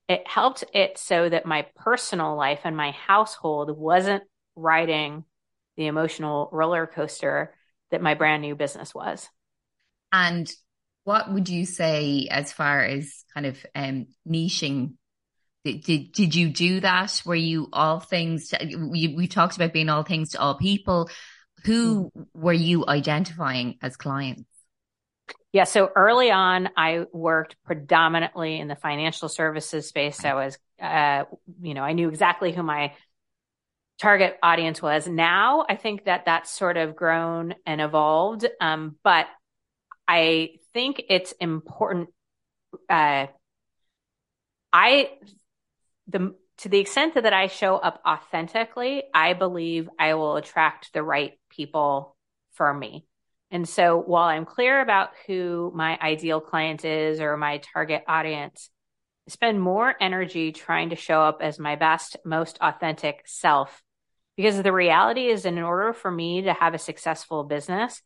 it 0.08 0.26
helped 0.26 0.64
it 0.72 0.98
so 0.98 1.28
that 1.28 1.46
my 1.46 1.66
personal 1.76 2.36
life 2.36 2.60
and 2.64 2.76
my 2.76 2.90
household 2.92 3.76
wasn't 3.76 4.22
riding 4.54 5.24
the 5.76 5.86
emotional 5.86 6.48
roller 6.52 6.86
coaster 6.86 7.54
that 7.90 8.02
my 8.02 8.14
brand 8.14 8.42
new 8.42 8.54
business 8.54 8.94
was. 8.94 9.28
And 10.12 10.50
what 11.04 11.32
would 11.32 11.48
you 11.48 11.64
say 11.64 12.28
as 12.30 12.52
far 12.52 12.82
as 12.84 13.24
kind 13.34 13.46
of 13.46 13.64
um, 13.74 14.06
niching? 14.28 14.94
Did, 15.66 15.82
did, 15.82 16.12
did 16.12 16.34
you 16.36 16.48
do 16.48 16.78
that? 16.78 17.20
Were 17.26 17.34
you 17.34 17.68
all 17.72 17.98
things? 17.98 18.50
To, 18.50 18.76
we, 18.88 19.08
we 19.16 19.26
talked 19.26 19.56
about 19.56 19.72
being 19.72 19.88
all 19.88 20.04
things 20.04 20.30
to 20.30 20.40
all 20.40 20.54
people. 20.54 21.10
Who 21.64 22.04
mm-hmm. 22.04 22.22
were 22.40 22.52
you 22.52 22.86
identifying 22.86 23.76
as 23.82 23.96
clients? 23.96 24.44
Yeah, 25.52 25.64
so 25.64 25.90
early 25.96 26.30
on, 26.30 26.68
I 26.76 27.06
worked 27.12 27.56
predominantly 27.64 28.60
in 28.60 28.68
the 28.68 28.76
financial 28.76 29.28
services 29.28 29.88
space. 29.88 30.24
I 30.24 30.34
was, 30.34 30.56
uh, 30.80 31.24
you 31.60 31.74
know, 31.74 31.82
I 31.82 31.94
knew 31.94 32.10
exactly 32.10 32.52
who 32.52 32.62
my 32.62 32.92
target 33.98 34.36
audience 34.44 34.80
was. 34.80 35.08
Now, 35.08 35.66
I 35.68 35.74
think 35.74 36.04
that 36.04 36.26
that's 36.26 36.52
sort 36.52 36.76
of 36.76 36.94
grown 36.94 37.56
and 37.66 37.80
evolved. 37.80 38.46
Um, 38.60 38.98
but 39.02 39.26
I 40.06 40.60
think 40.72 41.02
it's 41.08 41.32
important. 41.32 42.10
Uh, 42.88 43.26
I 44.72 45.10
the 46.08 46.34
to 46.58 46.68
the 46.70 46.78
extent 46.78 47.14
that 47.14 47.32
I 47.32 47.48
show 47.48 47.76
up 47.76 48.00
authentically, 48.06 49.04
I 49.12 49.34
believe 49.34 49.90
I 49.98 50.14
will 50.14 50.36
attract 50.36 50.92
the 50.94 51.02
right 51.02 51.32
people 51.50 52.16
for 52.52 52.72
me. 52.72 53.06
And 53.50 53.68
so 53.68 53.98
while 53.98 54.24
I'm 54.24 54.46
clear 54.46 54.80
about 54.80 55.10
who 55.26 55.70
my 55.74 55.98
ideal 56.00 56.40
client 56.40 56.84
is 56.84 57.20
or 57.20 57.36
my 57.36 57.58
target 57.58 58.04
audience, 58.08 58.70
I 59.28 59.32
spend 59.32 59.60
more 59.60 59.94
energy 60.00 60.52
trying 60.52 60.90
to 60.90 60.96
show 60.96 61.20
up 61.20 61.38
as 61.42 61.58
my 61.58 61.76
best, 61.76 62.16
most 62.24 62.58
authentic 62.60 63.22
self. 63.26 63.82
Because 64.36 64.62
the 64.62 64.72
reality 64.72 65.28
is, 65.28 65.46
in 65.46 65.58
order 65.58 65.92
for 65.92 66.10
me 66.10 66.42
to 66.42 66.52
have 66.52 66.74
a 66.74 66.78
successful 66.78 67.44
business, 67.44 68.02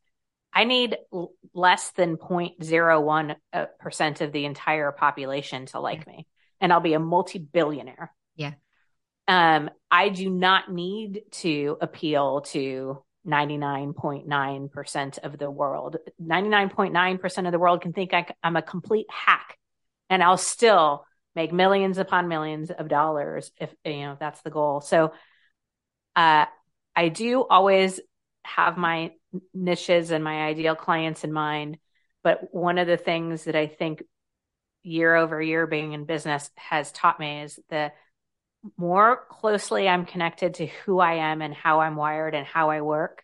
I 0.52 0.64
need 0.64 0.96
l- 1.12 1.32
less 1.54 1.90
than 1.92 2.16
0.01% 2.16 3.36
uh, 3.52 4.24
of 4.24 4.32
the 4.32 4.44
entire 4.44 4.92
population 4.92 5.66
to 5.66 5.80
like 5.80 6.06
me, 6.06 6.26
and 6.60 6.72
I'll 6.72 6.80
be 6.80 6.94
a 6.94 7.00
multi 7.00 7.38
billionaire. 7.38 8.12
Yeah. 8.36 8.52
Um, 9.28 9.70
I 9.90 10.08
do 10.08 10.28
not 10.28 10.72
need 10.72 11.22
to 11.32 11.76
appeal 11.80 12.42
to 12.48 13.02
99.9% 13.26 15.18
of 15.18 15.38
the 15.38 15.50
world. 15.50 15.96
99.9% 16.20 17.46
of 17.46 17.52
the 17.52 17.58
world 17.58 17.82
can 17.82 17.92
think 17.92 18.14
I, 18.14 18.26
I'm 18.42 18.56
a 18.56 18.62
complete 18.62 19.06
hack, 19.10 19.56
and 20.08 20.22
I'll 20.22 20.36
still 20.36 21.04
make 21.36 21.52
millions 21.52 21.98
upon 21.98 22.28
millions 22.28 22.70
of 22.70 22.88
dollars 22.88 23.52
if 23.60 23.72
you 23.84 24.00
know 24.00 24.16
that's 24.18 24.42
the 24.42 24.50
goal. 24.50 24.80
So, 24.80 25.12
uh, 26.16 26.46
I 26.96 27.08
do 27.08 27.46
always 27.48 28.00
have 28.44 28.76
my 28.76 29.12
niches 29.54 30.10
and 30.10 30.24
my 30.24 30.46
ideal 30.46 30.74
clients 30.74 31.24
in 31.24 31.32
mind. 31.32 31.78
But 32.22 32.52
one 32.52 32.78
of 32.78 32.86
the 32.86 32.96
things 32.96 33.44
that 33.44 33.56
I 33.56 33.66
think 33.66 34.02
year 34.82 35.14
over 35.14 35.40
year 35.40 35.66
being 35.66 35.92
in 35.92 36.04
business 36.04 36.50
has 36.56 36.92
taught 36.92 37.20
me 37.20 37.42
is 37.42 37.58
the 37.68 37.92
more 38.76 39.24
closely 39.30 39.88
I'm 39.88 40.06
connected 40.06 40.54
to 40.54 40.66
who 40.66 40.98
I 40.98 41.14
am 41.30 41.42
and 41.42 41.54
how 41.54 41.80
I'm 41.80 41.96
wired 41.96 42.34
and 42.34 42.46
how 42.46 42.70
I 42.70 42.80
work, 42.80 43.22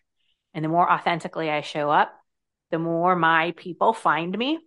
and 0.53 0.63
the 0.63 0.69
more 0.69 0.91
authentically 0.91 1.49
I 1.49 1.61
show 1.61 1.89
up, 1.89 2.11
the 2.71 2.79
more 2.79 3.15
my 3.15 3.53
people 3.55 3.93
find 3.93 4.35
me 4.37 4.59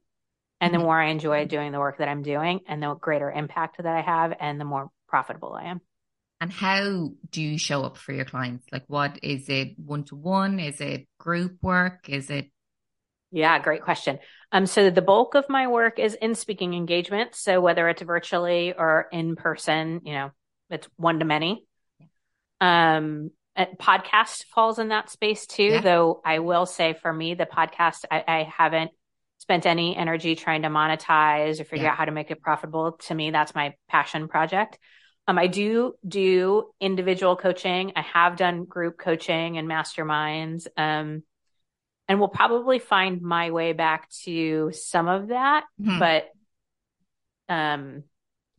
and 0.61 0.73
the 0.73 0.79
mm-hmm. 0.79 0.87
more 0.87 1.01
I 1.01 1.11
enjoy 1.11 1.47
doing 1.47 1.73
the 1.73 1.79
work 1.79 1.99
that 1.99 2.09
I'm 2.09 2.23
doing 2.23 2.61
and 2.69 2.83
the 2.83 2.95
greater 2.95 3.31
impact 3.31 3.79
that 3.79 3.87
I 3.87 4.01
have 4.01 4.35
and 4.39 4.61
the 4.61 4.65
more 4.65 4.91
profitable 5.09 5.53
I 5.53 5.65
am. 5.65 5.81
And 6.41 6.53
how 6.53 7.11
do 7.31 7.43
you 7.43 7.59
show 7.59 7.83
up 7.83 7.99
for 7.99 8.13
your 8.13 8.25
clients? 8.25 8.67
Like, 8.73 8.85
what 8.87 9.19
is 9.23 9.49
it 9.49 9.79
one 9.79 10.05
to 10.05 10.17
one? 10.17 10.59
Is 10.59 10.81
it 10.81 11.07
group 11.19 11.59
work? 11.63 12.09
Is 12.09 12.31
it? 12.31 12.51
Yeah, 13.33 13.59
great 13.59 13.83
question. 13.83 14.19
Um, 14.53 14.67
so 14.67 14.91
the 14.91 15.03
bulk 15.03 15.35
of 15.35 15.49
my 15.49 15.69
work 15.69 15.99
is 15.99 16.15
in 16.15 16.35
speaking 16.35 16.75
engagement. 16.75 17.35
So 17.35 17.61
whether 17.61 17.89
it's 17.89 18.03
virtually 18.03 18.73
or 18.73 19.07
in 19.13 19.37
person, 19.37 20.01
you 20.05 20.15
know, 20.15 20.31
it's 20.71 20.89
one 20.97 21.21
to 21.21 21.25
many. 21.25 21.65
Yeah. 22.61 22.97
Um, 22.97 23.31
podcast 23.81 24.45
falls 24.47 24.79
in 24.79 24.89
that 24.89 25.11
space 25.11 25.47
too, 25.47 25.65
yeah. 25.65 25.81
though 25.81 26.21
I 26.25 26.39
will 26.39 26.67
say 26.67 26.95
for 26.95 27.13
me, 27.13 27.35
the 27.35 27.47
podcast, 27.47 28.05
I, 28.11 28.25
I, 28.27 28.53
haven't 28.57 28.91
spent 29.39 29.67
any 29.67 29.97
energy 29.97 30.35
trying 30.35 30.63
to 30.63 30.69
monetize 30.69 31.61
or 31.61 31.65
figure 31.65 31.85
yeah. 31.85 31.93
out 31.93 31.99
how 31.99 32.05
to 32.07 32.13
make 32.13 32.31
it 32.31 32.41
profitable. 32.41 32.93
To 32.93 33.15
me, 33.15 33.31
that's 33.31 33.55
my 33.55 33.75
passion 33.89 34.29
project. 34.29 34.79
Um, 35.27 35.39
I 35.39 35.47
do 35.47 35.95
do 36.07 36.71
individual 36.81 37.37
coaching. 37.37 37.93
I 37.97 38.03
have 38.03 38.37
done 38.37 38.65
group 38.65 38.99
coaching 38.99 39.59
and 39.59 39.69
masterminds. 39.69 40.67
Um, 40.77 41.23
and 42.11 42.19
we'll 42.19 42.29
probably 42.29 42.81
find 42.81 43.23
my 43.23 43.53
way 43.53 43.73
back 43.73 44.11
to 44.25 44.73
some 44.73 45.07
of 45.07 45.29
that, 45.29 45.63
mm-hmm. 45.81 46.01
but 46.01 46.29
um, 47.49 48.03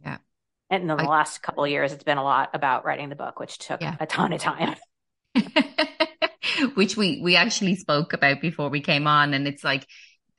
yeah. 0.01 0.19
And 0.69 0.83
in 0.83 0.87
the 0.87 0.95
I, 0.95 1.05
last 1.05 1.43
couple 1.43 1.65
of 1.65 1.69
years, 1.69 1.91
it's 1.91 2.05
been 2.05 2.17
a 2.17 2.23
lot 2.23 2.51
about 2.53 2.85
writing 2.85 3.09
the 3.09 3.15
book, 3.17 3.41
which 3.41 3.57
took 3.57 3.81
yeah. 3.81 3.97
a 3.99 4.05
ton 4.05 4.31
of 4.31 4.39
time. 4.39 4.77
which 6.75 6.95
we 6.95 7.19
we 7.21 7.35
actually 7.35 7.75
spoke 7.75 8.13
about 8.13 8.39
before 8.39 8.69
we 8.69 8.79
came 8.79 9.05
on, 9.05 9.33
and 9.33 9.45
it's 9.45 9.65
like 9.65 9.85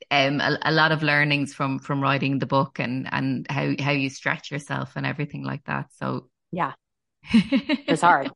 um, 0.09 0.41
a, 0.41 0.57
a, 0.63 0.71
lot 0.71 0.91
of 0.91 1.03
learnings 1.03 1.53
from 1.53 1.77
from 1.77 2.01
writing 2.01 2.39
the 2.39 2.47
book 2.47 2.79
and 2.79 3.07
and 3.11 3.45
how 3.47 3.73
how 3.79 3.91
you 3.91 4.09
stretch 4.09 4.49
yourself 4.49 4.93
and 4.95 5.05
everything 5.05 5.43
like 5.43 5.63
that. 5.65 5.85
So 5.99 6.29
yeah, 6.51 6.73
it 7.31 7.91
was 7.91 8.01
hard. 8.01 8.31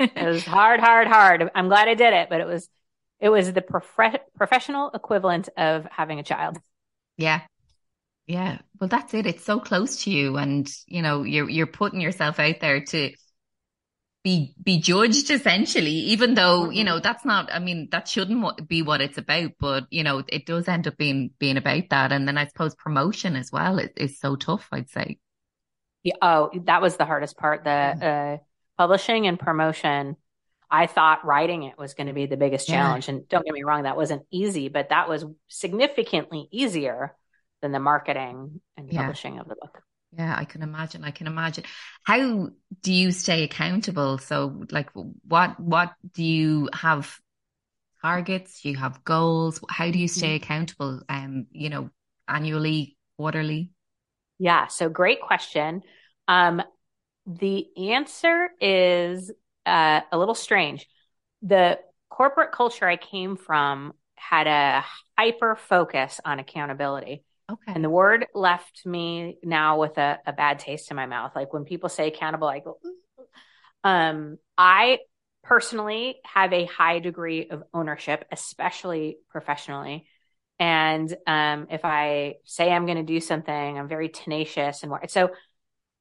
it 0.00 0.26
was 0.26 0.44
hard, 0.44 0.80
hard, 0.80 1.06
hard. 1.06 1.48
I'm 1.54 1.68
glad 1.68 1.86
I 1.86 1.94
did 1.94 2.12
it, 2.12 2.28
but 2.28 2.40
it 2.40 2.46
was 2.48 2.68
it 3.20 3.28
was 3.28 3.52
the 3.52 3.62
prof- 3.62 4.20
professional 4.36 4.90
equivalent 4.92 5.48
of 5.56 5.86
having 5.90 6.18
a 6.18 6.22
child. 6.22 6.58
Yeah. 7.16 7.42
Yeah. 8.26 8.58
Well, 8.80 8.88
that's 8.88 9.14
it. 9.14 9.26
It's 9.26 9.44
so 9.44 9.60
close 9.60 10.04
to 10.04 10.10
you 10.10 10.36
and, 10.36 10.68
you 10.86 11.02
know, 11.02 11.22
you're, 11.22 11.48
you're 11.48 11.66
putting 11.66 12.00
yourself 12.00 12.38
out 12.40 12.60
there 12.60 12.84
to, 12.84 13.12
be 14.26 14.56
be 14.60 14.80
judged 14.80 15.30
essentially 15.30 15.92
even 15.92 16.34
though 16.34 16.68
you 16.68 16.80
mm-hmm. 16.80 16.86
know 16.86 16.98
that's 16.98 17.24
not 17.24 17.48
i 17.52 17.60
mean 17.60 17.86
that 17.92 18.08
shouldn't 18.08 18.66
be 18.66 18.82
what 18.82 19.00
it's 19.00 19.18
about 19.18 19.52
but 19.60 19.84
you 19.90 20.02
know 20.02 20.20
it 20.26 20.44
does 20.44 20.66
end 20.66 20.88
up 20.88 20.96
being 20.96 21.30
being 21.38 21.56
about 21.56 21.84
that 21.90 22.10
and 22.10 22.26
then 22.26 22.36
i 22.36 22.44
suppose 22.44 22.74
promotion 22.74 23.36
as 23.36 23.52
well 23.52 23.78
is, 23.78 23.90
is 23.96 24.18
so 24.18 24.34
tough 24.34 24.66
i'd 24.72 24.90
say 24.90 25.16
yeah, 26.02 26.14
oh 26.20 26.50
that 26.64 26.82
was 26.82 26.96
the 26.96 27.04
hardest 27.04 27.36
part 27.36 27.62
the 27.62 27.70
uh, 27.70 28.36
publishing 28.76 29.28
and 29.28 29.38
promotion 29.38 30.16
i 30.70 30.86
thought 30.86 31.24
writing 31.24 31.62
it 31.62 31.78
was 31.78 31.94
going 31.94 32.06
to 32.06 32.12
be 32.12 32.26
the 32.26 32.36
biggest 32.36 32.66
challenge 32.66 33.08
yeah. 33.08 33.14
and 33.14 33.28
don't 33.28 33.44
get 33.44 33.54
me 33.54 33.62
wrong 33.62 33.84
that 33.84 33.96
wasn't 33.96 34.22
easy 34.30 34.68
but 34.68 34.88
that 34.90 35.08
was 35.08 35.24
significantly 35.48 36.48
easier 36.50 37.14
than 37.62 37.72
the 37.72 37.80
marketing 37.80 38.60
and 38.76 38.90
publishing 38.90 39.38
of 39.38 39.48
the 39.48 39.56
book 39.60 39.82
yeah, 40.16 40.34
I 40.36 40.44
can 40.44 40.62
imagine. 40.62 41.04
I 41.04 41.10
can 41.10 41.26
imagine. 41.26 41.64
How 42.02 42.48
do 42.82 42.92
you 42.92 43.12
stay 43.12 43.42
accountable? 43.42 44.16
So, 44.16 44.64
like, 44.70 44.88
what 44.94 45.60
what 45.60 45.92
do 46.14 46.24
you 46.24 46.70
have 46.72 47.18
targets? 48.00 48.62
Do 48.62 48.70
you 48.70 48.76
have 48.76 49.04
goals? 49.04 49.60
How 49.68 49.90
do 49.90 49.98
you 49.98 50.08
stay 50.08 50.36
mm-hmm. 50.36 50.44
accountable? 50.44 51.02
Um, 51.08 51.46
you 51.50 51.68
know, 51.68 51.90
annually, 52.28 52.96
quarterly? 53.18 53.70
Yeah. 54.38 54.68
So 54.68 54.88
great 54.88 55.20
question. 55.20 55.82
Um, 56.28 56.62
the 57.26 57.66
answer 57.90 58.48
is 58.60 59.30
uh, 59.66 60.00
a 60.10 60.18
little 60.18 60.34
strange. 60.34 60.86
The 61.42 61.78
corporate 62.08 62.52
culture 62.52 62.88
I 62.88 62.96
came 62.96 63.36
from 63.36 63.92
had 64.14 64.46
a 64.46 64.84
hyper 65.18 65.56
focus 65.56 66.20
on 66.24 66.38
accountability. 66.38 67.24
Okay. 67.50 67.72
And 67.74 67.84
the 67.84 67.90
word 67.90 68.26
left 68.34 68.84
me 68.84 69.38
now 69.42 69.78
with 69.78 69.98
a, 69.98 70.18
a 70.26 70.32
bad 70.32 70.58
taste 70.58 70.90
in 70.90 70.96
my 70.96 71.06
mouth. 71.06 71.32
Like 71.36 71.52
when 71.52 71.64
people 71.64 71.88
say 71.88 72.08
accountable, 72.08 72.48
I 72.48 72.60
go, 72.60 72.78
um, 73.84 74.38
I 74.58 74.98
personally 75.44 76.16
have 76.24 76.52
a 76.52 76.64
high 76.64 76.98
degree 76.98 77.48
of 77.50 77.62
ownership, 77.72 78.24
especially 78.32 79.18
professionally. 79.28 80.06
And 80.58 81.14
um, 81.26 81.68
if 81.70 81.84
I 81.84 82.36
say 82.44 82.72
I'm 82.72 82.86
going 82.86 82.96
to 82.96 83.04
do 83.04 83.20
something, 83.20 83.78
I'm 83.78 83.88
very 83.88 84.08
tenacious 84.08 84.82
and 84.82 84.92
so 85.08 85.30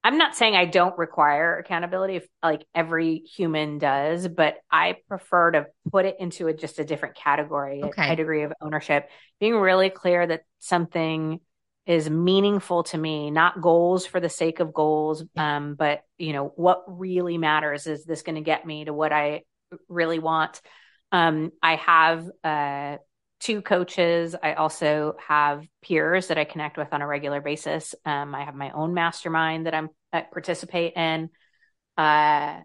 I'm 0.06 0.20
not 0.20 0.36
saying 0.36 0.56
I 0.56 0.66
don't 0.66 0.96
require 1.00 1.58
accountability 1.58 2.18
if 2.18 2.28
like 2.44 2.64
every 2.76 3.24
human 3.36 3.80
does, 3.80 4.28
but 4.28 4.58
I 4.70 4.98
prefer 5.08 5.50
to 5.50 5.66
put 5.92 6.06
it 6.06 6.18
into 6.20 6.46
a, 6.46 6.54
just 6.54 6.78
a 6.78 6.86
different 6.86 7.16
category, 7.16 7.82
okay. 7.84 8.04
a 8.04 8.06
high 8.10 8.14
degree 8.14 8.44
of 8.44 8.54
ownership, 8.62 9.10
being 9.40 9.56
really 9.56 9.90
clear 9.90 10.28
that 10.28 10.42
something 10.60 11.40
is 11.88 12.08
meaningful 12.08 12.84
to 12.84 13.00
me, 13.00 13.32
not 13.32 13.60
goals 13.60 14.06
for 14.06 14.20
the 14.20 14.30
sake 14.30 14.60
of 14.60 14.76
goals, 14.76 15.24
um, 15.38 15.74
but 15.74 16.02
you 16.20 16.34
know 16.34 16.54
what 16.56 16.84
really 16.88 17.40
matters. 17.40 17.88
Is 17.88 18.06
this 18.06 18.22
going 18.22 18.36
to 18.36 18.42
get 18.42 18.64
me 18.64 18.86
to 18.86 18.94
what 18.94 19.12
I 19.12 19.42
really 19.90 20.20
want? 20.20 20.62
Um, 21.12 21.52
I 21.64 21.78
have 21.78 22.30
uh, 22.44 22.98
two 23.40 23.62
coaches. 23.62 24.36
I 24.42 24.54
also 24.54 25.16
have 25.28 25.66
peers 25.82 26.28
that 26.28 26.38
I 26.38 26.46
connect 26.46 26.78
with 26.78 26.88
on 26.92 27.02
a 27.02 27.08
regular 27.08 27.42
basis. 27.42 27.96
Um, 28.06 28.34
I 28.34 28.44
have 28.44 28.56
my 28.56 28.72
own 28.72 28.94
mastermind 28.94 29.66
that 29.66 29.74
I'm 29.74 29.90
I 30.12 30.22
participate 30.22 30.94
in. 30.96 31.30
Uh, 31.98 32.60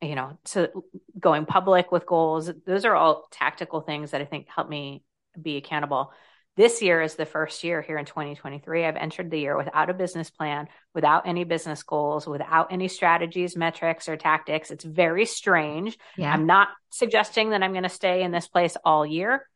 you 0.00 0.14
know, 0.14 0.38
so 0.44 0.84
going 1.18 1.46
public 1.46 1.90
with 1.90 2.06
goals. 2.06 2.50
Those 2.66 2.84
are 2.84 2.94
all 2.94 3.26
tactical 3.32 3.80
things 3.80 4.12
that 4.12 4.20
I 4.20 4.24
think 4.24 4.46
help 4.48 4.68
me 4.68 5.02
be 5.40 5.56
accountable. 5.56 6.12
This 6.56 6.82
year 6.82 7.00
is 7.00 7.14
the 7.14 7.24
first 7.24 7.62
year 7.62 7.82
here 7.82 7.98
in 7.98 8.04
2023. 8.04 8.84
I've 8.84 8.96
entered 8.96 9.30
the 9.30 9.38
year 9.38 9.56
without 9.56 9.90
a 9.90 9.94
business 9.94 10.28
plan, 10.28 10.66
without 10.92 11.26
any 11.26 11.44
business 11.44 11.84
goals, 11.84 12.26
without 12.26 12.72
any 12.72 12.88
strategies, 12.88 13.56
metrics, 13.56 14.08
or 14.08 14.16
tactics. 14.16 14.72
It's 14.72 14.82
very 14.82 15.24
strange. 15.24 15.96
Yeah. 16.16 16.32
I'm 16.32 16.46
not 16.46 16.68
suggesting 16.90 17.50
that 17.50 17.62
I'm 17.62 17.72
going 17.72 17.84
to 17.84 17.88
stay 17.88 18.22
in 18.22 18.32
this 18.32 18.48
place 18.48 18.76
all 18.84 19.06
year. 19.06 19.48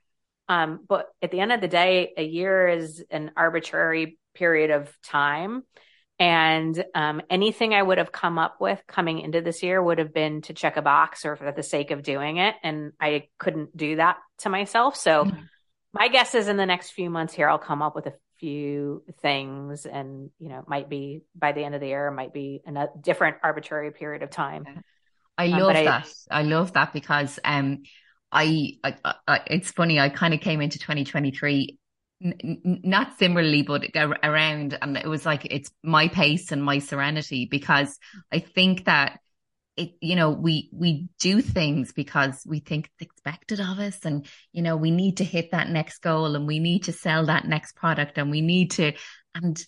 Um, 0.49 0.81
but 0.87 1.07
at 1.23 1.31
the 1.31 1.41
end 1.41 1.53
of 1.53 1.61
the 1.61 1.69
day, 1.69 2.13
a 2.17 2.23
year 2.23 2.69
is 2.69 3.05
an 3.11 3.33
arbitrary 3.37 4.19
period 4.35 4.71
of 4.71 4.95
time. 5.03 5.63
And 6.19 6.85
um, 6.95 7.23
anything 7.31 7.75
I 7.75 7.83
would 7.83 7.99
have 7.99 8.13
come 8.13 8.39
up 8.39 8.61
with 8.61 8.81
coming 8.87 9.19
into 9.21 9.41
this 9.41 9.63
year 9.63 9.83
would 9.83 9.99
have 9.99 10.15
been 10.15 10.43
to 10.43 10.55
check 10.55 10.77
a 10.77 10.83
box 10.83 11.25
or 11.25 11.37
for 11.37 11.51
the 11.51 11.63
sake 11.63 11.91
of 11.91 12.03
doing 12.03 12.37
it. 12.37 12.55
And 12.63 12.93
I 13.01 13.29
couldn't 13.39 13.77
do 13.77 13.97
that 13.97 14.19
to 14.39 14.49
myself. 14.49 14.97
So 14.97 15.25
mm-hmm. 15.25 15.41
my 15.93 16.09
guess 16.09 16.35
is 16.35 16.49
in 16.49 16.57
the 16.57 16.67
next 16.67 16.91
few 16.91 17.11
months 17.11 17.35
here, 17.35 17.49
I'll 17.49 17.59
come 17.59 17.83
up 17.83 17.97
with 17.97 18.07
a 18.07 18.15
few 18.39 19.03
things 19.21 19.87
and, 19.87 20.31
you 20.39 20.49
know, 20.49 20.63
might 20.67 20.89
be 20.89 21.23
by 21.35 21.53
the 21.53 21.65
end 21.65 21.75
of 21.75 21.81
the 21.81 21.89
year, 21.89 22.11
might 22.11 22.33
be 22.33 22.61
a 22.67 22.87
different 23.01 23.39
arbitrary 23.43 23.91
period 23.91 24.23
of 24.23 24.31
time. 24.31 24.85
I 25.39 25.47
um, 25.47 25.59
love 25.59 25.77
um, 25.77 25.85
that. 25.85 26.09
I, 26.31 26.41
I, 26.41 26.43
love 26.43 26.73
that 26.75 26.93
because 26.93 27.39
um, 27.45 27.83
I, 28.33 28.79
I, 28.83 29.15
I 29.29 29.41
it's 29.47 29.71
funny. 29.71 30.01
I 30.01 30.09
kind 30.09 30.35
of 30.35 30.41
came 30.41 30.61
into 30.61 30.79
2023 30.79 31.79
n- 32.23 32.61
not 32.65 33.19
similarly, 33.19 33.63
but 33.63 33.85
around, 33.95 34.79
and 34.81 34.97
it 34.97 35.07
was 35.07 35.27
like 35.27 35.47
it's 35.51 35.71
my 35.83 36.09
pace 36.09 36.53
and 36.53 36.63
my 36.63 36.79
serenity 36.79 37.47
because 37.51 37.99
I 38.33 38.39
think 38.39 38.87
that 38.87 39.19
it, 39.77 39.93
you 40.01 40.17
know, 40.17 40.31
we 40.31 40.69
we 40.73 41.09
do 41.19 41.41
things 41.41 41.93
because 41.93 42.43
we 42.47 42.61
think 42.61 42.87
it's 42.87 43.11
expected 43.11 43.61
of 43.61 43.79
us, 43.79 43.99
and 44.05 44.27
you 44.53 44.63
know, 44.63 44.77
we 44.77 44.91
need 44.91 45.19
to 45.19 45.25
hit 45.25 45.53
that 45.53 45.69
next 45.69 45.99
goal, 45.99 46.37
and 46.37 46.47
we 46.47 46.59
need 46.59 46.85
to 46.85 46.93
sell 46.93 47.27
that 47.27 47.47
next 47.47 47.77
product, 47.77 48.19
and 48.19 48.31
we 48.31 48.41
need 48.41 48.73
to, 48.73 48.93
and 49.35 49.63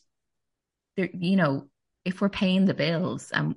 there, 0.96 1.10
you 1.12 1.36
know, 1.36 1.68
if 2.04 2.20
we're 2.20 2.28
paying 2.28 2.66
the 2.66 2.74
bills, 2.74 3.30
and 3.32 3.56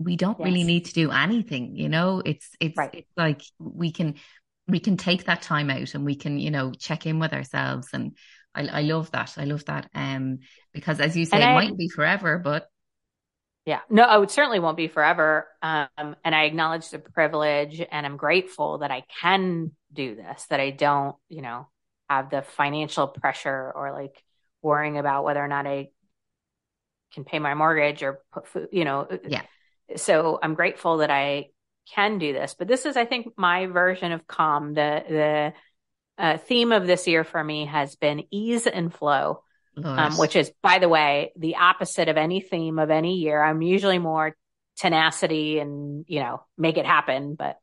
we 0.00 0.16
don't 0.16 0.38
yes. 0.38 0.46
really 0.46 0.64
need 0.64 0.86
to 0.86 0.94
do 0.94 1.10
anything 1.10 1.76
you 1.76 1.88
know? 1.88 2.22
It's 2.24 2.48
it's, 2.58 2.76
right. 2.76 2.90
it's 2.92 3.12
like 3.16 3.42
we 3.58 3.92
can 3.92 4.14
we 4.66 4.80
can 4.80 4.96
take 4.96 5.24
that 5.26 5.42
time 5.42 5.70
out 5.70 5.94
and 5.94 6.04
we 6.04 6.16
can 6.16 6.38
you 6.38 6.50
know 6.50 6.72
check 6.72 7.06
in 7.06 7.18
with 7.18 7.32
ourselves. 7.32 7.88
And 7.92 8.16
I, 8.54 8.66
I 8.66 8.80
love 8.82 9.10
that. 9.12 9.34
I 9.36 9.44
love 9.44 9.64
that 9.66 9.90
um 9.94 10.38
because 10.72 11.00
as 11.00 11.16
you 11.16 11.26
say 11.26 11.42
it 11.42 11.54
might 11.54 11.76
be 11.76 11.88
forever 11.88 12.38
but 12.38 12.66
yeah. 13.66 13.80
No 13.90 14.06
oh, 14.08 14.22
it 14.22 14.30
certainly 14.30 14.58
won't 14.58 14.78
be 14.78 14.88
forever. 14.88 15.46
Um 15.62 16.16
and 16.24 16.34
I 16.34 16.44
acknowledge 16.44 16.88
the 16.88 16.98
privilege 16.98 17.82
and 17.92 18.06
I'm 18.06 18.16
grateful 18.16 18.78
that 18.78 18.90
I 18.90 19.04
can 19.20 19.72
do 19.92 20.14
this 20.14 20.46
that 20.48 20.60
I 20.60 20.70
don't 20.70 21.16
you 21.28 21.42
know 21.42 21.68
have 22.08 22.30
the 22.30 22.42
financial 22.42 23.06
pressure 23.06 23.70
or 23.74 23.92
like 23.92 24.24
worrying 24.62 24.96
about 24.98 25.24
whether 25.24 25.44
or 25.44 25.48
not 25.48 25.66
I 25.66 25.90
can 27.12 27.24
pay 27.24 27.38
my 27.38 27.54
mortgage 27.54 28.02
or 28.02 28.22
put 28.32 28.46
food 28.46 28.68
you 28.72 28.84
know 28.84 29.06
yeah 29.28 29.42
so 29.96 30.38
I'm 30.42 30.54
grateful 30.54 30.98
that 30.98 31.10
I 31.10 31.46
can 31.94 32.18
do 32.18 32.32
this. 32.32 32.54
But 32.58 32.68
this 32.68 32.86
is, 32.86 32.96
I 32.96 33.04
think, 33.04 33.32
my 33.36 33.66
version 33.66 34.12
of 34.12 34.26
calm. 34.26 34.74
The 34.74 35.04
the 35.08 35.52
uh, 36.22 36.38
theme 36.38 36.72
of 36.72 36.86
this 36.86 37.06
year 37.06 37.24
for 37.24 37.42
me 37.42 37.66
has 37.66 37.96
been 37.96 38.24
ease 38.30 38.66
and 38.66 38.92
flow, 38.92 39.42
um, 39.82 40.18
which 40.18 40.36
is, 40.36 40.52
by 40.62 40.78
the 40.78 40.88
way, 40.88 41.32
the 41.36 41.56
opposite 41.56 42.08
of 42.08 42.16
any 42.16 42.40
theme 42.40 42.78
of 42.78 42.90
any 42.90 43.14
year. 43.16 43.42
I'm 43.42 43.62
usually 43.62 43.98
more 43.98 44.36
tenacity 44.76 45.58
and 45.58 46.04
you 46.08 46.20
know 46.20 46.42
make 46.56 46.78
it 46.78 46.86
happen. 46.86 47.34
But 47.34 47.58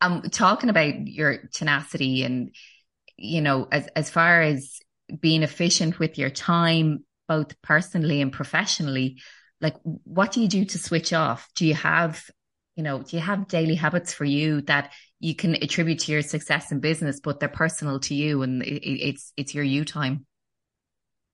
I'm 0.00 0.22
talking 0.22 0.70
about 0.70 1.06
your 1.06 1.48
tenacity 1.52 2.24
and 2.24 2.54
you 3.16 3.40
know 3.40 3.68
as 3.70 3.86
as 3.94 4.10
far 4.10 4.42
as 4.42 4.78
being 5.20 5.42
efficient 5.42 5.98
with 5.98 6.18
your 6.18 6.30
time, 6.30 7.04
both 7.28 7.60
personally 7.62 8.20
and 8.20 8.32
professionally 8.32 9.20
like 9.64 9.76
what 9.82 10.30
do 10.30 10.42
you 10.42 10.48
do 10.48 10.66
to 10.66 10.78
switch 10.78 11.14
off? 11.14 11.48
Do 11.56 11.66
you 11.66 11.74
have 11.74 12.22
you 12.76 12.82
know 12.82 13.02
do 13.02 13.16
you 13.16 13.22
have 13.22 13.48
daily 13.48 13.74
habits 13.74 14.12
for 14.12 14.26
you 14.26 14.60
that 14.62 14.92
you 15.20 15.34
can 15.34 15.54
attribute 15.54 16.00
to 16.00 16.12
your 16.12 16.20
success 16.20 16.70
in 16.70 16.80
business 16.80 17.20
but 17.20 17.40
they're 17.40 17.48
personal 17.48 17.98
to 18.00 18.14
you 18.14 18.42
and 18.42 18.62
it, 18.62 18.86
it's 18.86 19.32
it's 19.38 19.54
your 19.54 19.64
you 19.64 19.86
time? 19.86 20.26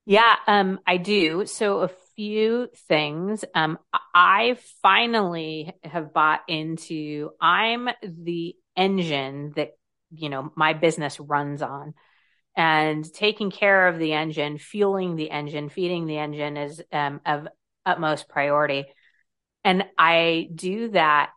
Yeah 0.06 0.36
um 0.46 0.78
i 0.86 0.96
do. 0.96 1.44
So 1.44 1.80
a 1.80 1.90
few 2.14 2.68
things. 2.88 3.44
Um 3.52 3.78
i 4.14 4.56
finally 4.80 5.74
have 5.82 6.14
bought 6.14 6.42
into 6.46 7.30
i'm 7.40 7.88
the 8.02 8.54
engine 8.76 9.52
that 9.56 9.70
you 10.12 10.28
know 10.28 10.52
my 10.54 10.72
business 10.72 11.18
runs 11.18 11.62
on. 11.62 11.94
And 12.56 13.10
taking 13.14 13.50
care 13.50 13.88
of 13.88 13.98
the 13.98 14.12
engine 14.12 14.58
fueling 14.58 15.16
the 15.16 15.30
engine 15.30 15.68
feeding 15.68 16.06
the 16.06 16.18
engine 16.18 16.56
is 16.56 16.82
um, 16.92 17.20
of 17.24 17.48
utmost 17.84 18.28
priority. 18.28 18.86
And 19.64 19.84
I 19.98 20.48
do 20.54 20.88
that 20.90 21.30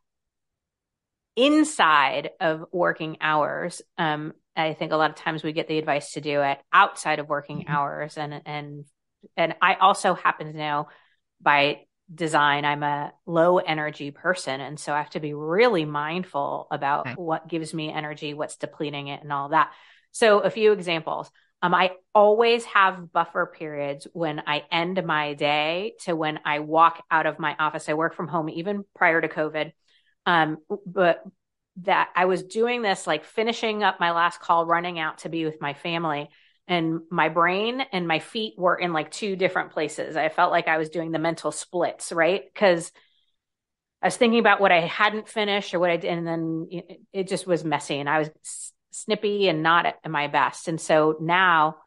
inside 1.36 2.32
of 2.40 2.66
working 2.72 3.18
hours. 3.22 3.82
Um, 3.98 4.34
I 4.56 4.74
think 4.74 4.92
a 4.92 4.98
lot 4.98 5.10
of 5.10 5.16
times 5.16 5.44
we 5.44 5.52
get 5.52 5.68
the 5.68 5.80
advice 5.80 6.14
to 6.14 6.22
do 6.22 6.42
it 6.42 6.60
outside 6.72 7.20
of 7.20 7.28
working 7.28 7.60
mm-hmm. 7.60 7.74
hours. 7.74 8.18
And, 8.18 8.42
and, 8.46 8.86
and 9.36 9.56
I 9.62 9.76
also 9.76 10.14
happen 10.14 10.52
to 10.52 10.58
know 10.58 10.88
by 11.42 11.82
design, 12.14 12.66
I'm 12.66 12.84
a 12.84 13.12
low 13.26 13.58
energy 13.58 14.12
person. 14.12 14.62
And 14.62 14.80
so 14.80 14.94
I 14.94 14.98
have 14.98 15.10
to 15.12 15.20
be 15.20 15.34
really 15.34 15.86
mindful 15.86 16.68
about 16.70 17.08
okay. 17.08 17.14
what 17.16 17.48
gives 17.48 17.74
me 17.74 17.92
energy, 17.92 18.34
what's 18.34 18.58
depleting 18.58 19.08
it 19.08 19.22
and 19.24 19.34
all 19.34 19.50
that. 19.50 19.72
So 20.12 20.40
a 20.40 20.50
few 20.50 20.72
examples. 20.74 21.32
Um, 21.64 21.74
I 21.74 21.92
always 22.14 22.66
have 22.66 23.14
buffer 23.14 23.46
periods 23.46 24.06
when 24.12 24.44
I 24.46 24.64
end 24.70 25.02
my 25.06 25.34
day 25.34 25.94
to 26.02 26.14
when 26.14 26.42
I 26.44 26.60
walk 26.60 27.02
out 27.10 27.26
of 27.26 27.40
my 27.40 27.56
office. 27.58 27.88
I 27.88 27.94
work 27.94 28.16
from 28.16 28.28
home 28.28 28.50
even 28.50 28.84
prior 28.94 29.22
to 29.22 29.30
COVID. 29.30 29.72
Um, 30.26 30.58
but 30.86 31.24
that 31.78 32.10
I 32.16 32.26
was 32.26 32.44
doing 32.44 32.82
this, 32.82 33.08
like 33.08 33.24
finishing 33.24 33.82
up 33.82 34.00
my 34.00 34.12
last 34.12 34.42
call, 34.42 34.66
running 34.66 35.00
out 35.00 35.20
to 35.20 35.30
be 35.30 35.46
with 35.46 35.62
my 35.62 35.74
family. 35.74 36.30
And 36.68 37.00
my 37.10 37.30
brain 37.30 37.82
and 37.94 38.10
my 38.10 38.20
feet 38.20 38.56
were 38.58 38.76
in 38.76 38.92
like 38.92 39.10
two 39.10 39.38
different 39.38 39.72
places. 39.72 40.18
I 40.18 40.28
felt 40.28 40.52
like 40.52 40.68
I 40.68 40.78
was 40.78 40.90
doing 40.90 41.12
the 41.12 41.20
mental 41.20 41.52
splits, 41.54 42.12
right? 42.12 42.44
Because 42.54 42.92
I 44.02 44.08
was 44.08 44.18
thinking 44.18 44.40
about 44.40 44.60
what 44.60 44.74
I 44.74 44.82
hadn't 44.82 45.30
finished 45.30 45.74
or 45.74 45.80
what 45.80 45.90
I 45.90 45.98
did, 45.98 46.12
and 46.12 46.28
then 46.28 46.68
it 47.14 47.30
just 47.30 47.48
was 47.48 47.64
messy. 47.64 48.00
And 48.00 48.10
I 48.10 48.20
was 48.20 48.73
snippy 48.94 49.48
and 49.48 49.64
not 49.64 49.86
at 49.86 50.10
my 50.10 50.28
best. 50.28 50.68
And 50.68 50.80
so 50.80 51.18
now, 51.20 51.78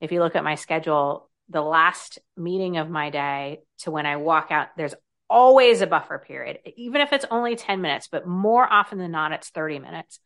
if 0.00 0.12
you 0.12 0.20
look 0.20 0.36
at 0.36 0.44
my 0.44 0.56
schedule, 0.56 1.30
the 1.48 1.62
last 1.62 2.18
meeting 2.36 2.76
of 2.76 2.90
my 2.90 3.10
day 3.10 3.60
to 3.78 3.90
when 3.90 4.06
I 4.06 4.16
walk 4.16 4.48
out, 4.50 4.68
there's 4.76 4.94
always 5.28 5.80
a 5.80 5.86
buffer 5.86 6.18
period, 6.18 6.58
even 6.76 7.00
if 7.00 7.12
it's 7.12 7.24
only 7.30 7.56
10 7.56 7.80
minutes, 7.80 8.08
but 8.08 8.26
more 8.26 8.70
often 8.70 8.98
than 8.98 9.10
not, 9.10 9.32
it's 9.32 9.50
30 9.50 9.78
minutes. 9.78 10.20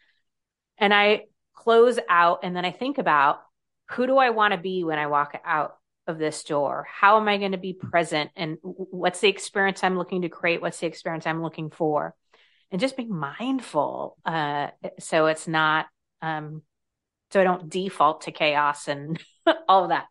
And 0.79 0.92
I 0.92 1.24
close 1.55 1.98
out 2.09 2.40
and 2.42 2.57
then 2.57 2.64
I 2.64 2.70
think 2.70 2.98
about 2.98 3.40
who 3.90 4.07
do 4.07 4.16
I 4.16 4.31
want 4.31 4.53
to 4.53 4.59
be 4.59 4.85
when 4.85 4.98
I 4.98 5.09
walk 5.09 5.38
out 5.44 5.76
of 6.07 6.18
this 6.18 6.42
door? 6.44 6.87
How 6.90 7.18
am 7.18 7.29
I 7.29 7.38
going 7.38 7.53
to 7.53 7.59
be 7.59 7.72
present? 7.72 8.31
And 8.37 8.59
what's 8.62 9.20
the 9.20 9.29
experience 9.29 9.83
I'm 9.83 9.98
looking 9.98 10.22
to 10.22 10.29
create? 10.29 10.62
What's 10.62 10.81
the 10.81 10.87
experience 10.87 11.26
I'm 11.26 11.42
looking 11.42 11.70
for? 11.70 12.14
And 12.70 12.81
just 12.81 12.96
being 12.96 13.14
mindful. 13.14 14.16
Uh, 14.24 14.68
so 14.98 15.26
it's 15.26 15.48
not, 15.48 15.87
um, 16.22 16.62
so 17.30 17.40
I 17.40 17.44
don't 17.44 17.70
default 17.70 18.22
to 18.22 18.33
chaos 18.33 18.88
and 18.88 19.20
all 19.68 19.85
of 19.85 19.90
that. 19.90 20.06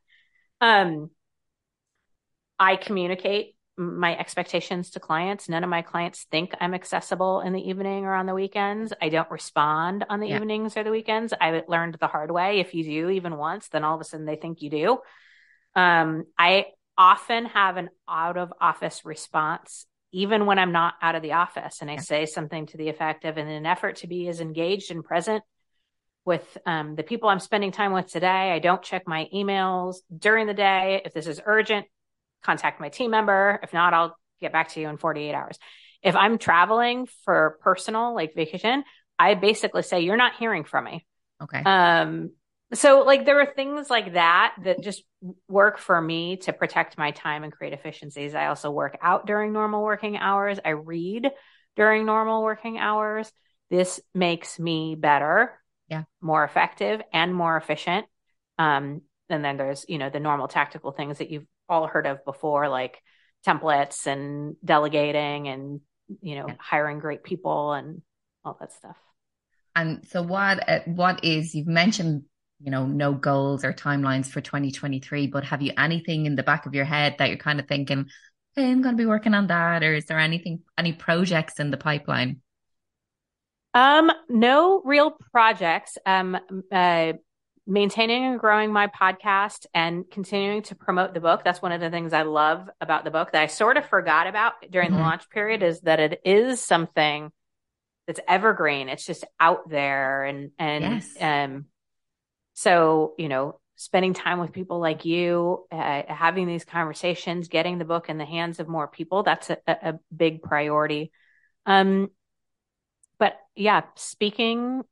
Um, 0.61 1.09
I 2.57 2.75
communicate 2.75 3.55
my 3.77 4.17
expectations 4.17 4.91
to 4.91 4.99
clients. 4.99 5.47
None 5.47 5.63
of 5.63 5.69
my 5.69 5.81
clients 5.81 6.25
think 6.29 6.53
I'm 6.59 6.73
accessible 6.73 7.39
in 7.39 7.53
the 7.53 7.61
evening 7.61 8.03
or 8.03 8.13
on 8.13 8.25
the 8.25 8.33
weekends. 8.33 8.91
I 9.01 9.07
don't 9.07 9.31
respond 9.31 10.05
on 10.09 10.19
the 10.19 10.27
yeah. 10.27 10.35
evenings 10.35 10.75
or 10.75 10.83
the 10.83 10.91
weekends. 10.91 11.33
I 11.39 11.63
learned 11.67 11.95
the 11.99 12.07
hard 12.07 12.29
way. 12.29 12.59
If 12.59 12.73
you 12.73 12.83
do 12.83 13.09
even 13.09 13.37
once, 13.37 13.69
then 13.69 13.85
all 13.85 13.95
of 13.95 14.01
a 14.01 14.03
sudden 14.03 14.25
they 14.25 14.35
think 14.35 14.61
you 14.61 14.69
do. 14.69 14.97
Um, 15.75 16.25
I 16.37 16.65
often 16.97 17.45
have 17.45 17.77
an 17.77 17.89
out 18.09 18.35
of 18.35 18.51
office 18.59 19.05
response, 19.05 19.85
even 20.11 20.45
when 20.45 20.59
I'm 20.59 20.73
not 20.73 20.95
out 21.01 21.15
of 21.15 21.21
the 21.21 21.33
office. 21.33 21.77
And 21.79 21.89
I 21.89 21.93
yeah. 21.93 22.01
say 22.01 22.25
something 22.25 22.65
to 22.67 22.77
the 22.77 22.89
effect 22.89 23.23
of, 23.23 23.37
in 23.37 23.47
an 23.47 23.65
effort 23.65 23.97
to 23.97 24.07
be 24.07 24.27
as 24.27 24.41
engaged 24.41 24.91
and 24.91 25.05
present 25.05 25.41
with 26.29 26.57
um, 26.67 26.95
the 26.95 27.01
people 27.01 27.27
I'm 27.27 27.39
spending 27.39 27.71
time 27.71 27.91
with 27.91 28.07
today, 28.07 28.53
I 28.53 28.59
don't 28.59 28.83
check 28.83 29.07
my 29.07 29.27
emails 29.33 29.95
during 30.15 30.45
the 30.45 30.53
day. 30.53 31.01
If 31.03 31.11
this 31.11 31.25
is 31.25 31.41
urgent, 31.43 31.87
contact 32.43 32.79
my 32.79 32.89
team 32.89 33.09
member. 33.09 33.59
If 33.63 33.73
not, 33.73 33.95
I'll 33.95 34.15
get 34.39 34.53
back 34.53 34.69
to 34.69 34.79
you 34.79 34.87
in 34.89 34.97
48 34.97 35.33
hours. 35.33 35.57
If 36.03 36.15
I'm 36.15 36.37
traveling 36.37 37.07
for 37.25 37.57
personal, 37.61 38.13
like 38.13 38.35
vacation, 38.35 38.83
I 39.17 39.33
basically 39.33 39.81
say, 39.81 40.01
you're 40.01 40.17
not 40.17 40.35
hearing 40.35 40.63
from 40.63 40.85
me. 40.85 41.05
Okay. 41.41 41.63
Um, 41.65 42.29
so 42.73 43.01
like 43.01 43.25
there 43.25 43.41
are 43.41 43.51
things 43.51 43.89
like 43.89 44.13
that 44.13 44.53
that 44.63 44.83
just 44.83 45.01
work 45.47 45.79
for 45.79 45.99
me 45.99 46.37
to 46.37 46.53
protect 46.53 46.95
my 46.95 47.09
time 47.09 47.43
and 47.43 47.51
create 47.51 47.73
efficiencies. 47.73 48.35
I 48.35 48.45
also 48.45 48.69
work 48.69 48.99
out 49.01 49.25
during 49.25 49.51
normal 49.51 49.83
working 49.83 50.15
hours. 50.15 50.59
I 50.63 50.69
read 50.69 51.31
during 51.75 52.05
normal 52.05 52.43
working 52.43 52.77
hours. 52.77 53.31
This 53.71 53.99
makes 54.13 54.59
me 54.59 54.95
better, 54.95 55.59
yeah, 55.89 56.03
more 56.21 56.43
effective 56.43 57.01
and 57.11 57.33
more 57.33 57.57
efficient. 57.57 58.05
Um, 58.57 59.01
and 59.29 59.43
then 59.43 59.57
there's, 59.57 59.85
you 59.87 59.97
know, 59.97 60.09
the 60.09 60.19
normal 60.19 60.47
tactical 60.47 60.91
things 60.91 61.19
that 61.19 61.29
you've 61.29 61.45
all 61.67 61.87
heard 61.87 62.07
of 62.07 62.23
before, 62.25 62.67
like 62.67 63.01
templates 63.45 64.07
and 64.07 64.55
delegating 64.63 65.47
and, 65.47 65.81
you 66.21 66.35
know, 66.35 66.45
yeah. 66.47 66.55
hiring 66.59 66.99
great 66.99 67.23
people 67.23 67.73
and 67.73 68.01
all 68.43 68.57
that 68.59 68.73
stuff. 68.73 68.97
And 69.75 70.05
so 70.09 70.21
what, 70.21 70.67
uh, 70.67 70.79
what 70.85 71.23
is, 71.23 71.53
you've 71.53 71.67
mentioned, 71.67 72.23
you 72.59 72.71
know, 72.71 72.85
no 72.85 73.13
goals 73.13 73.63
or 73.63 73.71
timelines 73.71 74.25
for 74.25 74.41
2023, 74.41 75.27
but 75.27 75.45
have 75.45 75.61
you 75.61 75.71
anything 75.77 76.25
in 76.25 76.35
the 76.35 76.43
back 76.43 76.65
of 76.65 76.73
your 76.73 76.85
head 76.85 77.15
that 77.19 77.29
you're 77.29 77.37
kind 77.37 77.59
of 77.59 77.67
thinking, 77.67 78.07
hey, 78.55 78.69
I'm 78.69 78.81
going 78.81 78.95
to 78.97 79.01
be 79.01 79.05
working 79.05 79.33
on 79.33 79.47
that? 79.47 79.83
Or 79.83 79.93
is 79.93 80.05
there 80.05 80.19
anything, 80.19 80.63
any 80.77 80.91
projects 80.91 81.59
in 81.59 81.71
the 81.71 81.77
pipeline? 81.77 82.41
Um, 83.73 84.11
no 84.27 84.81
real 84.83 85.11
projects. 85.31 85.97
Um, 86.05 86.37
uh, 86.71 87.13
maintaining 87.69 88.25
and 88.25 88.39
growing 88.39 88.73
my 88.73 88.87
podcast 88.87 89.67
and 89.75 90.09
continuing 90.09 90.63
to 90.63 90.75
promote 90.75 91.13
the 91.13 91.19
book. 91.19 91.43
That's 91.45 91.61
one 91.61 91.71
of 91.71 91.79
the 91.79 91.91
things 91.91 92.13
I 92.13 92.23
love 92.23 92.67
about 92.81 93.03
the 93.03 93.11
book 93.11 93.31
that 93.31 93.43
I 93.43 93.45
sort 93.45 93.77
of 93.77 93.85
forgot 93.85 94.25
about 94.25 94.53
during 94.71 94.89
mm-hmm. 94.89 94.97
the 94.97 95.03
launch 95.03 95.29
period 95.29 95.61
is 95.61 95.81
that 95.81 95.99
it 95.99 96.19
is 96.25 96.59
something 96.59 97.31
that's 98.07 98.19
evergreen. 98.27 98.89
It's 98.89 99.05
just 99.05 99.23
out 99.39 99.69
there 99.69 100.23
and 100.23 100.49
and 100.57 100.83
yes. 100.83 101.15
um 101.21 101.65
so, 102.55 103.13
you 103.19 103.29
know, 103.29 103.59
spending 103.75 104.13
time 104.13 104.39
with 104.39 104.51
people 104.51 104.79
like 104.79 105.05
you, 105.05 105.65
uh, 105.71 106.01
having 106.07 106.45
these 106.45 106.65
conversations, 106.65 107.47
getting 107.47 107.77
the 107.77 107.85
book 107.85 108.09
in 108.09 108.17
the 108.17 108.25
hands 108.25 108.59
of 108.59 108.67
more 108.67 108.87
people, 108.87 109.23
that's 109.23 109.49
a, 109.51 109.57
a 109.67 109.99
big 110.13 110.41
priority. 110.41 111.11
Um 111.67 112.09
but 113.19 113.37
yeah, 113.55 113.81
speaking 113.95 114.83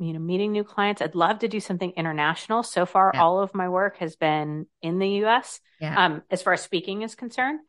you 0.00 0.14
know, 0.14 0.18
meeting 0.18 0.52
new 0.52 0.64
clients. 0.64 1.02
I'd 1.02 1.14
love 1.14 1.40
to 1.40 1.48
do 1.48 1.60
something 1.60 1.92
international. 1.94 2.62
So 2.62 2.86
far, 2.86 3.12
yeah. 3.12 3.22
all 3.22 3.42
of 3.42 3.54
my 3.54 3.68
work 3.68 3.98
has 3.98 4.16
been 4.16 4.66
in 4.80 4.98
the 4.98 5.26
US. 5.26 5.60
Yeah. 5.78 6.04
Um, 6.04 6.22
as 6.30 6.40
far 6.42 6.54
as 6.54 6.62
speaking 6.62 7.02
is 7.02 7.14
concerned. 7.14 7.60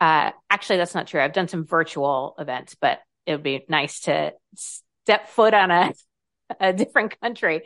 Uh, 0.00 0.32
actually, 0.50 0.78
that's 0.78 0.94
not 0.94 1.06
true. 1.06 1.20
I've 1.20 1.32
done 1.32 1.46
some 1.46 1.64
virtual 1.64 2.34
events, 2.36 2.74
but 2.80 2.98
it 3.26 3.32
would 3.32 3.44
be 3.44 3.64
nice 3.68 4.00
to 4.00 4.32
step 4.56 5.28
foot 5.28 5.54
on 5.54 5.70
a, 5.70 5.92
a 6.60 6.72
different 6.72 7.18
country. 7.20 7.62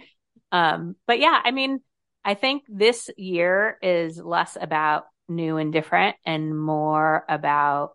Um, 0.53 0.97
but 1.07 1.19
yeah, 1.19 1.41
I 1.43 1.51
mean, 1.51 1.81
I 2.23 2.35
think 2.35 2.65
this 2.69 3.09
year 3.17 3.79
is 3.81 4.19
less 4.19 4.59
about 4.61 5.05
new 5.27 5.57
and 5.57 5.73
different 5.73 6.17
and 6.27 6.57
more 6.57 7.25
about, 7.31 7.93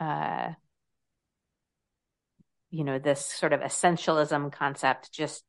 uh, 0.00 0.50
you 2.70 2.84
know, 2.84 2.98
this 2.98 3.24
sort 3.24 3.52
of 3.52 3.60
essentialism 3.60 4.52
concept, 4.52 5.12
just 5.12 5.44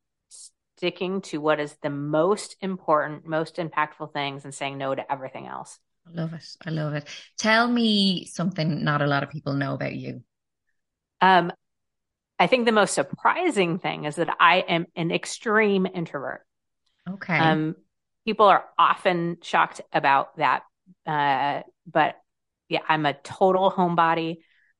sticking 0.78 1.22
to 1.22 1.40
what 1.40 1.60
is 1.60 1.76
the 1.82 1.90
most 1.90 2.56
important, 2.62 3.28
most 3.28 3.58
impactful 3.58 4.14
things 4.14 4.46
and 4.46 4.54
saying 4.54 4.78
no 4.78 4.96
to 4.96 5.12
everything 5.12 5.48
else. 5.48 5.78
I 6.08 6.22
love 6.22 6.34
it. 6.34 6.46
I 6.66 6.70
love 6.70 6.94
it. 6.94 7.08
Tell 7.38 7.68
me 7.68 8.26
something 8.26 8.84
not 8.84 9.02
a 9.02 9.08
lot 9.08 9.24
of 9.24 9.30
people 9.30 9.54
know 9.54 9.74
about 9.74 9.94
you. 9.94 10.24
Um, 11.22 11.52
I 12.40 12.48
think 12.48 12.66
the 12.66 12.72
most 12.72 12.94
surprising 12.94 13.80
thing 13.80 14.06
is 14.06 14.16
that 14.16 14.34
I 14.40 14.60
am 14.60 14.86
an 14.96 15.12
extreme 15.12 15.86
introvert. 15.86 16.46
Okay. 17.08 17.38
Um, 17.38 17.76
people 18.26 18.46
are 18.46 18.64
often 18.78 19.38
shocked 19.42 19.82
about 19.92 20.38
that. 20.38 20.64
Uh, 21.06 21.64
but 21.86 22.16
yeah, 22.70 22.82
I'm 22.88 23.06
a 23.06 23.14
total 23.14 23.70
homebody. 23.70 24.38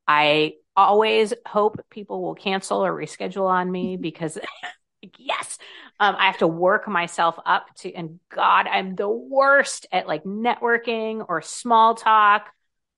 I 0.08 0.54
always 0.76 1.34
hope 1.46 1.80
people 1.90 2.22
will 2.22 2.36
cancel 2.36 2.86
or 2.86 2.94
reschedule 2.94 3.50
on 3.50 3.72
me 3.72 3.98
because 3.98 4.38
yes 5.18 5.58
um, 6.00 6.16
i 6.18 6.26
have 6.26 6.38
to 6.38 6.48
work 6.48 6.88
myself 6.88 7.38
up 7.46 7.68
to 7.76 7.94
and 7.94 8.20
god 8.34 8.68
i'm 8.68 8.96
the 8.96 9.10
worst 9.10 9.88
at 9.92 10.08
like 10.08 10.24
networking 10.24 11.26
or 11.28 11.42
small 11.42 11.96
talk 11.96 12.50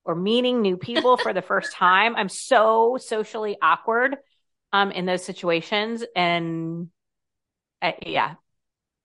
or 0.04 0.16
meeting 0.16 0.62
new 0.62 0.78
people 0.78 1.18
for 1.18 1.34
the 1.34 1.42
first 1.42 1.74
time. 1.74 2.16
I'm 2.16 2.30
so 2.30 2.98
socially 3.00 3.58
awkward 3.62 4.18
um, 4.74 4.92
in 4.92 5.06
those 5.06 5.24
situations 5.24 6.04
and 6.16 6.90
uh, 7.82 7.92
yeah. 8.06 8.36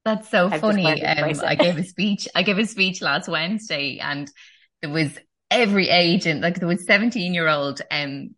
That's 0.05 0.29
so 0.29 0.49
I've 0.49 0.61
funny. 0.61 1.05
um, 1.05 1.41
i 1.45 1.57
gave 1.57 1.77
a 1.77 1.83
speech 1.83 2.29
i 2.37 2.45
gave 2.45 2.59
a 2.59 2.67
speech 2.67 3.03
last 3.03 3.29
wednesday 3.29 3.99
and 4.01 4.31
there 4.81 4.93
was 4.93 5.19
every 5.51 5.89
age 5.89 6.27
and 6.27 6.41
like 6.41 6.61
there 6.61 6.69
was 6.69 6.87
17 6.87 7.35
year 7.35 7.49
old 7.49 7.83
um 7.91 8.36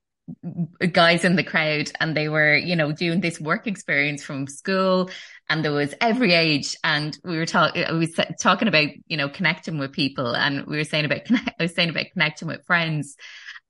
guys 0.93 1.25
in 1.25 1.37
the 1.37 1.45
crowd 1.45 1.91
and 2.01 2.17
they 2.17 2.29
were, 2.29 2.57
you 2.57 2.77
know, 2.77 2.93
doing 2.93 3.21
this 3.21 3.41
work 3.41 3.67
experience 3.67 4.23
from 4.23 4.47
school 4.47 5.11
and 5.49 5.65
there 5.65 5.73
was 5.73 5.95
every 6.01 6.35
age 6.35 6.77
and 6.85 7.19
we 7.25 7.37
were 7.37 7.47
talking, 7.47 7.85
I 7.85 7.93
was 7.93 8.19
talking 8.41 8.69
about, 8.69 8.89
you 9.07 9.17
know, 9.17 9.29
connecting 9.29 9.79
with 9.79 9.93
people 9.93 10.35
and 10.35 10.67
we 10.67 10.77
were 10.77 10.85
saying 10.85 11.05
about, 11.05 11.25
connect, 11.25 11.51
I 11.59 11.63
was 11.65 11.75
saying 11.75 11.91
about 11.91 12.07
connecting 12.13 12.49
with 12.49 12.67
friends 12.67 13.17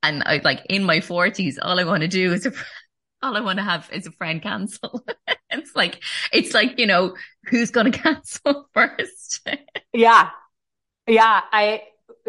and 0.03 0.23
I 0.25 0.41
like 0.45 0.65
in 0.69 0.85
my 0.85 1.01
forties, 1.01 1.59
all 1.61 1.79
I 1.79 1.85
want 1.85 2.03
to 2.03 2.09
do 2.09 2.33
is, 2.33 2.47
a, 2.47 2.53
all 3.23 3.37
I 3.37 3.41
want 3.41 3.59
to 3.59 3.65
have 3.65 3.89
is 3.93 4.07
a 4.07 4.13
friend 4.13 4.41
cancel. 4.43 5.05
it's 5.51 5.75
like, 5.75 6.03
it's 6.33 6.55
like, 6.55 6.79
you 6.79 6.87
know, 6.87 7.17
who's 7.47 7.71
going 7.71 7.91
to 7.93 7.99
cancel 7.99 8.69
first? 8.75 9.49
yeah. 9.93 10.31
Yeah. 11.07 11.41
I, 11.53 11.83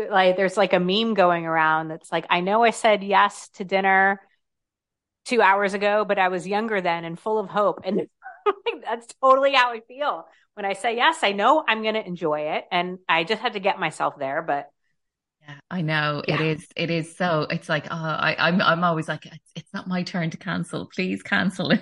like 0.09 0.37
there's 0.37 0.57
like 0.57 0.73
a 0.73 0.79
meme 0.79 1.13
going 1.13 1.45
around 1.45 1.89
that's 1.89 2.11
like 2.11 2.25
i 2.29 2.39
know 2.39 2.63
i 2.63 2.71
said 2.71 3.03
yes 3.03 3.49
to 3.49 3.63
dinner 3.63 4.21
two 5.25 5.41
hours 5.41 5.73
ago 5.73 6.05
but 6.05 6.19
i 6.19 6.27
was 6.27 6.47
younger 6.47 6.81
then 6.81 7.05
and 7.05 7.19
full 7.19 7.39
of 7.39 7.49
hope 7.49 7.81
and 7.83 8.07
that's 8.83 9.07
totally 9.21 9.53
how 9.53 9.71
i 9.71 9.81
feel 9.81 10.27
when 10.53 10.65
i 10.65 10.73
say 10.73 10.95
yes 10.95 11.19
i 11.23 11.31
know 11.31 11.63
i'm 11.67 11.81
going 11.81 11.95
to 11.95 12.05
enjoy 12.05 12.41
it 12.41 12.65
and 12.71 12.99
i 13.07 13.23
just 13.23 13.41
had 13.41 13.53
to 13.53 13.59
get 13.59 13.79
myself 13.79 14.17
there 14.17 14.41
but 14.41 14.69
yeah, 15.41 15.55
I 15.71 15.81
know 15.81 16.21
yeah. 16.27 16.35
it 16.35 16.41
is. 16.41 16.67
It 16.75 16.89
is 16.89 17.15
so. 17.15 17.47
It's 17.49 17.69
like, 17.69 17.85
oh, 17.85 17.95
I, 17.95 18.35
I'm. 18.37 18.61
I'm 18.61 18.83
always 18.83 19.07
like, 19.07 19.25
it's, 19.25 19.51
it's 19.55 19.73
not 19.73 19.87
my 19.87 20.03
turn 20.03 20.29
to 20.31 20.37
cancel. 20.37 20.89
Please 20.93 21.23
cancel. 21.23 21.71
um, 21.71 21.79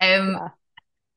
yeah. 0.00 0.48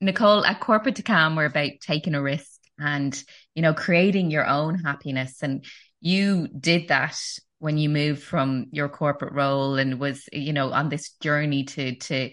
Nicole, 0.02 0.46
at 0.46 0.60
Corporate 0.60 0.96
to 0.96 1.04
Calm, 1.04 1.36
we're 1.36 1.46
about 1.46 1.72
taking 1.82 2.16
a 2.16 2.22
risk 2.22 2.60
and, 2.78 3.22
you 3.60 3.64
know, 3.64 3.74
creating 3.74 4.32
your 4.32 4.48
own 4.48 4.76
happiness. 4.80 5.44
And 5.44 5.66
you 6.00 6.48
did 6.48 6.88
that 6.88 7.20
when 7.58 7.78
you 7.78 7.90
moved 7.90 8.24
from 8.24 8.68
your 8.72 8.88
corporate 8.88 9.34
role 9.34 9.76
and 9.76 10.00
was, 10.00 10.30
you 10.32 10.54
know, 10.54 10.72
on 10.72 10.88
this 10.88 11.10
journey 11.20 11.66
to, 11.66 11.96
to 11.96 12.32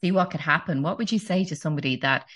see 0.00 0.12
what 0.12 0.30
could 0.30 0.38
happen. 0.38 0.82
What 0.82 0.98
would 0.98 1.10
you 1.10 1.18
say 1.18 1.42
to 1.46 1.56
somebody 1.56 1.96
that, 2.02 2.26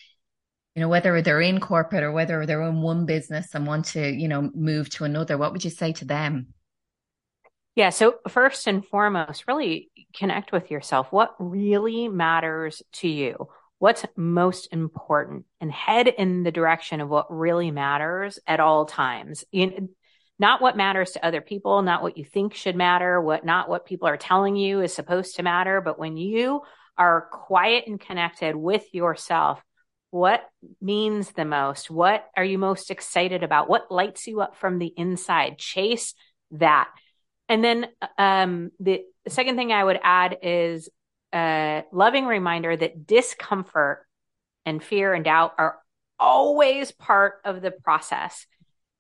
you 0.75 0.83
know, 0.83 0.89
whether 0.89 1.23
they're 1.23 1.41
in 1.41 1.61
corporate 1.61 2.03
or 2.03 2.11
whether 2.11 2.45
they're 2.45 2.63
in 2.63 2.83
one 2.83 3.07
business 3.07 3.55
and 3.55 3.65
want 3.65 3.85
to, 3.93 4.11
you 4.11 4.27
know, 4.27 4.51
move 4.53 4.91
to 4.97 5.05
another, 5.05 5.39
what 5.39 5.53
would 5.53 5.63
you 5.63 5.71
say 5.71 5.93
to 5.93 6.05
them? 6.05 6.49
Yeah. 7.77 7.91
So 7.91 8.17
first 8.27 8.67
and 8.67 8.85
foremost, 8.85 9.45
really 9.47 9.93
connect 10.17 10.51
with 10.51 10.69
yourself. 10.69 11.13
What 11.13 11.37
really 11.39 12.09
matters 12.09 12.83
to 12.95 13.07
you? 13.07 13.47
What's 13.83 14.07
most 14.15 14.69
important 14.71 15.45
and 15.61 15.73
head 15.73 16.07
in 16.07 16.45
the 16.45 16.53
direction 16.53 17.01
of 17.01 17.09
what 17.09 17.37
really 17.37 17.73
matters 17.73 18.39
at 18.47 18.61
all 18.61 18.87
times. 18.87 19.45
You, 19.51 19.89
not 20.39 20.63
what 20.63 20.77
matters 20.77 21.11
to 21.11 21.27
other 21.27 21.41
people, 21.41 21.83
not 21.83 22.01
what 22.01 22.17
you 22.17 22.25
think 22.25 22.55
should 22.55 22.77
matter, 22.77 23.21
what 23.21 23.45
not 23.45 23.69
what 23.69 23.85
people 23.85 24.07
are 24.07 24.17
telling 24.17 24.55
you 24.55 24.83
is 24.83 24.95
supposed 24.95 25.35
to 25.35 25.43
matter, 25.43 25.81
but 25.81 25.99
when 25.99 26.17
you 26.17 26.61
are 26.97 27.27
quiet 27.33 27.89
and 27.89 27.99
connected 27.99 28.55
with 28.55 28.85
yourself, 28.95 29.61
what 30.13 30.49
means 30.81 31.33
the 31.33 31.45
most? 31.45 31.91
What 31.91 32.25
are 32.37 32.45
you 32.45 32.59
most 32.59 32.89
excited 32.89 33.43
about? 33.43 33.69
What 33.69 33.91
lights 33.91 34.29
you 34.29 34.43
up 34.43 34.55
from 34.55 34.79
the 34.79 34.95
inside? 34.97 35.59
Chase 35.59 36.15
that. 36.53 36.89
And 37.49 37.65
then 37.65 37.89
um, 38.17 38.71
the, 38.79 39.03
the 39.25 39.31
second 39.31 39.57
thing 39.57 39.73
I 39.73 39.83
would 39.83 39.99
add 40.05 40.37
is 40.41 40.89
a 41.35 41.85
loving 41.93 42.27
reminder 42.27 42.77
that 42.77 43.07
discomfort 43.07 44.07
and 44.65 44.83
fear 44.83 45.15
and 45.15 45.25
doubt 45.25 45.55
are 45.59 45.79
always 46.19 46.93
part 46.93 47.35
of 47.45 47.63
the 47.63 47.71
process. 47.71 48.47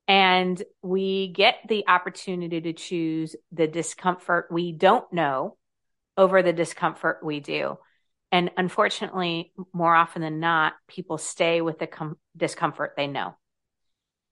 And 0.08 0.60
we 0.82 1.28
get 1.28 1.56
the 1.68 1.84
opportunity 1.86 2.60
to 2.60 2.72
choose 2.72 3.36
the 3.52 3.66
discomfort 3.66 4.48
we 4.50 4.72
don't 4.72 5.10
know 5.12 5.56
over 6.16 6.42
the 6.42 6.52
discomfort 6.52 7.20
we 7.22 7.40
do. 7.40 7.78
And 8.32 8.50
unfortunately, 8.56 9.52
more 9.72 9.94
often 9.94 10.22
than 10.22 10.40
not, 10.40 10.72
people 10.88 11.18
stay 11.18 11.60
with 11.60 11.78
the 11.78 11.86
com- 11.86 12.18
discomfort 12.36 12.94
they 12.96 13.06
know 13.06 13.36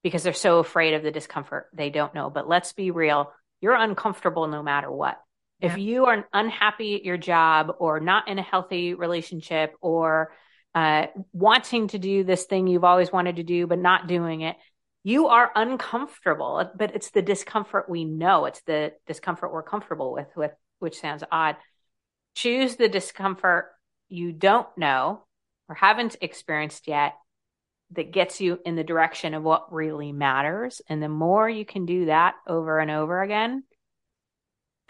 because 0.02 0.22
they're 0.22 0.32
so 0.32 0.58
afraid 0.58 0.94
of 0.94 1.02
the 1.02 1.10
discomfort 1.10 1.68
they 1.72 1.90
don't 1.90 2.14
know. 2.14 2.30
But 2.30 2.48
let's 2.48 2.72
be 2.72 2.90
real 2.90 3.32
you're 3.60 3.74
uncomfortable 3.74 4.46
no 4.46 4.62
matter 4.62 4.90
what. 4.90 5.20
If 5.60 5.78
you 5.78 6.06
are 6.06 6.26
unhappy 6.32 6.96
at 6.96 7.04
your 7.04 7.18
job 7.18 7.74
or 7.78 8.00
not 8.00 8.28
in 8.28 8.38
a 8.38 8.42
healthy 8.42 8.94
relationship 8.94 9.74
or 9.80 10.32
uh, 10.74 11.06
wanting 11.32 11.88
to 11.88 11.98
do 11.98 12.24
this 12.24 12.44
thing 12.44 12.66
you've 12.66 12.84
always 12.84 13.12
wanted 13.12 13.36
to 13.36 13.42
do, 13.42 13.66
but 13.66 13.78
not 13.78 14.06
doing 14.06 14.40
it, 14.40 14.56
you 15.02 15.28
are 15.28 15.50
uncomfortable. 15.54 16.70
But 16.76 16.94
it's 16.94 17.10
the 17.10 17.22
discomfort 17.22 17.88
we 17.88 18.04
know. 18.04 18.46
It's 18.46 18.62
the 18.62 18.92
discomfort 19.06 19.52
we're 19.52 19.62
comfortable 19.62 20.12
with, 20.12 20.28
with 20.36 20.52
which 20.78 21.00
sounds 21.00 21.24
odd. 21.30 21.56
Choose 22.34 22.76
the 22.76 22.88
discomfort 22.88 23.66
you 24.08 24.32
don't 24.32 24.68
know 24.76 25.24
or 25.68 25.74
haven't 25.74 26.16
experienced 26.20 26.88
yet 26.88 27.14
that 27.92 28.12
gets 28.12 28.40
you 28.40 28.58
in 28.64 28.76
the 28.76 28.84
direction 28.84 29.34
of 29.34 29.42
what 29.42 29.72
really 29.72 30.12
matters. 30.12 30.80
And 30.88 31.02
the 31.02 31.08
more 31.08 31.48
you 31.48 31.64
can 31.64 31.86
do 31.86 32.06
that 32.06 32.34
over 32.46 32.78
and 32.78 32.90
over 32.90 33.20
again, 33.22 33.64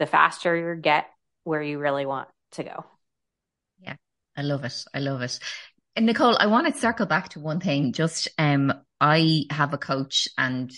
the 0.01 0.07
faster 0.07 0.57
you 0.57 0.81
get 0.81 1.07
where 1.45 1.63
you 1.63 1.79
really 1.79 2.07
want 2.07 2.29
to 2.53 2.65
go. 2.65 2.85
Yeah, 3.79 3.95
I 4.37 4.43
love 4.43 4.65
it. 4.65 4.85
I 4.93 4.99
love 4.99 5.23
it. 5.23 5.39
And 5.95 6.07
Nicole, 6.07 6.37
I 6.39 6.47
want 6.47 6.73
to 6.73 6.81
circle 6.81 7.07
back 7.07 7.29
to 7.31 7.41
one 7.41 7.61
thing. 7.61 7.93
Just 7.93 8.29
um, 8.39 8.73
I 9.01 9.45
have 9.51 9.73
a 9.75 9.79
coach, 9.79 10.27
and 10.37 10.73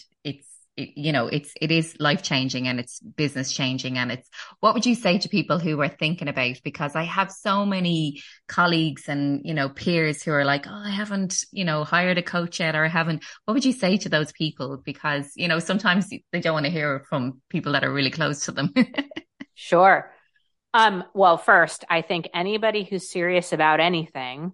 you 0.77 1.13
know 1.13 1.27
it's 1.27 1.53
it 1.61 1.71
is 1.71 1.95
life 2.01 2.23
changing 2.23 2.67
and 2.67 2.81
it's 2.81 3.01
business 3.01 3.53
changing. 3.53 3.99
And 3.99 4.11
it's 4.11 4.29
what 4.61 4.75
would 4.75 4.87
you 4.87 4.95
say 4.95 5.19
to 5.19 5.29
people 5.29 5.59
who 5.59 5.81
are 5.81 5.89
thinking 5.89 6.29
about 6.29 6.57
because 6.65 6.97
i 6.97 7.03
have 7.03 7.31
so 7.31 7.67
many 7.67 8.23
colleagues 8.49 9.09
and 9.09 9.43
you 9.45 9.55
know 9.55 9.69
peers 9.69 10.23
who 10.23 10.33
are 10.33 10.45
like 10.45 10.67
oh 10.67 10.83
i 10.85 10.91
haven't 10.91 11.45
you 11.53 11.65
know 11.65 11.85
hired 11.85 12.19
a 12.19 12.23
coach 12.23 12.61
yet 12.61 12.75
or 12.75 12.85
i 12.85 12.89
haven't 12.89 13.23
what 13.45 13.55
would 13.55 13.65
you 13.65 13.73
say 13.73 13.97
to 13.99 14.09
those 14.09 14.33
people? 14.33 14.81
Because 14.83 15.31
you 15.37 15.49
know 15.49 15.59
sometimes 15.59 16.09
they 16.09 16.41
don't 16.41 16.55
want 16.55 16.67
to 16.67 16.73
hear 16.73 17.05
from 17.09 17.43
people 17.49 17.73
that 17.73 17.85
are 17.85 17.93
really 17.93 18.11
close 18.11 18.47
to 18.47 18.53
them. 18.53 18.73
Sure. 19.55 20.11
Um 20.73 21.05
well 21.15 21.37
first 21.37 21.85
i 21.91 22.01
think 22.01 22.29
anybody 22.33 22.85
who's 22.85 23.11
serious 23.11 23.53
about 23.53 23.79
anything 23.81 24.53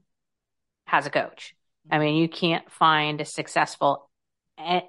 has 0.87 1.07
a 1.07 1.11
coach. 1.11 1.55
I 1.91 1.99
mean 1.99 2.16
you 2.16 2.29
can't 2.29 2.71
find 2.71 3.21
a 3.21 3.25
successful 3.25 4.11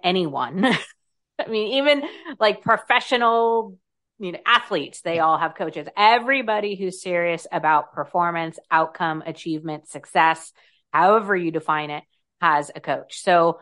anyone 0.03 0.65
I 1.39 1.47
mean, 1.49 1.73
even 1.73 2.03
like 2.39 2.61
professional, 2.61 3.77
you 4.19 4.33
know, 4.33 4.39
athletes, 4.45 5.01
they 5.01 5.19
all 5.19 5.37
have 5.37 5.55
coaches. 5.55 5.87
Everybody 5.95 6.75
who's 6.75 7.01
serious 7.01 7.47
about 7.51 7.93
performance, 7.93 8.59
outcome, 8.69 9.23
achievement, 9.25 9.87
success, 9.87 10.51
however 10.91 11.35
you 11.35 11.51
define 11.51 11.89
it, 11.89 12.03
has 12.41 12.71
a 12.75 12.79
coach. 12.79 13.21
So, 13.21 13.59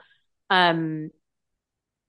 um, 0.49 1.09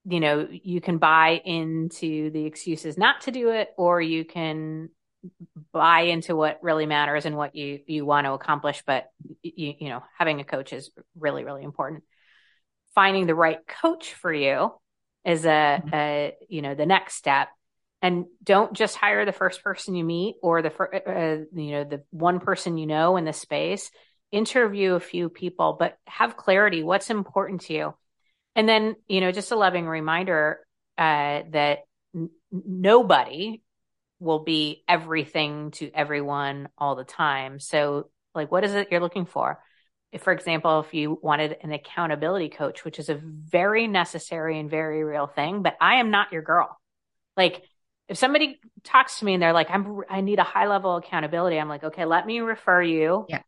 you 0.05 0.21
know, 0.21 0.49
you 0.51 0.81
can 0.81 0.99
buy 0.99 1.41
into 1.45 2.31
the 2.31 2.47
excuses 2.47 2.97
not 2.97 3.23
to 3.23 3.31
do 3.31 3.51
it, 3.51 3.69
or 3.77 4.01
you 4.01 4.25
can 4.25 4.89
buy 5.73 6.03
into 6.03 6.37
what 6.37 6.61
really 6.63 6.87
matters 6.87 7.27
and 7.27 7.37
what 7.37 7.55
you 7.55 7.81
you 7.87 8.07
want 8.07 8.27
to 8.27 8.33
accomplish. 8.33 8.83
But 8.87 9.11
you 9.43 9.75
you 9.79 9.89
know, 9.91 10.03
having 10.19 10.41
a 10.41 10.45
coach 10.45 10.73
is 10.73 10.91
really 11.19 11.45
really 11.45 11.63
important. 11.63 12.05
Finding 12.95 13.27
the 13.27 13.35
right 13.35 13.59
coach 13.67 14.15
for 14.15 14.33
you 14.33 14.73
is 15.29 15.45
a, 15.45 15.83
mm-hmm. 15.85 15.95
a 15.95 16.35
you 16.49 16.63
know 16.63 16.75
the 16.75 16.87
next 16.87 17.15
step. 17.15 17.49
And 18.01 18.27
don't 18.43 18.73
just 18.73 18.97
hire 18.97 19.25
the 19.25 19.33
first 19.33 19.63
person 19.63 19.95
you 19.95 20.05
meet 20.05 20.37
or 20.41 20.63
the 20.63 20.73
uh, 20.73 21.11
uh, 21.11 21.39
you 21.53 21.73
know 21.73 21.85
the 21.85 22.03
one 22.11 22.41
person 22.41 22.79
you 22.79 22.87
know 22.87 23.17
in 23.17 23.25
the 23.25 23.33
space. 23.33 23.91
Interview 24.31 24.95
a 24.95 25.01
few 25.01 25.29
people 25.29 25.77
but 25.79 25.97
have 26.07 26.37
clarity. 26.37 26.83
What's 26.83 27.11
important 27.11 27.63
to 27.63 27.75
you? 27.75 27.95
And 28.57 28.69
then 28.69 28.97
you 29.07 29.21
know 29.21 29.33
just 29.33 29.53
a 29.53 29.57
loving 29.57 29.87
reminder 29.87 30.61
uh, 30.97 31.43
that 31.51 31.81
n- 32.15 32.31
nobody 32.51 33.63
will 34.21 34.41
be 34.41 34.83
everything 34.89 35.71
to 35.73 35.91
everyone 35.95 36.69
all 36.79 36.97
the 36.97 37.05
time. 37.05 37.61
So 37.61 38.11
like 38.35 38.51
what 38.51 38.65
is 38.65 38.75
it 38.75 38.89
you're 38.91 39.01
looking 39.01 39.27
for 39.27 39.61
if, 40.13 40.23
for 40.23 40.33
example, 40.33 40.81
if 40.81 40.95
you 40.95 41.19
wanted 41.23 41.57
an 41.63 41.73
accountability 41.73 42.49
coach, 42.49 42.85
which 42.85 42.99
is 42.99 43.09
a 43.09 43.15
very 43.15 43.87
necessary 43.87 44.59
and 44.59 44.71
very 44.71 45.05
real 45.05 45.27
thing, 45.27 45.63
but 45.63 45.77
I 45.81 45.97
am 45.97 46.11
not 46.11 46.33
your 46.33 46.43
girl. 46.43 46.79
Like 47.37 47.63
if 48.09 48.17
somebody 48.17 48.59
talks 48.85 49.19
to 49.19 49.25
me 49.25 49.35
and 49.35 49.43
they're 49.43 49.53
like, 49.53 49.71
I'm, 49.71 50.01
I 50.09 50.23
need 50.23 50.39
a 50.39 50.45
high 50.45 50.67
level 50.67 50.97
accountability. 50.97 51.59
I'm 51.59 51.69
like, 51.69 51.85
okay, 51.85 52.07
let 52.07 52.27
me 52.27 52.41
refer 52.41 52.83
you 52.83 53.27
yeah. 53.29 53.43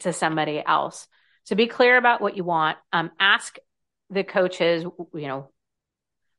to 0.00 0.12
somebody 0.12 0.62
else. 0.64 1.06
So 1.44 1.54
be 1.54 1.68
clear 1.68 1.96
about 1.96 2.20
what 2.20 2.36
you 2.36 2.44
want. 2.44 2.78
Um, 2.92 3.12
ask 3.20 3.56
the 4.10 4.24
coaches, 4.24 4.82
you 4.82 5.28
know, 5.28 5.50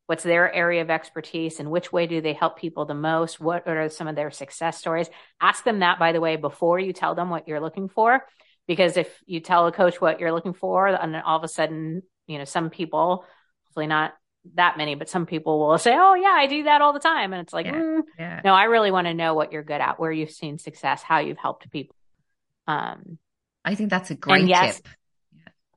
what's 0.08 0.24
their 0.24 0.54
area 0.54 0.82
of 0.82 0.90
expertise 0.90 1.62
and 1.62 1.72
which 1.72 1.94
way 1.94 2.06
do 2.06 2.20
they 2.20 2.34
help 2.34 2.60
people 2.60 2.84
the 2.84 2.94
most? 2.94 3.40
What 3.40 3.66
are 3.66 3.88
some 3.88 4.10
of 4.10 4.16
their 4.18 4.30
success 4.30 4.78
stories? 4.78 5.10
Ask 5.40 5.64
them 5.64 5.80
that, 5.80 6.00
by 6.00 6.12
the 6.12 6.20
way, 6.20 6.36
before 6.36 6.80
you 6.80 6.92
tell 6.92 7.16
them 7.16 7.30
what 7.30 7.48
you're 7.48 7.62
looking 7.62 7.88
for 7.88 8.26
because 8.72 8.96
if 8.96 9.22
you 9.26 9.42
tell 9.42 9.68
a 9.68 9.72
coach 9.74 10.00
what 10.00 10.22
you're 10.22 10.32
looking 10.32 10.54
for 10.54 10.88
and 10.88 11.14
all 11.18 11.38
of 11.38 11.44
a 11.44 11.48
sudden 11.50 12.02
you 12.26 12.38
know 12.38 12.46
some 12.46 12.70
people 12.70 13.26
hopefully 13.66 13.86
not 13.86 14.14
that 14.56 14.78
many 14.78 14.96
but 14.96 15.10
some 15.10 15.26
people 15.26 15.60
will 15.60 15.78
say 15.78 15.94
oh 15.94 16.14
yeah 16.14 16.30
i 16.30 16.48
do 16.48 16.64
that 16.64 16.82
all 16.82 16.94
the 16.94 17.00
time. 17.00 17.34
And 17.34 17.42
it's 17.42 17.52
like 17.52 17.66
yeah, 17.66 17.74
mm, 17.74 18.02
yeah. 18.18 18.42
no 18.46 18.54
i 18.54 18.64
really 18.64 18.90
want 18.90 19.08
to 19.08 19.14
know 19.14 19.34
what 19.34 19.52
you're 19.52 19.62
good 19.62 19.82
at 19.82 20.00
where 20.00 20.12
you've 20.12 20.32
seen 20.32 20.58
success 20.58 21.04
how 21.04 21.20
you've 21.20 21.38
helped 21.38 21.70
people. 21.70 21.98
Um 22.66 23.18
i 23.66 23.76
think 23.76 23.90
that's 23.90 24.10
a 24.10 24.16
great 24.16 24.48
yes, 24.48 24.78
tip. 24.78 24.88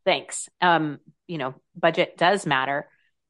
Thanks. 0.04 0.48
Um 0.60 1.00
you 1.26 1.38
know 1.38 1.56
budget 1.74 2.16
does 2.16 2.46
matter 2.46 2.88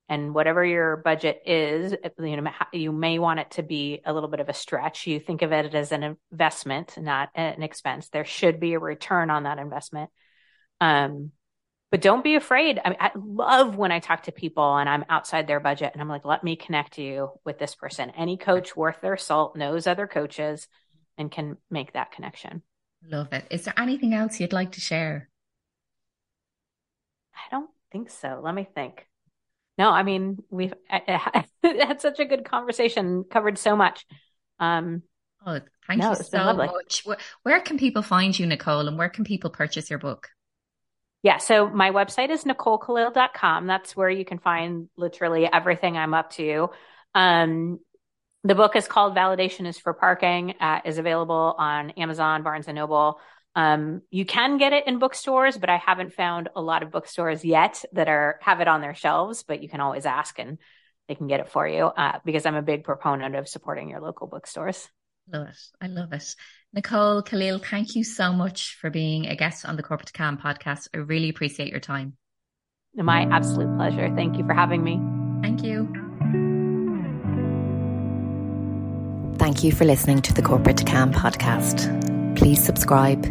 and 0.09 0.35
whatever 0.35 0.65
your 0.65 0.99
budget 0.99 1.43
is 1.47 1.95
you 2.19 2.37
know 2.37 2.51
you 2.73 2.93
may 2.93 3.19
want 3.19 3.41
it 3.41 3.51
to 3.53 3.63
be 3.63 4.01
a 4.05 4.13
little 4.13 4.29
bit 4.29 4.41
of 4.41 4.49
a 4.49 4.55
stretch. 4.55 5.07
You 5.07 5.21
think 5.21 5.43
of 5.43 5.53
it 5.53 5.75
as 5.75 5.93
an 5.93 6.17
investment 6.33 6.97
not 6.99 7.31
an 7.35 7.63
expense. 7.63 8.09
There 8.09 8.25
should 8.25 8.61
be 8.61 8.75
a 8.75 8.79
return 8.79 9.31
on 9.31 9.45
that 9.45 9.59
investment. 9.59 10.11
Um, 10.81 11.33
but 11.91 12.01
don't 12.01 12.25
be 12.25 12.35
afraid. 12.35 12.81
I, 12.85 12.89
mean, 12.89 12.99
I 13.01 13.13
love 13.15 13.77
when 13.77 13.93
i 13.93 14.01
talk 14.01 14.25
to 14.25 14.33
people 14.33 14.77
and 14.77 14.89
i'm 14.89 15.05
outside 15.09 15.47
their 15.47 15.61
budget 15.61 15.91
and 15.93 16.03
i'm 16.03 16.09
like 16.09 16.25
let 16.25 16.43
me 16.43 16.57
connect 16.57 16.99
you 16.99 17.31
with 17.45 17.59
this 17.59 17.75
person. 17.75 18.11
Any 18.11 18.37
coach 18.37 18.77
worth 18.77 19.01
their 19.01 19.17
salt 19.17 19.57
knows 19.57 19.87
other 19.87 20.07
coaches 20.07 20.69
and 21.17 21.31
can 21.31 21.57
make 21.71 21.93
that 21.93 22.13
connection. 22.13 22.63
Love 23.07 23.33
it. 23.33 23.47
Is 23.51 23.65
there 23.65 23.75
anything 23.77 24.15
else 24.15 24.41
you'd 24.41 24.53
like 24.53 24.73
to 24.73 24.81
share? 24.81 25.29
I 27.35 27.51
don't 27.51 27.71
think 27.93 28.11
so. 28.11 28.41
Let 28.43 28.55
me 28.55 28.67
think 28.75 29.07
no, 29.79 29.91
I 29.91 30.03
mean, 30.03 30.39
we've 30.51 30.75
had 30.89 32.01
such 32.01 32.21
a 32.21 32.25
good 32.25 32.45
conversation, 32.45 33.25
covered 33.29 33.59
so 33.59 33.77
much. 33.77 34.07
Um, 34.59 35.03
oh, 35.47 35.61
thank 35.87 36.01
no, 36.01 36.11
you 36.11 36.17
so 36.17 36.55
much. 36.55 37.03
Where, 37.05 37.19
where 37.43 37.61
can 37.61 37.79
people 37.79 38.03
find 38.03 38.39
you, 38.39 38.47
Nicole, 38.47 38.87
and 38.87 38.97
where 38.99 39.09
can 39.09 39.25
people 39.25 39.51
purchase 39.51 39.91
your 39.91 39.99
book? 39.99 40.29
Yeah, 41.23 41.39
so 41.39 41.69
my 41.71 41.91
website 41.91 42.29
is 42.29 42.45
nicolekalil.com. 42.45 43.67
That's 43.67 43.97
where 43.97 44.11
you 44.11 44.27
can 44.27 44.39
find 44.39 44.89
literally 44.97 45.49
everything 45.51 45.97
I'm 45.97 46.13
up 46.13 46.31
to. 46.33 46.69
Um, 47.15 47.81
the 48.45 48.55
book 48.55 48.77
is 48.77 48.87
called 48.87 49.17
Validation 49.17 49.67
is 49.67 49.79
for 49.79 49.95
Parking, 49.95 50.55
uh, 50.61 50.81
is 50.85 50.99
available 50.99 51.55
on 51.57 51.91
Amazon, 51.93 52.43
Barnes 52.43 52.69
and 52.69 52.77
Noble, 52.77 53.19
um, 53.55 54.03
you 54.11 54.25
can 54.25 54.59
get 54.59 54.73
it 54.73 54.87
in 54.87 54.99
bookstores, 54.99 55.57
but 55.57 55.71
I 55.71 55.77
haven't 55.77 56.13
found 56.13 56.49
a 56.57 56.63
lot 56.63 56.83
of 56.83 56.91
bookstores 56.91 57.45
yet 57.45 57.85
that 57.93 58.09
are 58.09 58.39
have 58.43 58.61
it 58.61 58.69
on 58.69 58.81
their 58.81 58.95
shelves. 58.95 59.43
But 59.43 59.63
you 59.63 59.69
can 59.69 59.81
always 59.81 60.07
ask, 60.07 60.39
and 60.39 60.59
they 61.09 61.15
can 61.15 61.27
get 61.27 61.41
it 61.41 61.51
for 61.51 61.67
you 61.67 61.85
uh, 61.85 62.19
because 62.25 62.47
I'm 62.47 62.57
a 62.57 62.63
big 62.63 62.85
proponent 62.85 63.37
of 63.37 63.49
supporting 63.49 63.91
your 63.91 64.01
local 64.01 64.27
bookstores. 64.27 64.89
Love 65.33 65.49
it. 65.49 65.57
I 65.81 65.87
love 65.87 66.13
it. 66.13 66.35
Nicole 66.73 67.23
Kalil, 67.23 67.59
thank 67.59 67.95
you 67.97 68.05
so 68.05 68.33
much 68.33 68.77
for 68.81 68.91
being 68.91 69.27
a 69.27 69.37
guest 69.37 69.65
on 69.65 69.77
the 69.77 69.83
Corporate 69.83 70.13
Cam 70.13 70.37
podcast. 70.37 70.89
I 70.93 70.99
really 70.99 71.31
appreciate 71.31 71.71
your 71.71 71.81
time. 71.81 72.17
My 72.95 73.23
absolute 73.31 73.75
pleasure. 73.77 74.13
Thank 74.15 74.37
you 74.37 74.45
for 74.47 74.55
having 74.55 74.85
me. 74.85 75.01
Thank 75.43 75.63
you. 75.63 75.89
Thank 79.39 79.65
you 79.65 79.73
for 79.73 79.85
listening 79.85 80.23
to 80.23 80.33
the 80.33 80.43
Corporate 80.43 80.85
Cam 80.87 81.13
podcast. 81.13 82.37
Please 82.37 82.63
subscribe, 82.63 83.25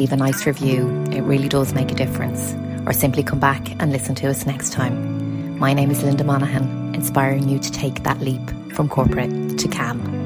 leave 0.00 0.12
a 0.12 0.16
nice 0.16 0.46
review. 0.46 0.88
It 1.12 1.20
really 1.20 1.46
does 1.46 1.74
make 1.74 1.92
a 1.92 1.94
difference. 1.94 2.54
Or 2.86 2.94
simply 2.94 3.22
come 3.22 3.38
back 3.38 3.70
and 3.82 3.92
listen 3.92 4.14
to 4.14 4.30
us 4.30 4.46
next 4.46 4.72
time. 4.72 5.58
My 5.58 5.74
name 5.74 5.90
is 5.90 6.02
Linda 6.02 6.24
Monaghan, 6.24 6.94
inspiring 6.94 7.50
you 7.50 7.58
to 7.58 7.70
take 7.70 8.02
that 8.04 8.18
leap 8.18 8.40
from 8.72 8.88
corporate 8.88 9.58
to 9.58 9.68
calm. 9.68 10.19